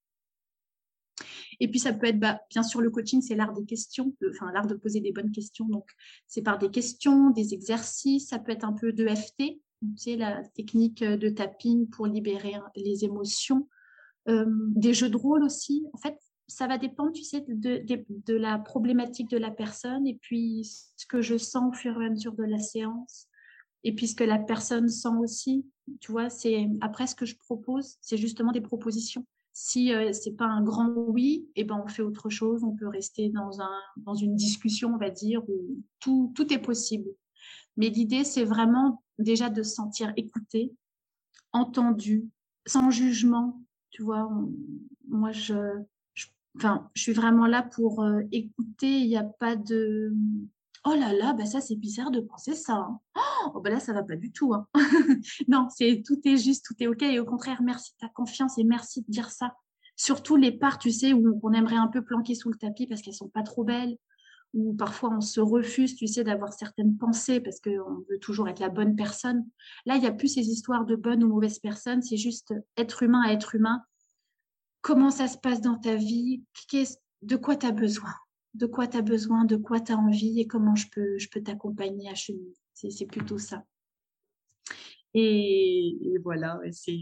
Et 1.60 1.68
puis, 1.68 1.80
ça 1.80 1.92
peut 1.92 2.06
être, 2.06 2.20
bah, 2.20 2.40
bien 2.50 2.62
sûr, 2.62 2.80
le 2.80 2.90
coaching, 2.90 3.20
c'est 3.20 3.34
l'art 3.34 3.52
des 3.52 3.64
questions, 3.64 4.14
enfin, 4.30 4.52
l'art 4.52 4.66
de 4.66 4.74
poser 4.74 5.00
des 5.00 5.12
bonnes 5.12 5.32
questions. 5.32 5.66
Donc, 5.66 5.90
c'est 6.26 6.42
par 6.42 6.58
des 6.58 6.70
questions, 6.70 7.30
des 7.30 7.54
exercices, 7.54 8.28
ça 8.28 8.38
peut 8.38 8.52
être 8.52 8.64
un 8.64 8.72
peu 8.72 8.92
de 8.92 9.08
FT, 9.08 9.36
tu 9.38 9.60
sais, 9.96 10.16
la 10.16 10.42
technique 10.54 11.02
de 11.02 11.28
tapping 11.28 11.88
pour 11.88 12.06
libérer 12.06 12.54
les 12.76 13.04
émotions. 13.04 13.68
Euh, 14.28 14.44
des 14.74 14.92
jeux 14.92 15.08
de 15.08 15.16
rôle 15.16 15.42
aussi. 15.42 15.86
En 15.94 15.98
fait, 15.98 16.18
ça 16.48 16.66
va 16.66 16.76
dépendre, 16.76 17.12
tu 17.12 17.24
sais, 17.24 17.44
de, 17.48 18.34
la 18.34 18.58
problématique 18.58 19.30
de 19.30 19.38
la 19.38 19.50
personne 19.50 20.06
et 20.06 20.18
puis 20.20 20.64
ce 20.96 21.06
que 21.06 21.22
je 21.22 21.38
sens 21.38 21.68
au 21.68 21.72
fur 21.72 22.00
et 22.00 22.06
à 22.06 22.10
mesure 22.10 22.34
de 22.34 22.44
la 22.44 22.58
séance 22.58 23.27
et 23.84 23.94
puis 23.94 24.08
ce 24.08 24.14
que 24.14 24.24
la 24.24 24.38
personne 24.38 24.88
sent 24.88 25.16
aussi. 25.20 25.66
Tu 26.00 26.12
vois, 26.12 26.30
c'est 26.30 26.68
après 26.80 27.06
ce 27.06 27.14
que 27.14 27.26
je 27.26 27.36
propose, 27.36 27.96
c'est 28.00 28.16
justement 28.16 28.52
des 28.52 28.60
propositions. 28.60 29.24
Si 29.52 29.92
euh, 29.92 30.12
c'est 30.12 30.36
pas 30.36 30.46
un 30.46 30.62
grand 30.62 30.88
oui, 30.88 31.48
et 31.56 31.62
eh 31.62 31.64
ben 31.64 31.82
on 31.84 31.88
fait 31.88 32.02
autre 32.02 32.30
chose. 32.30 32.62
On 32.62 32.76
peut 32.76 32.86
rester 32.88 33.30
dans 33.30 33.60
un 33.60 33.80
dans 33.96 34.14
une 34.14 34.36
discussion, 34.36 34.94
on 34.94 34.98
va 34.98 35.10
dire, 35.10 35.42
où 35.48 35.82
tout 36.00 36.32
tout 36.36 36.52
est 36.52 36.60
possible. 36.60 37.10
Mais 37.76 37.88
l'idée, 37.88 38.24
c'est 38.24 38.44
vraiment 38.44 39.02
déjà 39.18 39.50
de 39.50 39.62
se 39.62 39.74
sentir 39.74 40.12
écouté, 40.16 40.72
entendu, 41.52 42.28
sans 42.66 42.90
jugement. 42.90 43.60
Tu 43.90 44.02
vois, 44.02 44.30
moi 45.08 45.32
je 45.32 45.82
je 46.14 47.02
suis 47.02 47.12
vraiment 47.12 47.46
là 47.46 47.62
pour 47.62 48.02
euh, 48.02 48.22
écouter. 48.32 49.00
Il 49.00 49.08
n'y 49.08 49.16
a 49.16 49.24
pas 49.24 49.56
de 49.56 50.12
oh 50.84 50.94
là 50.94 51.12
là, 51.12 51.32
bah 51.32 51.46
ça 51.46 51.60
c'est 51.60 51.76
bizarre 51.76 52.10
de 52.10 52.20
penser 52.20 52.54
ça. 52.54 52.74
Hein. 52.74 53.00
Oh 53.54 53.60
bah 53.60 53.70
là 53.70 53.80
ça 53.80 53.92
va 53.92 54.02
pas 54.02 54.16
du 54.16 54.32
tout. 54.32 54.54
Hein. 54.54 54.66
non, 55.48 55.68
c'est 55.70 56.02
tout 56.04 56.20
est 56.24 56.36
juste, 56.36 56.64
tout 56.66 56.74
est 56.80 56.86
ok. 56.86 57.02
Et 57.02 57.18
au 57.18 57.24
contraire, 57.24 57.62
merci 57.62 57.92
de 57.92 58.06
ta 58.06 58.12
confiance 58.12 58.58
et 58.58 58.64
merci 58.64 59.02
de 59.02 59.10
dire 59.10 59.30
ça. 59.30 59.54
Surtout 59.96 60.36
les 60.36 60.52
parts, 60.52 60.78
tu 60.78 60.90
sais, 60.90 61.12
où 61.12 61.40
on 61.42 61.52
aimerait 61.52 61.76
un 61.76 61.88
peu 61.88 62.02
planquer 62.02 62.34
sous 62.34 62.50
le 62.50 62.58
tapis 62.58 62.86
parce 62.86 63.02
qu'elles 63.02 63.14
sont 63.14 63.28
pas 63.28 63.42
trop 63.42 63.64
belles, 63.64 63.96
ou 64.54 64.72
parfois 64.74 65.10
on 65.10 65.20
se 65.20 65.40
refuse, 65.40 65.96
tu 65.96 66.06
sais, 66.06 66.24
d'avoir 66.24 66.52
certaines 66.52 66.96
pensées 66.96 67.40
parce 67.40 67.60
qu'on 67.60 68.04
veut 68.08 68.18
toujours 68.20 68.48
être 68.48 68.60
la 68.60 68.68
bonne 68.68 68.94
personne. 68.94 69.44
Là, 69.86 69.96
il 69.96 70.00
n'y 70.00 70.06
a 70.06 70.12
plus 70.12 70.28
ces 70.28 70.48
histoires 70.48 70.84
de 70.84 70.94
bonne 70.94 71.24
ou 71.24 71.28
mauvaise 71.28 71.58
personne, 71.58 72.02
c'est 72.02 72.16
juste 72.16 72.54
être 72.76 73.02
humain 73.02 73.22
à 73.26 73.32
être 73.32 73.54
humain 73.54 73.82
comment 74.80 75.10
ça 75.10 75.28
se 75.28 75.38
passe 75.38 75.60
dans 75.60 75.76
ta 75.76 75.96
vie, 75.96 76.42
de 77.22 77.36
quoi 77.36 77.56
tu 77.56 77.66
as 77.66 77.72
besoin, 77.72 78.14
de 78.58 78.66
quoi 78.66 78.86
tu 78.88 78.96
as 78.96 79.02
besoin, 79.02 79.44
de 79.44 79.56
quoi 79.56 79.80
tu 79.80 79.92
as 79.92 79.96
envie 79.96 80.40
et 80.40 80.46
comment 80.46 80.74
je 80.74 80.88
peux, 80.90 81.16
je 81.18 81.28
peux 81.28 81.42
t'accompagner 81.42 82.10
à 82.10 82.14
cheminer. 82.14 82.54
C'est 82.74 83.06
plutôt 83.06 83.38
ça. 83.38 83.64
Et, 85.14 85.96
voilà, 86.22 86.60
c'est 86.70 86.98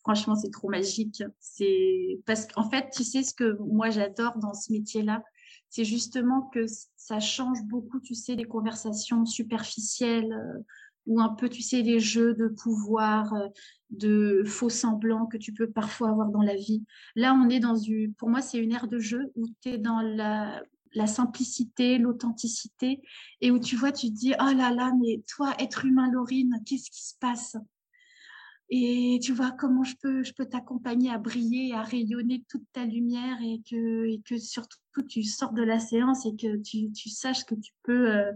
franchement 0.00 0.34
c'est 0.34 0.50
trop 0.50 0.68
magique. 0.68 1.22
C'est 1.40 2.20
parce 2.26 2.46
qu'en 2.46 2.68
fait, 2.68 2.90
tu 2.90 3.04
sais 3.04 3.22
ce 3.22 3.32
que 3.32 3.56
moi 3.60 3.90
j'adore 3.90 4.38
dans 4.38 4.54
ce 4.54 4.72
métier-là, 4.72 5.22
c'est 5.70 5.84
justement 5.84 6.42
que 6.52 6.66
ça 6.96 7.20
change 7.20 7.62
beaucoup, 7.64 8.00
tu 8.00 8.14
sais, 8.14 8.36
des 8.36 8.44
conversations 8.44 9.24
superficielles 9.24 10.32
euh, 10.32 10.60
ou 11.06 11.20
un 11.20 11.30
peu, 11.30 11.48
tu 11.48 11.62
sais, 11.62 11.82
les 11.82 12.00
jeux 12.00 12.34
de 12.34 12.48
pouvoir, 12.48 13.32
euh, 13.34 13.48
de 13.90 14.42
faux 14.46 14.68
semblants 14.68 15.26
que 15.26 15.36
tu 15.36 15.52
peux 15.52 15.70
parfois 15.70 16.10
avoir 16.10 16.30
dans 16.30 16.42
la 16.42 16.54
vie. 16.54 16.84
Là, 17.16 17.34
on 17.34 17.48
est 17.48 17.60
dans 17.60 17.76
une, 17.76 18.14
pour 18.14 18.28
moi, 18.28 18.40
c'est 18.42 18.58
une 18.58 18.72
ère 18.72 18.88
de 18.88 18.98
jeu 18.98 19.32
où 19.36 19.46
tu 19.62 19.70
es 19.70 19.78
dans 19.78 20.00
la, 20.00 20.62
la 20.94 21.06
simplicité, 21.06 21.98
l'authenticité, 21.98 23.00
et 23.40 23.50
où 23.50 23.58
tu 23.58 23.76
vois, 23.76 23.92
tu 23.92 24.08
te 24.08 24.14
dis, 24.14 24.34
oh 24.40 24.52
là 24.52 24.70
là, 24.72 24.92
mais 25.00 25.22
toi, 25.28 25.54
être 25.58 25.84
humain, 25.84 26.10
Laurine, 26.10 26.60
qu'est-ce 26.66 26.90
qui 26.90 27.04
se 27.04 27.14
passe? 27.20 27.56
Et 28.70 29.18
tu 29.22 29.32
vois 29.32 29.50
comment 29.52 29.82
je 29.82 29.96
peux, 29.96 30.22
je 30.22 30.34
peux 30.34 30.44
t'accompagner 30.44 31.10
à 31.10 31.18
briller, 31.18 31.72
à 31.72 31.82
rayonner 31.82 32.44
toute 32.50 32.64
ta 32.72 32.84
lumière 32.84 33.38
et 33.40 33.62
que, 33.68 34.06
et 34.06 34.20
que 34.26 34.36
surtout 34.38 34.78
tu 35.08 35.22
sors 35.22 35.52
de 35.52 35.62
la 35.62 35.78
séance 35.78 36.26
et 36.26 36.36
que 36.36 36.58
tu, 36.58 36.92
tu 36.92 37.08
saches 37.08 37.44
que 37.44 37.54
tu 37.54 37.72
peux, 37.82 38.14
euh, 38.14 38.32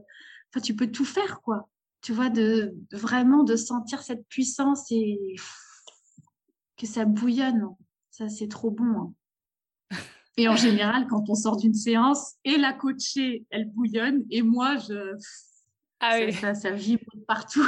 tu 0.62 0.74
peux 0.74 0.90
tout 0.90 1.04
faire, 1.04 1.42
quoi 1.42 1.68
tu 2.02 2.12
vois, 2.12 2.28
de 2.28 2.74
vraiment 2.90 3.44
de 3.44 3.56
sentir 3.56 4.02
cette 4.02 4.26
puissance 4.26 4.90
et 4.90 5.36
que 6.76 6.86
ça 6.86 7.04
bouillonne. 7.04 7.68
Ça, 8.10 8.28
c'est 8.28 8.48
trop 8.48 8.70
bon. 8.70 8.84
Hein. 8.84 9.14
Et 10.36 10.48
en 10.48 10.56
général, 10.56 11.06
quand 11.08 11.28
on 11.28 11.34
sort 11.34 11.56
d'une 11.56 11.74
séance, 11.74 12.34
et 12.44 12.56
la 12.56 12.72
coachée, 12.72 13.44
elle 13.50 13.66
bouillonne, 13.66 14.24
et 14.30 14.42
moi, 14.42 14.76
je... 14.76 15.14
Ah 16.00 16.16
oui. 16.18 16.32
ça, 16.32 16.54
ça, 16.54 16.70
vibre 16.70 17.04
partout. 17.28 17.66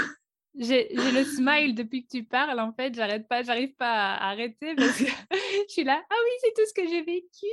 J'ai 0.57 0.89
le 0.93 1.25
smile 1.25 1.75
depuis 1.75 2.05
que 2.05 2.17
tu 2.17 2.25
parles, 2.25 2.59
en 2.61 2.73
fait, 2.73 2.95
j'arrête 2.95 3.27
pas, 3.29 3.43
j'arrive 3.43 3.75
pas 3.75 4.15
à 4.15 4.31
arrêter 4.31 4.75
parce 4.77 4.99
que 4.99 5.05
je 5.33 5.73
suis 5.73 5.85
là, 5.85 6.01
ah 6.09 6.15
oui, 6.15 6.31
c'est 6.41 6.55
tout 6.55 6.69
ce 6.69 6.75
que 6.75 6.89
j'ai 6.89 7.03
vécu. 7.03 7.47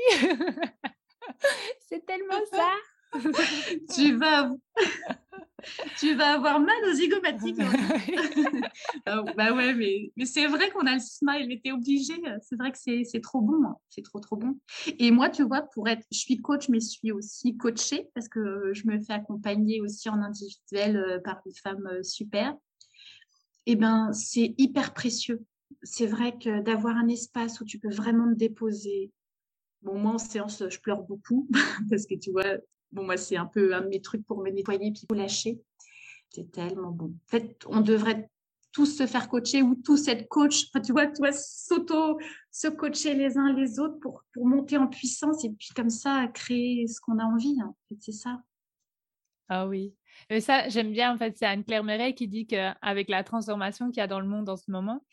c'est 1.90 2.06
tellement 2.06 2.40
ça. 2.52 2.74
tu 3.96 4.16
vas 4.16 4.52
tu 5.98 6.16
vas 6.16 6.34
avoir 6.34 6.60
mal 6.60 6.76
aux 6.90 6.94
zygomatiques. 6.94 7.58
Ah, 9.06 9.24
bah 9.36 9.54
ouais, 9.54 9.74
mais, 9.74 10.12
mais 10.16 10.26
c'est 10.26 10.48
vrai 10.48 10.70
qu'on 10.70 10.86
a 10.86 10.94
le 10.94 11.00
smile, 11.00 11.48
mais 11.48 11.60
t'es 11.64 11.72
obligé. 11.72 12.14
C'est 12.42 12.56
vrai 12.56 12.72
que 12.72 12.78
c'est 12.78 13.22
trop 13.22 13.42
bon. 13.42 13.64
Hein. 13.66 13.76
C'est 13.90 14.04
trop, 14.04 14.20
trop 14.20 14.36
bon. 14.36 14.60
Et 15.00 15.12
moi, 15.12 15.30
tu 15.30 15.44
vois, 15.44 15.62
pour 15.62 15.88
être, 15.88 16.06
je 16.12 16.20
suis 16.20 16.38
coach, 16.38 16.70
mais 16.70 16.80
je 16.80 16.88
suis 16.88 17.12
aussi 17.12 17.58
coachée 17.58 18.10
parce 18.14 18.28
que 18.28 18.74
je 18.74 18.88
me 18.88 19.00
fais 19.00 19.14
accompagner 19.14 19.82
aussi 19.82 20.10
en 20.10 20.22
individuel 20.22 20.98
euh, 20.98 21.20
par 21.20 21.42
des 21.46 21.54
femmes 21.54 21.88
euh, 21.88 22.04
super. 22.04 22.56
Eh 23.66 23.76
ben, 23.76 24.12
c'est 24.14 24.54
hyper 24.58 24.94
précieux. 24.94 25.44
C'est 25.84 26.08
vrai 26.08 26.38
que 26.38 26.62
d'avoir 26.62 26.96
un 26.98 27.08
espace 27.08 27.60
où 27.62 27.66
tu 27.66 27.80
peux 27.80 27.94
vraiment 27.94 28.30
te 28.32 28.38
déposer. 28.38 29.12
Bon, 29.82 29.98
moi, 29.98 30.14
en 30.14 30.18
séance, 30.18 30.64
je 30.70 30.80
pleure 30.80 31.04
beaucoup 31.04 31.48
parce 31.90 32.06
que 32.06 32.16
tu 32.16 32.32
vois, 32.32 32.58
Bon, 32.92 33.04
moi, 33.04 33.18
c'est 33.18 33.38
un 33.38 33.46
peu 33.46 33.74
un 33.74 33.82
de 33.82 33.88
mes 33.88 34.02
trucs 34.02 34.26
pour 34.26 34.42
me 34.42 34.50
nettoyer 34.50 34.92
puis 34.92 35.06
pour 35.08 35.18
lâcher. 35.18 35.62
C'est 36.30 36.52
tellement 36.52 36.92
bon. 36.92 37.08
En 37.08 37.30
fait, 37.30 37.66
on 37.68 37.82
devrait 37.82 38.30
tous 38.72 38.98
se 38.98 39.06
faire 39.06 39.28
coacher 39.28 39.62
ou 39.62 39.76
tous 39.76 40.08
être 40.08 40.28
coach. 40.30 40.68
Enfin, 40.68 40.82
tu 40.82 40.92
vois, 40.92 41.08
tu 41.08 41.18
vois, 41.20 41.34
s'auto, 41.34 42.18
se 42.52 42.68
coacher 42.68 43.14
les 43.14 43.38
uns 43.38 43.54
les 43.54 43.80
autres 43.80 44.00
pour, 44.00 44.24
pour 44.34 44.46
monter 44.46 44.78
en 44.78 44.88
puissance 44.88 45.44
et 45.44 45.50
puis 45.50 45.70
comme 45.76 45.90
ça, 45.90 46.28
créer 46.34 46.88
ce 46.88 47.00
qu'on 47.02 47.20
a 47.20 47.24
envie. 47.24 47.58
En 47.62 47.76
fait, 47.90 47.96
c'est 48.00 48.12
ça. 48.14 48.42
Ah 49.50 49.68
oui. 49.68 49.94
Et 50.30 50.40
ça, 50.40 50.70
j'aime 50.70 50.94
bien, 50.94 51.14
en 51.14 51.18
fait, 51.18 51.38
c'est 51.38 51.46
Anne-Claire 51.46 51.84
Méret 51.84 52.14
qui 52.14 52.28
dit 52.28 52.48
qu'avec 52.48 53.10
la 53.10 53.24
transformation 53.24 53.90
qu'il 53.90 53.98
y 53.98 54.04
a 54.04 54.08
dans 54.08 54.22
le 54.22 54.28
monde 54.28 54.48
en 54.48 54.56
ce 54.56 54.72
moment, 54.72 55.04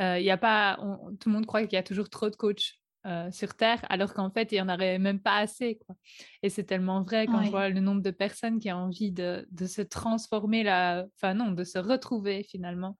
euh, 0.00 0.18
il 0.18 0.28
a 0.28 0.36
pas, 0.36 0.76
tout 1.20 1.28
le 1.28 1.32
monde 1.32 1.46
croit 1.46 1.62
qu'il 1.62 1.74
y 1.74 1.76
a 1.76 1.82
toujours 1.84 2.10
trop 2.10 2.28
de 2.28 2.34
coachs. 2.34 2.74
Euh, 3.06 3.30
sur 3.30 3.54
Terre, 3.54 3.84
alors 3.90 4.14
qu'en 4.14 4.30
fait, 4.30 4.50
il 4.50 4.54
n'y 4.54 4.62
en 4.62 4.72
aurait 4.72 4.98
même 4.98 5.20
pas 5.20 5.36
assez. 5.36 5.76
Quoi. 5.84 5.94
Et 6.42 6.48
c'est 6.48 6.64
tellement 6.64 7.02
vrai 7.02 7.26
quand 7.26 7.42
je 7.42 7.50
vois 7.50 7.68
le 7.68 7.80
nombre 7.80 8.00
de 8.00 8.10
personnes 8.10 8.58
qui 8.58 8.72
ont 8.72 8.76
envie 8.76 9.12
de, 9.12 9.46
de 9.50 9.66
se 9.66 9.82
transformer, 9.82 10.62
là, 10.62 11.04
enfin 11.16 11.34
non, 11.34 11.50
de 11.50 11.64
se 11.64 11.78
retrouver 11.78 12.44
finalement 12.44 12.96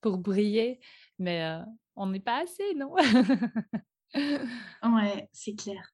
pour 0.00 0.18
briller, 0.18 0.80
mais 1.20 1.44
euh, 1.44 1.60
on 1.94 2.08
n'est 2.08 2.18
pas 2.18 2.42
assez, 2.42 2.74
non? 2.74 2.96
Ouais, 4.82 5.28
c'est 5.32 5.54
clair. 5.54 5.92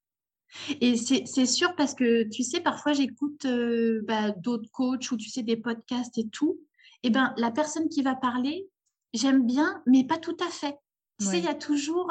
Et 0.81 0.96
c'est 0.96 1.46
sûr 1.46 1.77
parce 1.77 1.94
que, 1.94 2.29
tu 2.31 2.42
sais, 2.42 2.61
parfois 2.61 2.94
j'écoute 2.94 3.44
euh, 3.44 4.03
bah, 4.07 4.31
d'autres 4.31 4.70
coachs 4.73 5.11
ou, 5.11 5.16
tu 5.18 5.29
sais, 5.29 5.42
des 5.42 5.57
podcasts 5.57 6.16
et 6.16 6.29
tout. 6.29 6.59
Et 7.03 7.11
ben 7.11 7.35
la 7.37 7.51
personne 7.51 7.88
qui 7.88 8.03
va 8.03 8.14
parler, 8.14 8.68
j'aime 9.12 9.46
bien, 9.46 9.83
mais 9.87 10.05
pas 10.05 10.18
tout 10.18 10.37
à 10.40 10.49
fait. 10.49 10.77
Tu 11.18 11.27
sais, 11.27 11.38
il 11.38 11.44
y 11.44 11.49
a 11.49 11.55
toujours 11.55 12.11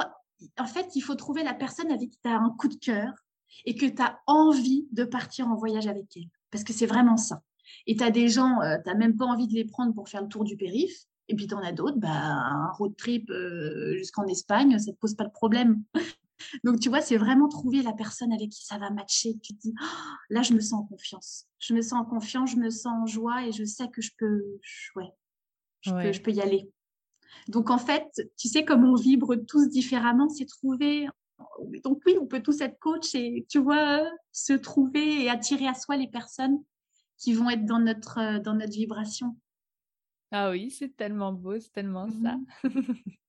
en 0.57 0.65
fait, 0.65 0.95
il 0.95 1.01
faut 1.01 1.15
trouver 1.15 1.43
la 1.43 1.53
personne 1.53 1.91
avec 1.91 2.09
qui 2.09 2.19
tu 2.21 2.29
as 2.29 2.37
un 2.37 2.49
coup 2.57 2.67
de 2.67 2.75
cœur 2.75 3.13
et 3.65 3.75
que 3.75 3.85
tu 3.85 4.01
as 4.01 4.19
envie 4.27 4.87
de 4.91 5.03
partir 5.03 5.47
en 5.47 5.55
voyage 5.55 5.87
avec 5.87 6.05
elle. 6.15 6.29
Parce 6.51 6.63
que 6.63 6.73
c'est 6.73 6.85
vraiment 6.85 7.17
ça. 7.17 7.41
Et 7.85 7.95
tu 7.95 8.03
as 8.03 8.11
des 8.11 8.27
gens, 8.29 8.61
euh, 8.61 8.77
tu 8.83 8.89
n'as 8.89 8.95
même 8.95 9.15
pas 9.15 9.25
envie 9.25 9.47
de 9.47 9.53
les 9.53 9.65
prendre 9.65 9.93
pour 9.93 10.09
faire 10.09 10.21
le 10.21 10.27
tour 10.27 10.43
du 10.43 10.57
périph. 10.57 11.05
Et 11.27 11.35
puis 11.35 11.47
tu 11.47 11.53
en 11.53 11.59
as 11.59 11.71
d'autres, 11.71 11.97
bah, 11.97 12.09
un 12.09 12.71
road 12.71 12.95
trip 12.97 13.29
euh, 13.29 13.95
jusqu'en 13.97 14.25
Espagne, 14.25 14.79
ça 14.79 14.89
ne 14.89 14.95
te 14.95 14.99
pose 14.99 15.15
pas 15.15 15.25
de 15.25 15.31
problème. 15.31 15.83
Donc, 16.63 16.79
tu 16.79 16.89
vois, 16.89 17.01
c'est 17.01 17.17
vraiment 17.17 17.49
trouver 17.49 17.81
la 17.81 17.93
personne 17.93 18.31
avec 18.31 18.49
qui 18.49 18.65
ça 18.65 18.77
va 18.77 18.89
matcher. 18.89 19.37
Tu 19.43 19.53
te 19.53 19.59
dis, 19.59 19.73
oh, 19.81 19.85
là, 20.29 20.41
je 20.41 20.53
me 20.53 20.59
sens 20.59 20.81
en 20.81 20.85
confiance. 20.85 21.45
Je 21.59 21.73
me 21.73 21.81
sens 21.81 21.99
en 21.99 22.05
confiance, 22.05 22.51
je 22.51 22.55
me 22.55 22.69
sens 22.69 22.93
en 23.03 23.05
joie 23.05 23.45
et 23.45 23.51
je 23.51 23.65
sais 23.65 23.89
que 23.89 24.01
je 24.01 24.11
peux, 24.17 24.41
ouais, 24.95 25.11
Peux, 25.85 26.11
je 26.11 26.21
peux 26.21 26.31
y 26.31 26.41
aller. 26.41 26.69
Donc, 27.47 27.69
en 27.69 27.77
fait, 27.77 28.05
tu 28.37 28.47
sais, 28.47 28.65
comme 28.65 28.85
on 28.85 28.95
vibre 28.95 29.35
tous 29.35 29.69
différemment, 29.69 30.29
c'est 30.29 30.45
trouver. 30.45 31.07
Donc, 31.83 32.01
oui, 32.05 32.15
on 32.19 32.27
peut 32.27 32.41
tous 32.41 32.61
être 32.61 32.77
coach 32.79 33.15
et, 33.15 33.45
tu 33.49 33.59
vois, 33.59 34.09
se 34.31 34.53
trouver 34.53 35.23
et 35.23 35.29
attirer 35.29 35.67
à 35.67 35.73
soi 35.73 35.97
les 35.97 36.07
personnes 36.07 36.63
qui 37.17 37.33
vont 37.33 37.49
être 37.49 37.65
dans 37.65 37.79
notre, 37.79 38.39
dans 38.39 38.53
notre 38.53 38.73
vibration. 38.73 39.35
Ah 40.31 40.51
oui, 40.51 40.69
c'est 40.69 40.95
tellement 40.95 41.33
beau, 41.33 41.59
c'est 41.59 41.71
tellement 41.71 42.07
ça. 42.09 42.37
Mmh 42.63 42.93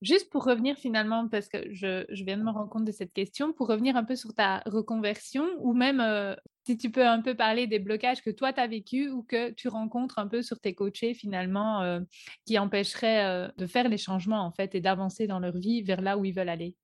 Juste 0.00 0.30
pour 0.30 0.44
revenir 0.44 0.76
finalement, 0.76 1.26
parce 1.26 1.48
que 1.48 1.58
je, 1.74 2.04
viens 2.22 2.36
de 2.36 2.44
me 2.44 2.52
rendre 2.52 2.70
compte 2.70 2.84
de 2.84 2.92
cette 2.92 3.12
question, 3.12 3.52
pour 3.52 3.66
revenir 3.66 3.96
un 3.96 4.04
peu 4.04 4.14
sur 4.14 4.32
ta 4.32 4.62
reconversion, 4.66 5.44
ou 5.58 5.72
même 5.72 6.00
euh, 6.00 6.36
si 6.68 6.76
tu 6.76 6.90
peux 6.90 7.06
un 7.06 7.22
peu 7.22 7.34
parler 7.34 7.66
des 7.66 7.78
blocages 7.78 8.20
que 8.20 8.28
toi 8.28 8.52
tu 8.52 8.60
as 8.60 8.66
vécu 8.66 9.08
ou 9.08 9.22
que 9.22 9.52
tu 9.52 9.68
rencontres 9.68 10.18
un 10.18 10.26
peu 10.26 10.42
sur 10.42 10.60
tes 10.60 10.74
coachés 10.74 11.14
finalement, 11.14 11.80
euh, 11.80 12.00
qui 12.44 12.58
empêcheraient 12.58 13.24
euh, 13.24 13.48
de 13.56 13.66
faire 13.66 13.88
les 13.88 13.96
changements 13.96 14.44
en 14.44 14.52
fait 14.52 14.74
et 14.74 14.82
d'avancer 14.82 15.26
dans 15.26 15.38
leur 15.38 15.56
vie 15.56 15.80
vers 15.80 16.02
là 16.02 16.18
où 16.18 16.26
ils 16.26 16.34
veulent 16.34 16.50
aller? 16.50 16.76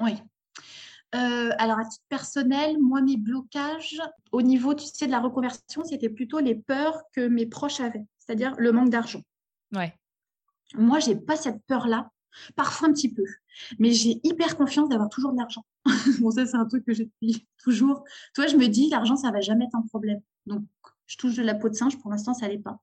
Oui. 0.00 0.14
euh, 1.14 1.50
alors, 1.58 1.78
à 1.78 1.84
titre 1.84 2.04
personnel, 2.08 2.76
moi, 2.80 3.02
mes 3.02 3.16
blocages, 3.16 4.00
au 4.32 4.42
niveau, 4.42 4.74
tu 4.74 4.84
sais, 4.84 5.06
de 5.06 5.12
la 5.12 5.20
reconversion, 5.20 5.84
c'était 5.84 6.08
plutôt 6.08 6.40
les 6.40 6.56
peurs 6.56 7.00
que 7.12 7.28
mes 7.28 7.46
proches 7.46 7.78
avaient, 7.78 8.04
c'est-à-dire 8.18 8.52
le 8.58 8.72
manque 8.72 8.90
d'argent. 8.90 9.22
Ouais. 9.72 9.94
Moi, 10.74 10.98
j'ai 10.98 11.14
pas 11.14 11.36
cette 11.36 11.62
peur-là, 11.68 12.10
parfois 12.56 12.88
un 12.88 12.92
petit 12.92 13.12
peu, 13.12 13.24
mais 13.78 13.92
j'ai 13.92 14.20
hyper 14.22 14.56
confiance 14.56 14.88
d'avoir 14.88 15.08
toujours 15.08 15.32
de 15.32 15.38
l'argent. 15.38 15.64
bon, 16.20 16.30
ça, 16.30 16.46
c'est 16.46 16.56
un 16.56 16.66
truc 16.66 16.84
que 16.84 16.92
j'ai 16.92 17.06
depuis 17.06 17.46
toujours. 17.62 18.04
Toi, 18.34 18.46
je 18.46 18.56
me 18.56 18.66
dis, 18.68 18.88
l'argent, 18.88 19.16
ça 19.16 19.30
va 19.30 19.40
jamais 19.40 19.66
être 19.66 19.76
un 19.76 19.82
problème. 19.82 20.20
Donc, 20.46 20.64
je 21.06 21.16
touche 21.16 21.36
de 21.36 21.42
la 21.42 21.54
peau 21.54 21.68
de 21.68 21.74
singe, 21.74 21.98
pour 21.98 22.10
l'instant, 22.10 22.34
ça 22.34 22.48
l'est 22.48 22.58
pas. 22.58 22.80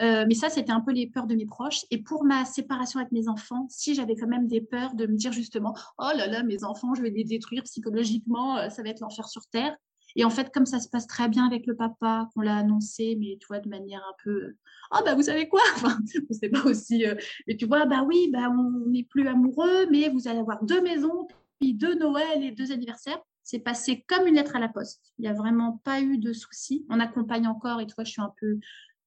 Euh, 0.00 0.24
mais 0.26 0.34
ça, 0.34 0.48
c'était 0.48 0.72
un 0.72 0.80
peu 0.80 0.92
les 0.92 1.06
peurs 1.06 1.26
de 1.26 1.34
mes 1.34 1.46
proches. 1.46 1.84
Et 1.90 1.98
pour 1.98 2.24
ma 2.24 2.44
séparation 2.44 3.00
avec 3.00 3.12
mes 3.12 3.28
enfants, 3.28 3.66
si 3.68 3.94
j'avais 3.94 4.16
quand 4.16 4.26
même 4.26 4.46
des 4.46 4.60
peurs 4.60 4.94
de 4.94 5.06
me 5.06 5.16
dire 5.16 5.32
justement, 5.32 5.76
oh 5.98 6.10
là 6.16 6.26
là, 6.26 6.42
mes 6.42 6.64
enfants, 6.64 6.94
je 6.94 7.02
vais 7.02 7.10
les 7.10 7.24
détruire 7.24 7.62
psychologiquement, 7.62 8.58
euh, 8.58 8.70
ça 8.70 8.82
va 8.82 8.88
être 8.88 9.00
l'enfer 9.00 9.28
sur 9.28 9.46
Terre. 9.46 9.76
Et 10.16 10.24
en 10.24 10.30
fait, 10.30 10.52
comme 10.52 10.66
ça 10.66 10.80
se 10.80 10.88
passe 10.88 11.06
très 11.06 11.28
bien 11.28 11.46
avec 11.46 11.66
le 11.66 11.76
papa, 11.76 12.28
qu'on 12.34 12.40
l'a 12.40 12.56
annoncé, 12.56 13.16
mais 13.20 13.36
tu 13.40 13.46
vois, 13.48 13.60
de 13.60 13.68
manière 13.68 14.02
un 14.08 14.14
peu, 14.22 14.54
oh 14.92 14.98
bah 15.04 15.14
vous 15.14 15.22
savez 15.22 15.48
quoi? 15.48 15.60
Enfin, 15.76 15.98
c'est 16.30 16.48
pas 16.48 16.64
aussi, 16.64 17.06
euh, 17.06 17.14
mais 17.46 17.56
tu 17.56 17.66
vois, 17.66 17.86
bah 17.86 18.04
oui, 18.06 18.30
bah 18.32 18.50
on 18.50 18.88
n'est 18.90 19.04
plus 19.04 19.26
amoureux, 19.26 19.86
mais 19.90 20.08
vous 20.08 20.28
allez 20.28 20.38
avoir 20.38 20.62
deux 20.64 20.82
maisons, 20.82 21.26
puis 21.60 21.74
deux 21.74 21.94
Noël 21.94 22.42
et 22.42 22.52
deux 22.52 22.72
anniversaires. 22.72 23.20
C'est 23.42 23.58
passé 23.58 24.04
comme 24.08 24.26
une 24.26 24.36
lettre 24.36 24.56
à 24.56 24.58
la 24.58 24.70
poste. 24.70 25.12
Il 25.18 25.22
n'y 25.22 25.28
a 25.28 25.34
vraiment 25.34 25.82
pas 25.84 26.00
eu 26.00 26.16
de 26.16 26.32
soucis. 26.32 26.86
On 26.88 26.98
accompagne 26.98 27.46
encore, 27.46 27.80
et 27.80 27.86
toi, 27.86 28.02
je 28.02 28.10
suis 28.10 28.22
un 28.22 28.32
peu 28.40 28.58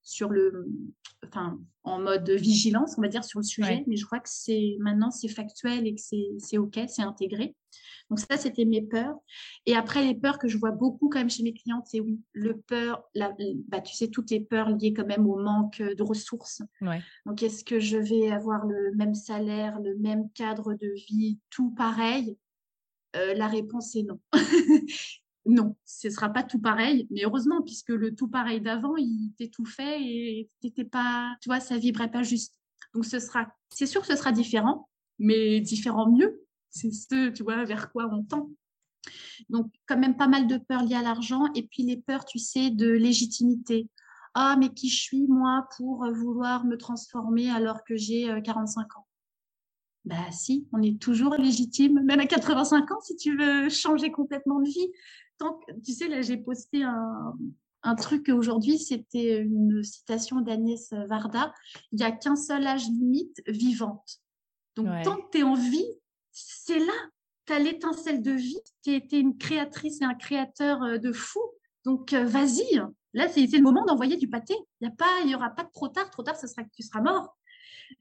sur 0.08 0.30
le, 0.30 0.70
enfin, 1.26 1.60
en 1.84 2.00
mode 2.00 2.30
vigilance, 2.30 2.96
on 2.98 3.02
va 3.02 3.10
dire, 3.10 3.26
sur 3.26 3.40
le 3.40 3.44
sujet. 3.44 3.84
Mais 3.88 3.98
je 3.98 4.06
crois 4.06 4.20
que 4.20 4.30
c'est 4.30 4.78
maintenant, 4.80 5.12
c'est 5.12 5.28
factuel 5.28 5.86
et 5.86 5.94
que 5.94 6.02
c'est 6.40 6.58
OK, 6.58 6.80
c'est 6.88 7.02
intégré. 7.02 7.56
Donc 8.10 8.20
ça, 8.20 8.38
c'était 8.38 8.64
mes 8.64 8.82
peurs. 8.82 9.18
Et 9.66 9.76
après, 9.76 10.06
les 10.06 10.16
peurs 10.16 10.40
que 10.40 10.48
je 10.48 10.58
vois 10.58 10.72
beaucoup 10.72 11.10
quand 11.10 11.20
même 11.20 11.30
chez 11.30 11.44
mes 11.44 11.52
clientes, 11.52 11.88
c'est 11.88 12.00
oui, 12.00 12.22
le 12.32 12.58
peur, 12.58 13.04
la, 13.16 13.36
bah, 13.68 13.82
tu 13.82 13.96
sais, 13.96 14.08
toutes 14.08 14.32
les 14.32 14.40
peurs 14.40 14.70
liées 14.70 14.94
quand 14.94 15.06
même 15.06 15.28
au 15.28 15.38
manque 15.38 15.82
de 15.82 16.04
ressources. 16.04 16.62
Donc, 17.26 17.44
est-ce 17.44 17.66
que 17.66 17.82
je 17.82 17.98
vais 17.98 18.32
avoir 18.32 18.66
le 18.66 18.96
même 18.96 19.14
salaire, 19.14 19.82
le 19.82 19.98
même 19.98 20.30
cadre 20.32 20.74
de 20.74 20.88
vie, 21.10 21.38
tout 21.50 21.72
pareil? 21.72 22.38
Euh, 23.18 23.34
La 23.34 23.48
réponse 23.50 23.94
est 23.98 24.04
non. 24.04 24.22
non, 25.48 25.76
ce 25.86 26.08
ne 26.08 26.14
sera 26.14 26.30
pas 26.30 26.44
tout 26.44 26.60
pareil. 26.60 27.08
Mais 27.10 27.26
heureusement, 27.26 27.62
puisque 27.62 27.90
le 27.90 28.16
tout 28.16 28.28
pareil 28.28 28.62
d'avant, 28.62 28.96
il 28.98 29.34
t'étouffait 29.38 30.02
et 30.02 30.50
t'étais 30.62 30.86
pas, 30.86 31.36
tu 31.42 31.50
vois, 31.50 31.60
ça 31.60 31.78
vibrait 31.78 32.12
pas 32.12 32.24
juste. 32.24 32.56
Donc 32.94 33.06
ce 33.06 33.20
sera, 33.20 33.48
c'est 33.70 33.86
sûr 33.86 34.02
que 34.02 34.08
ce 34.08 34.16
sera 34.16 34.32
différent, 34.32 34.90
mais 35.20 35.60
différent 35.62 36.10
mieux. 36.10 36.42
C'est 36.70 36.92
ce, 36.92 37.30
tu 37.30 37.44
vois, 37.44 37.64
vers 37.64 37.92
quoi 37.92 38.10
on 38.12 38.24
tend. 38.24 38.50
Donc 39.50 39.72
quand 39.88 39.98
même 39.98 40.18
pas 40.18 40.28
mal 40.28 40.48
de 40.48 40.58
peurs 40.58 40.84
liées 40.84 40.96
à 40.96 41.02
l'argent 41.02 41.46
et 41.56 41.64
puis 41.64 41.84
les 41.84 41.98
peurs, 41.98 42.26
tu 42.26 42.40
sais, 42.40 42.70
de 42.70 42.90
légitimité. 42.90 43.90
Ah, 44.34 44.56
mais 44.60 44.70
qui 44.70 44.90
je 44.90 45.02
suis 45.02 45.28
moi 45.28 45.68
pour 45.78 46.06
vouloir 46.14 46.66
me 46.66 46.78
transformer 46.78 47.50
alors 47.50 47.84
que 47.84 47.96
j'ai 47.96 48.28
45 48.44 48.82
euh, 48.82 49.00
ans? 49.00 49.08
Bah 50.06 50.32
si, 50.32 50.68
on 50.72 50.82
est 50.82 51.02
toujours 51.02 51.36
légitime, 51.36 52.02
même 52.04 52.20
à 52.20 52.26
85 52.26 52.92
ans, 52.92 53.02
si 53.02 53.16
tu 53.16 53.38
veux 53.38 53.68
changer 53.70 54.12
complètement 54.12 54.62
de 54.62 54.70
vie 54.70 54.92
tu 55.84 55.94
sais, 55.94 56.08
là, 56.08 56.22
j'ai 56.22 56.38
posté 56.38 56.84
un, 56.84 57.34
un 57.84 57.96
truc 57.96 58.30
aujourd'hui, 58.30 58.78
c'était 58.80 59.40
une 59.40 59.84
citation 59.84 60.42
d'Agnès 60.42 60.92
Varda 60.92 61.54
il 61.92 62.00
n'y 62.00 62.04
a 62.04 62.12
qu'un 62.12 62.36
seul 62.36 62.66
âge 62.68 62.88
limite 62.88 63.42
vivante. 63.48 64.20
Donc, 64.76 64.88
tant 65.04 65.16
que 65.16 65.32
tu 65.32 65.40
es 65.40 65.44
en 65.44 65.56
vie, 65.56 65.88
c'est 66.32 66.80
là. 66.80 66.94
Tu 67.46 67.54
as 67.54 67.60
l'étincelle 67.60 68.22
de 68.22 68.32
vie. 68.32 68.60
Tu 68.84 68.92
es, 68.92 69.20
une 69.20 69.38
créatrice 69.38 70.02
et 70.02 70.06
un 70.06 70.14
créateur 70.14 70.84
euh, 70.84 70.98
de 70.98 71.12
fou. 71.12 71.40
Donc, 71.86 72.14
euh, 72.14 72.26
vas-y. 72.26 72.82
Là, 73.14 73.28
c'est 73.30 73.48
le 73.48 73.62
moment 73.62 73.86
d'envoyer 73.86 74.18
du 74.18 74.28
pâté. 74.28 74.54
Il 74.82 74.92
n'y 75.26 75.34
aura 75.34 75.50
pas 75.50 75.64
de 75.64 75.72
trop 75.72 75.88
tard. 75.88 76.12
Trop 76.12 76.24
tard, 76.24 76.36
ce 76.36 76.46
sera 76.46 76.64
que 76.64 76.70
tu 76.76 76.84
seras 76.84 77.02
mort. 77.02 77.38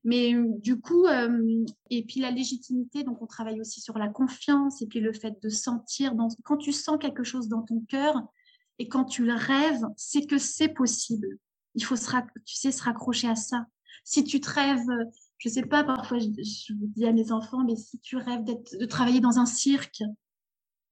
Mais 0.04 0.34
euh, 0.34 0.46
du 0.58 0.80
coup, 0.80 1.06
euh, 1.06 1.64
et 1.90 2.04
puis 2.04 2.20
la 2.20 2.30
légitimité, 2.30 3.04
donc 3.04 3.20
on 3.22 3.26
travaille 3.26 3.60
aussi 3.60 3.80
sur 3.80 3.98
la 3.98 4.08
confiance 4.08 4.82
et 4.82 4.86
puis 4.86 5.00
le 5.00 5.12
fait 5.12 5.40
de 5.42 5.48
sentir, 5.48 6.14
quand 6.44 6.56
tu 6.56 6.72
sens 6.72 6.98
quelque 7.00 7.24
chose 7.24 7.48
dans 7.48 7.62
ton 7.62 7.80
cœur 7.80 8.22
et 8.78 8.88
quand 8.88 9.04
tu 9.04 9.24
le 9.24 9.34
rêves, 9.34 9.84
c'est 9.96 10.26
que 10.26 10.38
c'est 10.38 10.68
possible. 10.68 11.38
Il 11.74 11.84
faut, 11.84 11.96
se, 11.96 12.10
tu 12.44 12.56
sais, 12.56 12.72
se 12.72 12.82
raccrocher 12.82 13.28
à 13.28 13.36
ça. 13.36 13.66
Si 14.04 14.24
tu 14.24 14.40
te 14.40 14.50
rêves, 14.50 14.86
je 15.38 15.48
sais 15.48 15.62
pas, 15.62 15.84
parfois 15.84 16.18
je, 16.18 16.28
je 16.28 16.72
dis 16.72 17.06
à 17.06 17.12
mes 17.12 17.32
enfants, 17.32 17.64
mais 17.64 17.76
si 17.76 17.98
tu 17.98 18.16
rêves 18.16 18.44
de 18.44 18.84
travailler 18.86 19.20
dans 19.20 19.38
un 19.38 19.46
cirque, 19.46 20.02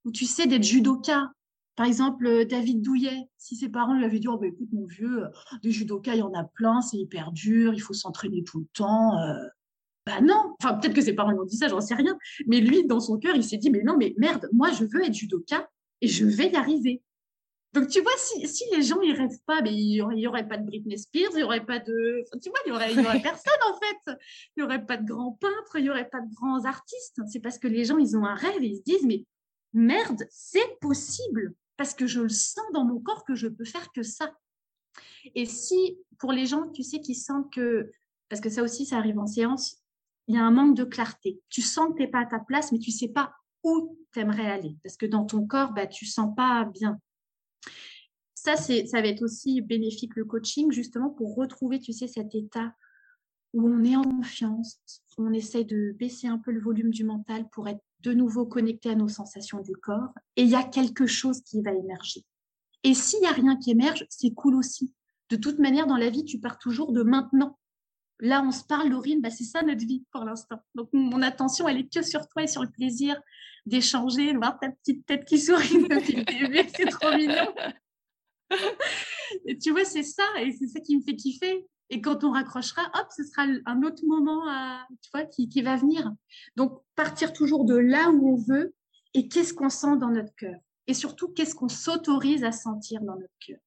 ou 0.05 0.11
tu 0.11 0.27
sais, 0.27 0.47
d'être 0.47 0.65
judoka, 0.65 1.31
par 1.77 1.87
exemple, 1.87 2.27
euh, 2.27 2.45
David 2.45 2.83
Douillet, 2.83 3.29
si 3.37 3.57
ses 3.57 3.69
parents 3.69 3.95
lui 3.95 4.05
avaient 4.05 4.21
dit 4.21 4.29
oh, 4.29 4.39
bah, 4.39 4.47
écoute, 4.47 4.69
mon 4.73 4.87
vieux, 4.87 5.25
euh, 5.25 5.29
des 5.63 5.73
judokas, 5.73 6.15
il 6.15 6.19
y 6.19 6.23
en 6.23 6.33
a 6.35 6.45
plein, 6.45 6.81
c'est 6.81 6.99
hyper 6.99 7.33
dur, 7.33 7.75
il 7.75 7.81
faut 7.81 7.95
s'entraîner 7.95 8.45
tout 8.45 8.61
le 8.61 8.67
temps. 8.73 9.19
Euh. 9.19 9.35
Bah 10.07 10.21
non, 10.21 10.55
enfin 10.61 10.75
peut-être 10.75 10.95
que 10.95 11.01
ses 11.01 11.15
parents 11.15 11.31
lui 11.31 11.39
ont 11.39 11.45
dit 11.45 11.57
ça, 11.57 11.69
j'en 11.69 11.81
sais 11.81 11.95
rien. 11.95 12.17
Mais 12.47 12.61
lui, 12.61 12.87
dans 12.87 13.01
son 13.01 13.19
cœur, 13.19 13.35
il 13.35 13.43
s'est 13.43 13.57
dit 13.57 13.71
mais 13.71 13.83
non, 13.83 13.97
mais 13.97 14.15
merde, 14.19 14.49
moi 14.53 14.71
je 14.71 14.85
veux 14.85 15.03
être 15.03 15.15
judoka 15.15 15.69
et 16.03 16.09
je 16.09 16.27
vais 16.27 16.51
y 16.51 16.57
arriver. 16.57 17.03
Donc 17.73 17.89
tu 17.89 18.01
vois, 18.03 18.13
si, 18.19 18.47
si 18.47 18.65
les 18.73 18.83
gens 18.83 19.01
ils 19.01 19.15
rêvent 19.15 19.41
pas, 19.47 19.63
mais 19.63 19.75
il 19.75 20.05
n'y 20.15 20.27
aurait, 20.27 20.47
pas 20.47 20.59
de 20.59 20.67
Britney 20.67 20.99
Spears, 20.99 21.31
il 21.33 21.39
n'y 21.39 21.43
aurait 21.43 21.65
pas 21.65 21.81
de, 21.81 22.25
tu 22.41 22.51
vois, 22.51 22.59
il 22.67 22.69
y 22.69 22.73
aurait, 22.73 22.95
y 22.95 22.99
aurait 23.01 23.23
personne 23.23 23.53
en 23.69 23.79
fait. 23.81 24.19
Il 24.57 24.61
n'y 24.61 24.63
aurait 24.63 24.85
pas 24.85 24.99
de 24.99 25.07
grands 25.07 25.33
peintres, 25.33 25.77
il 25.77 25.85
n'y 25.85 25.91
aurait 25.91 26.09
pas 26.09 26.21
de 26.21 26.33
grands 26.35 26.65
artistes. 26.67 27.21
C'est 27.27 27.41
parce 27.41 27.59
que 27.59 27.67
les 27.67 27.85
gens 27.87 27.97
ils 27.97 28.17
ont 28.17 28.27
un 28.27 28.35
rêve 28.35 28.63
et 28.63 28.67
ils 28.67 28.77
se 28.77 28.83
disent 28.83 29.07
mais 29.07 29.25
merde, 29.73 30.23
c'est 30.31 30.79
possible 30.81 31.55
parce 31.77 31.95
que 31.95 32.07
je 32.07 32.21
le 32.21 32.29
sens 32.29 32.65
dans 32.73 32.85
mon 32.85 33.01
corps 33.01 33.25
que 33.25 33.35
je 33.35 33.49
peux 33.49 33.65
faire 33.65 33.91
que 33.93 34.03
ça. 34.03 34.35
Et 35.35 35.47
si, 35.47 35.99
pour 36.19 36.33
les 36.33 36.47
gens, 36.47 36.71
tu 36.71 36.83
sais, 36.83 37.01
qui 37.01 37.15
sentent 37.15 37.53
que, 37.53 37.91
parce 38.29 38.41
que 38.41 38.51
ça 38.51 38.63
aussi, 38.63 38.87
ça 38.87 38.99
arrive 38.99 39.19
en 39.19 39.27
séance, 39.27 39.79
il 40.29 40.35
y 40.35 40.39
a 40.39 40.45
un 40.45 40.51
manque 40.51 40.77
de 40.77 40.85
clarté. 40.85 41.41
Tu 41.49 41.63
sens 41.63 41.89
que 41.91 41.97
tu 41.97 42.03
n'es 42.03 42.09
pas 42.09 42.21
à 42.21 42.27
ta 42.27 42.39
place, 42.39 42.73
mais 42.73 42.79
tu 42.79 42.91
sais 42.91 43.09
pas 43.09 43.35
où 43.63 43.99
tu 44.13 44.21
aimerais 44.21 44.51
aller, 44.51 44.77
parce 44.83 44.97
que 44.97 45.07
dans 45.07 45.25
ton 45.25 45.47
corps, 45.47 45.73
bah, 45.73 45.87
tu 45.87 46.07
sens 46.07 46.35
pas 46.37 46.65
bien. 46.65 47.01
Ça, 48.35 48.57
ça 48.57 49.01
va 49.01 49.07
être 49.07 49.23
aussi 49.23 49.63
bénéfique 49.63 50.17
le 50.17 50.27
coaching, 50.27 50.71
justement, 50.71 51.11
pour 51.11 51.35
retrouver, 51.35 51.81
tu 51.81 51.93
sais, 51.93 52.07
cet 52.07 52.35
état 52.35 52.75
où 53.55 53.69
on 53.69 53.85
est 53.85 53.97
en 53.97 54.03
confiance, 54.03 54.79
on 55.17 55.33
essaie 55.33 55.65
de 55.65 55.93
baisser 55.93 56.27
un 56.27 56.39
peu 56.39 56.51
le 56.51 56.61
volume 56.61 56.91
du 56.91 57.05
mental 57.05 57.49
pour 57.51 57.69
être 57.69 57.81
de 58.01 58.13
nouveau 58.13 58.45
connecté 58.45 58.91
à 58.91 58.95
nos 58.97 59.09
sensations 59.09 59.61
du 59.61 59.73
corps 59.77 60.13
et 60.37 60.43
il 60.43 60.49
y 60.49 60.57
a 60.57 60.65
quelque 60.65 61.07
chose 61.07 61.41
qui 61.41 61.63
va 61.63 61.73
émerger. 61.73 62.25
Et 62.83 62.95
s'il 62.95 63.21
n'y 63.21 63.29
a 63.29 63.33
rien 63.33 63.57
qui 63.57 63.71
émerge, 63.71 64.05
c'est 64.11 64.35
cool 64.35 64.57
aussi. 64.57 64.93
De 65.31 65.37
toute 65.37 65.59
manière, 65.59 65.87
dans 65.87 65.97
la 65.97 66.11
vie, 66.11 66.25
tu 66.25 66.39
pars 66.39 66.59
toujours 66.59 66.93
de 66.93 67.03
maintenant. 67.03 67.59
Là, 68.21 68.43
on 68.47 68.51
se 68.51 68.65
parle, 68.65 68.91
Laurine, 68.91 69.21
bah, 69.21 69.31
c'est 69.31 69.45
ça 69.45 69.63
notre 69.63 69.87
vie 69.87 70.05
pour 70.11 70.25
l'instant. 70.25 70.59
Donc, 70.75 70.89
mon 70.93 71.23
attention, 71.23 71.67
elle 71.69 71.79
est 71.79 71.93
que 71.93 72.03
sur 72.03 72.29
toi 72.29 72.43
et 72.43 72.47
sur 72.47 72.63
le 72.63 72.71
plaisir 72.71 73.21
d'échanger, 73.67 74.33
de 74.33 74.39
voir 74.39 74.59
ta 74.59 74.69
petite 74.71 75.07
tête 75.07 75.25
qui 75.25 75.39
sourit 75.39 75.83
depuis 75.89 76.17
le 76.17 76.25
début. 76.25 76.69
C'est 76.77 76.87
trop 76.87 77.17
mignon. 77.17 77.55
tu 79.63 79.71
vois, 79.71 79.85
c'est 79.85 80.03
ça, 80.03 80.25
et 80.41 80.53
c'est 80.53 80.67
ça 80.67 80.81
qui 80.81 80.97
me 80.97 81.03
fait 81.03 81.17
kiffer. 81.17 81.67
Et 81.91 82.01
quand 82.01 82.25
on 82.25 82.33
raccrochera, 82.33 82.83
hop, 82.95 83.07
ce 83.15 83.25
sera 83.25 83.47
un 83.67 83.83
autre 83.83 84.05
moment 84.07 84.49
à, 84.49 84.87
tu 85.03 85.11
vois, 85.13 85.25
qui, 85.25 85.49
qui 85.49 85.63
va 85.63 85.77
venir. 85.77 86.11
Donc, 86.57 86.83
partir 86.95 87.33
toujours 87.33 87.65
de 87.65 87.77
là 87.77 88.11
où 88.11 88.35
on 88.35 88.37
veut 88.37 88.75
et 89.13 89.29
qu'est-ce 89.29 89.55
qu'on 89.55 89.69
sent 89.69 89.97
dans 89.99 90.11
notre 90.11 90.35
cœur. 90.35 90.59
Et 90.87 90.95
surtout, 90.95 91.29
qu'est-ce 91.29 91.55
qu'on 91.55 91.69
s'autorise 91.69 92.45
à 92.45 92.53
sentir 92.53 93.01
dans 93.03 93.15
notre 93.15 93.35
cœur. 93.47 93.59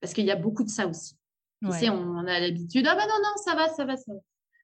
Parce 0.00 0.12
qu'il 0.12 0.26
y 0.26 0.30
a 0.30 0.36
beaucoup 0.36 0.62
de 0.62 0.70
ça 0.70 0.86
aussi. 0.86 1.16
Tu 1.64 1.72
sais, 1.72 1.90
on, 1.90 2.18
a 2.18 2.38
l'habitude, 2.38 2.86
ah 2.86 2.94
ben 2.94 3.06
non, 3.08 3.18
non, 3.20 3.36
ça 3.44 3.56
va, 3.56 3.68
ça 3.68 3.84
va, 3.84 3.96
ça 3.96 4.12
va. 4.12 4.20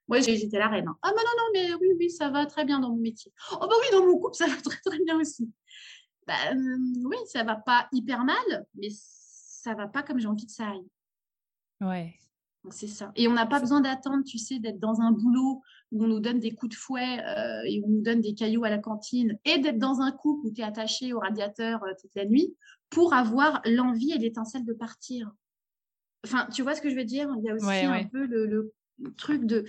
Moi, 0.07 0.21
j'étais 0.21 0.59
la 0.59 0.69
reine. 0.69 0.87
Hein. 0.87 0.97
Ah 1.03 1.11
ben 1.11 1.23
non, 1.23 1.33
non, 1.37 1.45
mais 1.53 1.75
oui, 1.75 1.89
oui, 1.99 2.11
ça 2.11 2.29
va 2.31 2.47
très 2.47 2.65
bien 2.65 2.79
dans 2.79 2.91
mon 2.91 2.99
métier. 2.99 3.33
Oh 3.53 3.67
ben 3.67 3.75
oui, 3.81 3.87
dans 3.91 4.07
mon 4.07 4.19
couple, 4.19 4.37
ça 4.37 4.47
va 4.47 4.55
très, 4.63 4.79
très 4.85 4.99
bien 5.01 5.19
aussi. 5.19 5.51
Ben, 6.27 6.57
oui, 7.05 7.17
ça 7.27 7.43
va 7.43 7.57
pas 7.57 7.89
hyper 7.93 8.25
mal, 8.25 8.67
mais 8.75 8.89
ça 8.93 9.75
va 9.75 9.89
pas 9.89 10.03
comme 10.03 10.21
j'ai 10.21 10.29
envie 10.29 10.47
que 10.47 10.53
ça 10.53 10.69
aille. 10.69 10.87
Ouais. 11.81 12.15
C'est 12.71 12.87
ça. 12.87 13.13
Et 13.17 13.29
on 13.29 13.33
n'a 13.33 13.47
pas 13.47 13.61
besoin 13.61 13.81
d'attendre, 13.81 14.25
tu 14.25 14.39
sais, 14.39 14.59
d'être 14.59 14.79
dans 14.79 15.01
un 15.01 15.11
boulot 15.11 15.63
où 15.93 16.05
on 16.05 16.09
nous 16.09 16.21
donne 16.21 16.39
des 16.39 16.55
coups 16.55 16.75
de 16.75 16.81
fouet 16.81 17.21
euh, 17.21 17.63
et 17.67 17.81
où 17.81 17.87
on 17.87 17.91
nous 17.91 18.03
donne 18.03 18.21
des 18.21 18.35
cailloux 18.35 18.65
à 18.65 18.71
la 18.71 18.79
cantine 18.79 19.39
et 19.45 19.59
d'être 19.59 19.79
dans 19.79 20.01
un 20.01 20.13
couple 20.13 20.47
où 20.47 20.51
tu 20.51 20.63
es 20.63 20.65
attaché 20.65 21.13
au 21.13 21.19
radiateur 21.19 21.83
euh, 21.85 21.93
toute 22.01 22.15
la 22.15 22.25
nuit 22.25 22.57
pour 22.89 23.13
avoir 23.13 23.61
l'envie 23.67 24.13
et 24.13 24.19
l'étincelle 24.19 24.65
de 24.65 24.73
partir. 24.73 25.31
Enfin, 26.25 26.49
tu 26.53 26.63
vois 26.63 26.75
ce 26.75 26.81
que 26.81 26.89
je 26.89 26.97
veux 26.97 27.05
dire? 27.05 27.31
Il 27.39 27.45
y 27.45 27.51
a 27.51 27.55
aussi 27.55 27.85
un 27.85 28.05
peu 28.05 28.25
le, 28.25 28.73
truc 29.17 29.45
de 29.45 29.65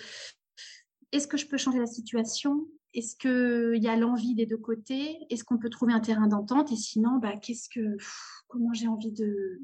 est-ce 1.11 1.27
que 1.27 1.37
je 1.37 1.47
peux 1.47 1.57
changer 1.57 1.79
la 1.79 1.87
situation? 1.87 2.65
Est-ce 2.93 3.17
qu'il 3.17 3.83
y 3.83 3.87
a 3.89 3.97
l'envie 3.97 4.35
des 4.35 4.45
deux 4.45 4.57
côtés? 4.57 5.17
Est-ce 5.29 5.43
qu'on 5.43 5.57
peut 5.57 5.69
trouver 5.69 5.91
un 5.91 5.99
terrain 5.99 6.27
d'entente? 6.27 6.71
Et 6.71 6.77
sinon, 6.77 7.17
bah, 7.17 7.35
qu'est-ce 7.35 7.67
que, 7.67 7.97
comment 8.47 8.73
j'ai 8.73 8.87
envie 8.87 9.11
de, 9.11 9.59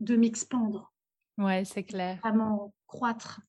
de 0.00 0.16
m'expandre? 0.16 0.93
Ouais, 1.38 1.64
c'est 1.64 1.84
clair. 1.84 2.18
Vraiment 2.22 2.72
croître. 2.86 3.40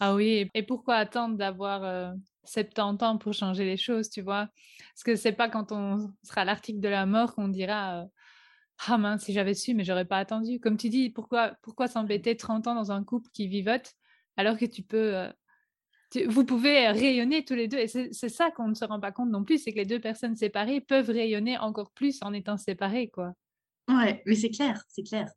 Ah 0.00 0.14
oui, 0.14 0.50
et 0.54 0.62
pourquoi 0.62 0.96
attendre 0.96 1.36
d'avoir 1.36 2.14
70 2.44 3.04
ans 3.04 3.16
pour 3.16 3.32
changer 3.32 3.64
les 3.64 3.76
choses, 3.76 4.10
tu 4.10 4.22
vois? 4.22 4.48
Parce 4.92 5.04
que 5.04 5.16
c'est 5.16 5.32
pas 5.32 5.48
quand 5.48 5.72
on 5.72 6.12
sera 6.24 6.42
à 6.42 6.44
l'article 6.44 6.80
de 6.80 6.88
la 6.88 7.06
mort 7.06 7.34
qu'on 7.34 7.48
dira 7.48 8.06
ah 8.86 8.98
mince, 8.98 9.24
si 9.24 9.32
j'avais 9.32 9.54
su, 9.54 9.74
mais 9.74 9.84
j'aurais 9.84 10.04
pas 10.04 10.18
attendu. 10.18 10.60
Comme 10.60 10.76
tu 10.76 10.88
dis, 10.88 11.10
pourquoi, 11.10 11.54
pourquoi 11.62 11.86
s'embêter 11.88 12.36
30 12.36 12.66
ans 12.66 12.74
dans 12.74 12.92
un 12.92 13.04
couple 13.04 13.30
qui 13.32 13.46
vivote 13.46 13.92
alors 14.36 14.58
que 14.58 14.64
tu 14.64 14.82
peux. 14.82 15.28
vous 16.26 16.44
pouvez 16.44 16.88
rayonner 16.88 17.44
tous 17.44 17.54
les 17.54 17.68
deux. 17.68 17.78
Et 17.78 17.88
c'est 17.88 18.28
ça 18.28 18.50
qu'on 18.50 18.68
ne 18.68 18.74
se 18.74 18.84
rend 18.84 19.00
pas 19.00 19.12
compte 19.12 19.30
non 19.30 19.44
plus, 19.44 19.58
c'est 19.58 19.72
que 19.72 19.78
les 19.78 19.86
deux 19.86 20.00
personnes 20.00 20.36
séparées 20.36 20.80
peuvent 20.80 21.10
rayonner 21.10 21.58
encore 21.58 21.92
plus 21.92 22.18
en 22.22 22.32
étant 22.32 22.56
séparées, 22.56 23.08
quoi. 23.10 23.32
Ouais, 23.88 24.22
mais 24.26 24.34
c'est 24.34 24.50
clair, 24.50 24.82
c'est 24.88 25.02
clair. 25.02 25.30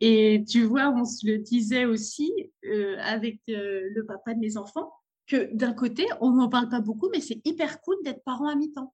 Et 0.00 0.44
tu 0.48 0.64
vois, 0.64 0.90
on 0.90 1.04
se 1.04 1.26
le 1.26 1.38
disait 1.38 1.84
aussi 1.84 2.32
avec 2.98 3.40
le 3.46 4.02
papa 4.02 4.34
de 4.34 4.40
mes 4.40 4.56
enfants, 4.56 4.92
que 5.26 5.54
d'un 5.54 5.72
côté, 5.72 6.06
on 6.20 6.32
n'en 6.32 6.48
parle 6.48 6.68
pas 6.68 6.80
beaucoup, 6.80 7.08
mais 7.10 7.20
c'est 7.20 7.40
hyper 7.44 7.80
cool 7.80 7.96
d'être 8.04 8.22
parent 8.24 8.48
à 8.48 8.54
mi-temps. 8.54 8.92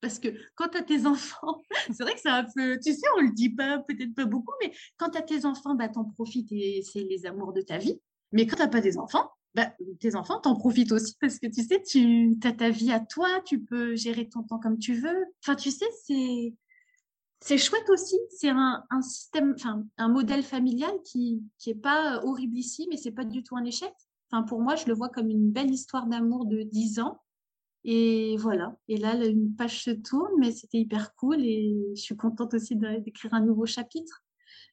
Parce 0.00 0.18
que 0.18 0.28
quand 0.54 0.68
tu 0.68 0.78
as 0.78 0.82
tes 0.82 1.06
enfants, 1.06 1.60
c'est 1.88 2.02
vrai 2.02 2.14
que 2.14 2.20
c'est 2.20 2.28
un 2.28 2.44
peu, 2.44 2.78
tu 2.78 2.92
sais, 2.92 3.06
on 3.16 3.22
le 3.22 3.32
dit 3.32 3.50
pas, 3.50 3.78
peut-être 3.78 4.14
pas 4.14 4.24
beaucoup, 4.24 4.54
mais 4.62 4.72
quand 4.96 5.10
tu 5.10 5.18
as 5.18 5.22
tes 5.22 5.44
enfants, 5.44 5.74
bah, 5.74 5.88
tu 5.88 5.98
en 5.98 6.04
profites 6.04 6.52
et 6.52 6.82
c'est 6.82 7.02
les 7.02 7.26
amours 7.26 7.52
de 7.52 7.60
ta 7.60 7.78
vie. 7.78 8.00
Mais 8.32 8.46
quand 8.46 8.56
tu 8.56 8.62
n'as 8.62 8.68
pas 8.68 8.80
des 8.80 8.98
enfants, 8.98 9.30
bah, 9.54 9.72
tes 10.00 10.14
enfants, 10.14 10.40
t'en 10.40 10.54
profites 10.56 10.92
aussi 10.92 11.16
parce 11.20 11.38
que 11.38 11.46
tu 11.46 11.62
sais, 11.62 11.82
tu 11.82 12.38
as 12.44 12.52
ta 12.52 12.70
vie 12.70 12.92
à 12.92 13.00
toi, 13.00 13.28
tu 13.44 13.60
peux 13.60 13.96
gérer 13.96 14.28
ton 14.28 14.42
temps 14.42 14.58
comme 14.58 14.78
tu 14.78 14.94
veux. 14.94 15.24
Enfin, 15.42 15.56
tu 15.56 15.70
sais, 15.70 15.86
c'est 16.04 16.54
c'est 17.40 17.58
chouette 17.58 17.88
aussi. 17.90 18.16
C'est 18.30 18.50
un, 18.50 18.82
système, 19.02 19.54
enfin, 19.56 19.84
un 19.96 20.08
modèle 20.08 20.42
familial 20.42 20.92
qui 21.04 21.42
qui 21.58 21.70
est 21.70 21.74
pas 21.74 22.22
horrible 22.24 22.56
ici, 22.56 22.86
mais 22.90 22.96
c'est 22.96 23.12
pas 23.12 23.24
du 23.24 23.42
tout 23.42 23.56
un 23.56 23.64
échec. 23.64 23.92
Enfin, 24.30 24.42
pour 24.42 24.60
moi, 24.60 24.76
je 24.76 24.86
le 24.86 24.94
vois 24.94 25.08
comme 25.08 25.30
une 25.30 25.50
belle 25.50 25.70
histoire 25.70 26.06
d'amour 26.06 26.46
de 26.46 26.62
10 26.62 27.00
ans 27.00 27.20
et 27.84 28.36
voilà. 28.38 28.76
Et 28.88 28.98
là, 28.98 29.14
une 29.14 29.54
page 29.56 29.84
se 29.84 29.90
tourne, 29.90 30.32
mais 30.38 30.52
c'était 30.52 30.78
hyper 30.78 31.14
cool 31.14 31.40
et 31.40 31.74
je 31.94 32.00
suis 32.00 32.16
contente 32.16 32.54
aussi 32.54 32.76
d'écrire 32.76 33.34
un 33.34 33.40
nouveau 33.40 33.66
chapitre. 33.66 34.22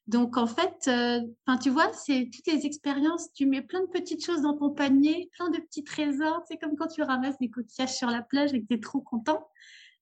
Donc, 0.06 0.36
en 0.36 0.46
fait, 0.46 0.88
euh, 0.88 1.20
tu 1.62 1.70
vois, 1.70 1.92
c'est 1.92 2.30
toutes 2.32 2.46
les 2.46 2.66
expériences. 2.66 3.32
Tu 3.32 3.46
mets 3.46 3.62
plein 3.62 3.80
de 3.80 3.88
petites 3.88 4.24
choses 4.24 4.42
dans 4.42 4.56
ton 4.56 4.70
panier, 4.70 5.30
plein 5.36 5.50
de 5.50 5.58
petits 5.58 5.82
trésors. 5.82 6.42
C'est 6.46 6.58
comme 6.58 6.76
quand 6.76 6.88
tu 6.88 7.02
ramasses 7.02 7.38
des 7.38 7.50
coquillages 7.50 7.96
sur 7.96 8.08
la 8.08 8.22
plage 8.22 8.54
et 8.54 8.60
que 8.60 8.66
tu 8.66 8.74
es 8.74 8.80
trop 8.80 9.00
content. 9.00 9.48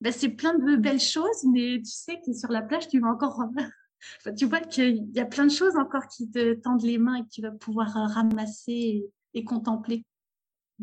Ben, 0.01 0.13
c'est 0.13 0.31
plein 0.31 0.55
de 0.55 0.77
belles 0.77 1.01
choses, 1.01 1.45
mais 1.51 1.79
tu 1.79 1.91
sais 1.91 2.21
que 2.25 2.33
sur 2.33 2.51
la 2.51 2.63
plage, 2.63 2.89
tu 2.89 3.01
vas 3.01 3.09
encore. 3.09 3.45
tu 4.37 4.47
vois 4.47 4.61
qu'il 4.61 5.11
y 5.13 5.21
a 5.21 5.27
plein 5.27 5.47
de 5.47 5.53
choses 5.53 5.77
encore 5.77 6.07
qui 6.09 6.31
te 6.31 6.55
tendent 6.55 6.83
les 6.83 6.99
mains 6.99 7.17
et 7.17 7.23
que 7.23 7.31
tu 7.31 7.43
vas 7.43 7.53
pouvoir 7.53 7.93
ramasser 7.93 9.05
et 9.35 9.45
contempler. 9.45 10.05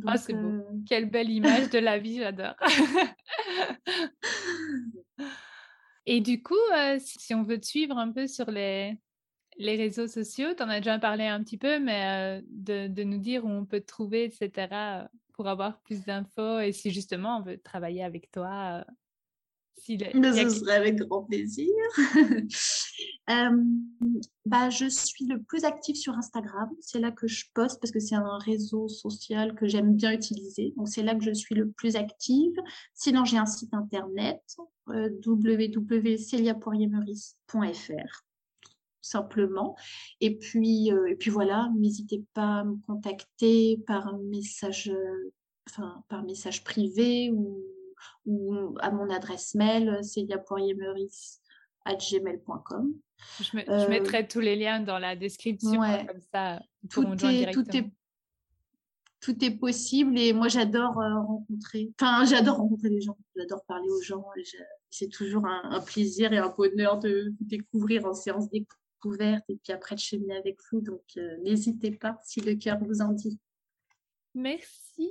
Ah, 0.05 0.17
c'est 0.17 0.33
beau. 0.33 0.47
Euh, 0.47 0.63
Quelle 0.87 1.09
belle 1.09 1.29
image 1.29 1.69
de 1.69 1.79
la 1.79 1.99
vie, 1.99 2.17
j'adore. 2.17 2.55
Et 6.07 6.21
du 6.21 6.41
coup, 6.41 6.55
euh, 6.75 6.97
si 6.99 7.35
on 7.35 7.43
veut 7.43 7.59
te 7.59 7.65
suivre 7.65 7.97
un 7.97 8.11
peu 8.11 8.25
sur 8.25 8.49
les, 8.49 8.97
les 9.57 9.75
réseaux 9.75 10.07
sociaux, 10.07 10.53
tu 10.55 10.63
en 10.63 10.69
as 10.69 10.79
déjà 10.79 10.97
parlé 10.97 11.25
un 11.25 11.43
petit 11.43 11.57
peu, 11.57 11.79
mais 11.79 12.39
euh, 12.39 12.41
de, 12.49 12.87
de, 12.87 13.03
nous 13.03 13.19
dire 13.19 13.45
où 13.45 13.49
on 13.49 13.65
peut 13.65 13.81
te 13.81 13.85
trouver, 13.85 14.23
etc., 14.23 15.05
pour 15.33 15.47
avoir 15.47 15.79
plus 15.81 16.03
d'infos 16.03 16.59
et 16.59 16.71
si 16.71 16.91
justement 16.91 17.37
on 17.37 17.41
veut 17.41 17.57
travailler 17.57 18.03
avec 18.03 18.31
toi, 18.31 18.85
mais 19.89 20.33
ce 20.33 20.49
serait 20.49 20.75
avec 20.75 20.95
grand 20.97 21.23
plaisir. 21.23 21.73
Euh, 23.29 23.63
bah, 24.45 24.69
je 24.69 24.89
suis 24.89 25.25
le 25.25 25.41
plus 25.41 25.63
active 25.63 25.95
sur 25.95 26.13
Instagram. 26.17 26.69
C'est 26.81 26.99
là 26.99 27.11
que 27.11 27.27
je 27.27 27.45
poste 27.53 27.79
parce 27.79 27.91
que 27.91 27.99
c'est 27.99 28.15
un 28.15 28.37
réseau 28.39 28.89
social 28.89 29.55
que 29.55 29.67
j'aime 29.67 29.95
bien 29.95 30.11
utiliser. 30.11 30.73
Donc, 30.75 30.89
c'est 30.89 31.03
là 31.03 31.15
que 31.15 31.23
je 31.23 31.31
suis 31.31 31.55
le 31.55 31.69
plus 31.71 31.95
active. 31.95 32.51
Sinon, 32.93 33.23
j'ai 33.23 33.37
un 33.37 33.45
site 33.45 33.73
internet 33.73 34.41
euh, 34.89 35.09
simplement. 39.01 39.77
Et 40.19 40.37
puis, 40.37 40.91
euh, 40.91 41.05
et 41.05 41.15
puis 41.15 41.29
voilà, 41.29 41.69
n'hésitez 41.77 42.25
pas 42.33 42.59
à 42.59 42.63
me 42.65 42.75
contacter 42.85 43.77
par 43.87 44.17
message, 44.17 44.91
enfin, 45.69 46.03
par 46.09 46.23
message 46.23 46.65
privé 46.65 47.31
ou 47.31 47.63
ou 48.25 48.75
à 48.79 48.91
mon 48.91 49.09
adresse 49.09 49.55
mail, 49.55 49.99
céliapoiriermeurice.gmail.com. 50.03 52.93
Je, 53.39 53.43
je 53.43 53.57
euh, 53.69 53.87
mettrai 53.87 54.27
tous 54.27 54.39
les 54.39 54.55
liens 54.55 54.79
dans 54.79 54.99
la 54.99 55.15
description, 55.15 55.81
comme 56.07 56.21
ça, 56.33 56.59
tout 56.89 57.05
est, 57.25 57.51
tout 57.51 57.65
est, 57.75 57.91
tout 59.21 59.45
est 59.45 59.51
possible 59.51 60.17
et 60.17 60.33
moi 60.33 60.47
j'adore 60.47 60.99
euh, 60.99 61.21
rencontrer, 61.21 61.93
enfin 61.99 62.25
j'adore 62.25 62.57
rencontrer 62.57 62.89
les 62.89 63.01
gens, 63.01 63.17
j'adore 63.35 63.63
parler 63.65 63.89
aux 63.89 64.01
gens. 64.01 64.25
C'est 64.89 65.09
toujours 65.09 65.45
un, 65.45 65.79
plaisir 65.81 66.33
et 66.33 66.39
un 66.39 66.49
bonheur 66.49 66.99
de 66.99 67.31
vous 67.39 67.45
découvrir 67.45 68.05
en 68.05 68.13
séance 68.13 68.49
découverte 68.49 69.45
et 69.47 69.57
puis 69.63 69.71
après 69.71 69.95
de 69.95 70.01
cheminer 70.01 70.35
avec 70.35 70.57
vous. 70.71 70.81
Donc 70.81 71.03
euh, 71.17 71.37
n'hésitez 71.43 71.91
pas 71.91 72.17
si 72.23 72.41
le 72.41 72.55
cœur 72.55 72.79
vous 72.79 73.01
en 73.01 73.09
dit. 73.09 73.39
Merci. 74.33 75.09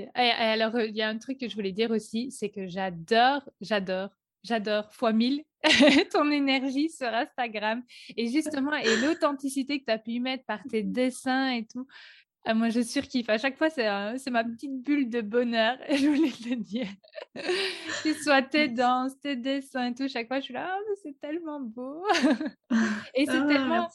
Et, 0.00 0.06
alors, 0.14 0.78
il 0.80 0.96
y 0.96 1.02
a 1.02 1.08
un 1.08 1.18
truc 1.18 1.38
que 1.38 1.48
je 1.48 1.54
voulais 1.54 1.72
dire 1.72 1.90
aussi, 1.90 2.30
c'est 2.30 2.50
que 2.50 2.68
j'adore, 2.68 3.42
j'adore, 3.60 4.10
j'adore 4.44 4.92
fois 4.92 5.12
mille 5.12 5.44
ton 6.12 6.30
énergie 6.30 6.88
sur 6.88 7.08
Instagram. 7.08 7.82
Et 8.16 8.28
justement, 8.32 8.74
et 8.74 8.96
l'authenticité 8.96 9.80
que 9.80 9.86
tu 9.86 9.92
as 9.92 9.98
pu 9.98 10.20
mettre 10.20 10.44
par 10.44 10.62
tes 10.64 10.82
dessins 10.82 11.50
et 11.50 11.66
tout. 11.66 11.86
Ah, 12.44 12.54
moi, 12.54 12.70
je 12.70 12.80
surkiffe. 12.80 13.28
À 13.28 13.36
chaque 13.36 13.58
fois, 13.58 13.68
c'est 13.68 14.30
ma 14.30 14.44
petite 14.44 14.82
bulle 14.82 15.10
de 15.10 15.20
bonheur. 15.20 15.76
Je 15.90 16.06
voulais 16.06 16.30
te 16.30 16.48
le 16.48 16.56
dire. 16.56 16.88
que 17.34 18.14
ce 18.14 18.22
soit 18.22 18.42
tes 18.42 18.68
danses, 18.68 19.18
tes 19.20 19.36
dessins 19.36 19.90
et 19.90 19.94
tout, 19.94 20.08
chaque 20.08 20.28
fois, 20.28 20.38
je 20.38 20.44
suis 20.44 20.54
là, 20.54 20.78
oh, 20.80 20.94
c'est 21.02 21.18
tellement 21.20 21.60
beau. 21.60 22.02
et 23.14 23.26
c'est 23.26 23.36
ah, 23.36 23.46
tellement, 23.46 23.88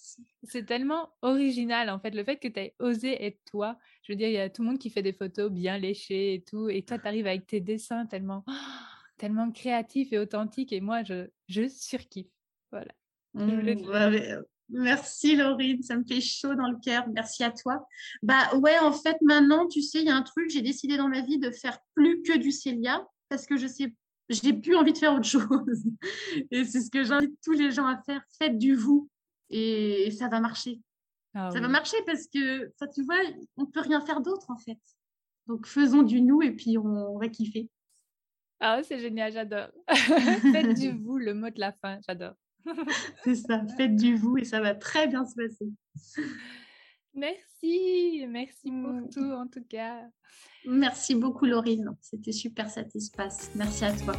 c'est 0.44 0.66
tellement 0.66 1.10
original, 1.22 1.90
en 1.90 2.00
fait, 2.00 2.12
le 2.12 2.24
fait 2.24 2.38
que 2.38 2.48
tu 2.48 2.60
aies 2.60 2.76
osé 2.80 3.26
être 3.26 3.40
toi. 3.46 3.78
Je 4.04 4.12
veux 4.12 4.18
dire, 4.18 4.28
il 4.28 4.34
y 4.34 4.40
a 4.40 4.50
tout 4.50 4.62
le 4.62 4.68
monde 4.68 4.80
qui 4.80 4.92
fait 4.92 5.02
des 5.02 5.14
photos 5.14 5.52
bien 5.52 5.78
léchées 5.78 6.36
et 6.36 6.44
tout. 6.44 6.70
Et 6.70 6.84
toi, 6.84 7.00
tu 7.00 7.08
arrives 7.08 7.28
avec 7.28 7.48
tes 7.48 7.60
dessins 7.60 8.06
tellement, 8.06 8.46
tellement 9.18 9.52
créatifs 9.52 10.14
et 10.14 10.20
authentiques. 10.20 10.74
Et 10.74 10.82
moi, 10.82 11.04
je, 11.04 11.28
je 11.48 11.68
surkiffe. 11.68 12.28
Voilà. 12.72 12.92
Mmh, 13.34 14.44
Merci 14.74 15.36
Laurine, 15.36 15.84
ça 15.84 15.96
me 15.96 16.04
fait 16.04 16.20
chaud 16.20 16.56
dans 16.56 16.70
le 16.70 16.78
cœur. 16.84 17.06
Merci 17.14 17.44
à 17.44 17.52
toi. 17.52 17.88
Bah 18.24 18.56
ouais, 18.56 18.78
en 18.80 18.92
fait, 18.92 19.18
maintenant, 19.22 19.68
tu 19.68 19.82
sais, 19.82 20.00
il 20.00 20.06
y 20.06 20.10
a 20.10 20.16
un 20.16 20.24
truc, 20.24 20.50
j'ai 20.50 20.62
décidé 20.62 20.98
dans 20.98 21.08
ma 21.08 21.22
vie 21.22 21.38
de 21.38 21.52
faire 21.52 21.78
plus 21.94 22.24
que 22.24 22.38
du 22.38 22.52
Célia 22.52 23.06
parce 23.30 23.46
que 23.46 23.56
je 23.56 23.68
sais, 23.68 23.94
j'ai 24.30 24.54
plus 24.54 24.76
envie 24.76 24.94
de 24.94 24.98
faire 24.98 25.14
autre 25.14 25.28
chose. 25.28 25.86
Et 26.52 26.66
c'est 26.66 26.82
ce 26.82 26.90
que 26.90 27.04
j'invite 27.04 27.38
tous 27.44 27.54
les 27.54 27.72
gens 27.72 27.86
à 27.86 28.02
faire. 28.02 28.24
Faites 28.40 28.58
du 28.58 28.76
vous 28.76 29.10
et, 29.50 30.10
ça 30.12 30.28
va 30.28 30.40
marcher. 30.40 30.82
Ah 31.36 31.50
ça 31.52 31.60
va 31.60 31.68
marcher 31.68 31.98
parce 32.06 32.28
que, 32.28 32.72
ça, 32.78 32.88
tu 32.88 33.04
vois, 33.04 33.18
on 33.58 33.66
peut 33.66 33.82
rien 33.82 34.02
faire 34.02 34.22
d'autre 34.22 34.50
en 34.50 34.58
fait. 34.58 34.80
Donc 35.48 35.68
faisons 35.68 36.04
du 36.04 36.22
nous 36.22 36.42
et 36.42 36.52
puis 36.52 36.78
on, 36.78 37.18
va 37.18 37.28
kiffer. 37.28 37.70
Ah, 38.60 38.82
c'est 38.84 39.00
génial, 39.00 39.32
j'adore. 39.32 39.70
Faites 39.88 40.80
du 40.80 40.92
vous, 40.92 41.18
le 41.18 41.34
mot 41.34 41.50
de 41.50 41.60
la 41.60 41.74
fin, 41.74 42.00
j'adore. 42.08 42.36
C'est 43.24 43.36
ça, 43.36 43.62
faites 43.78 43.96
du 43.96 44.16
vous 44.16 44.38
et 44.38 44.46
ça 44.46 44.62
va 44.62 44.76
très 44.76 45.08
bien 45.08 45.26
se 45.26 45.36
passer. 45.36 45.72
Merci, 47.14 48.26
merci 48.28 48.70
pour 48.70 48.94
mmh. 48.94 49.10
tout 49.14 49.32
en 49.32 49.48
tout 49.48 49.64
cas. 49.70 50.02
Merci 50.66 51.16
beaucoup 51.16 51.46
Laurine, 51.46 51.96
c'était 52.02 52.32
super 52.32 52.70
satisfaisant. 52.70 53.52
Merci 53.56 53.86
à 53.86 53.94
toi. 53.94 54.16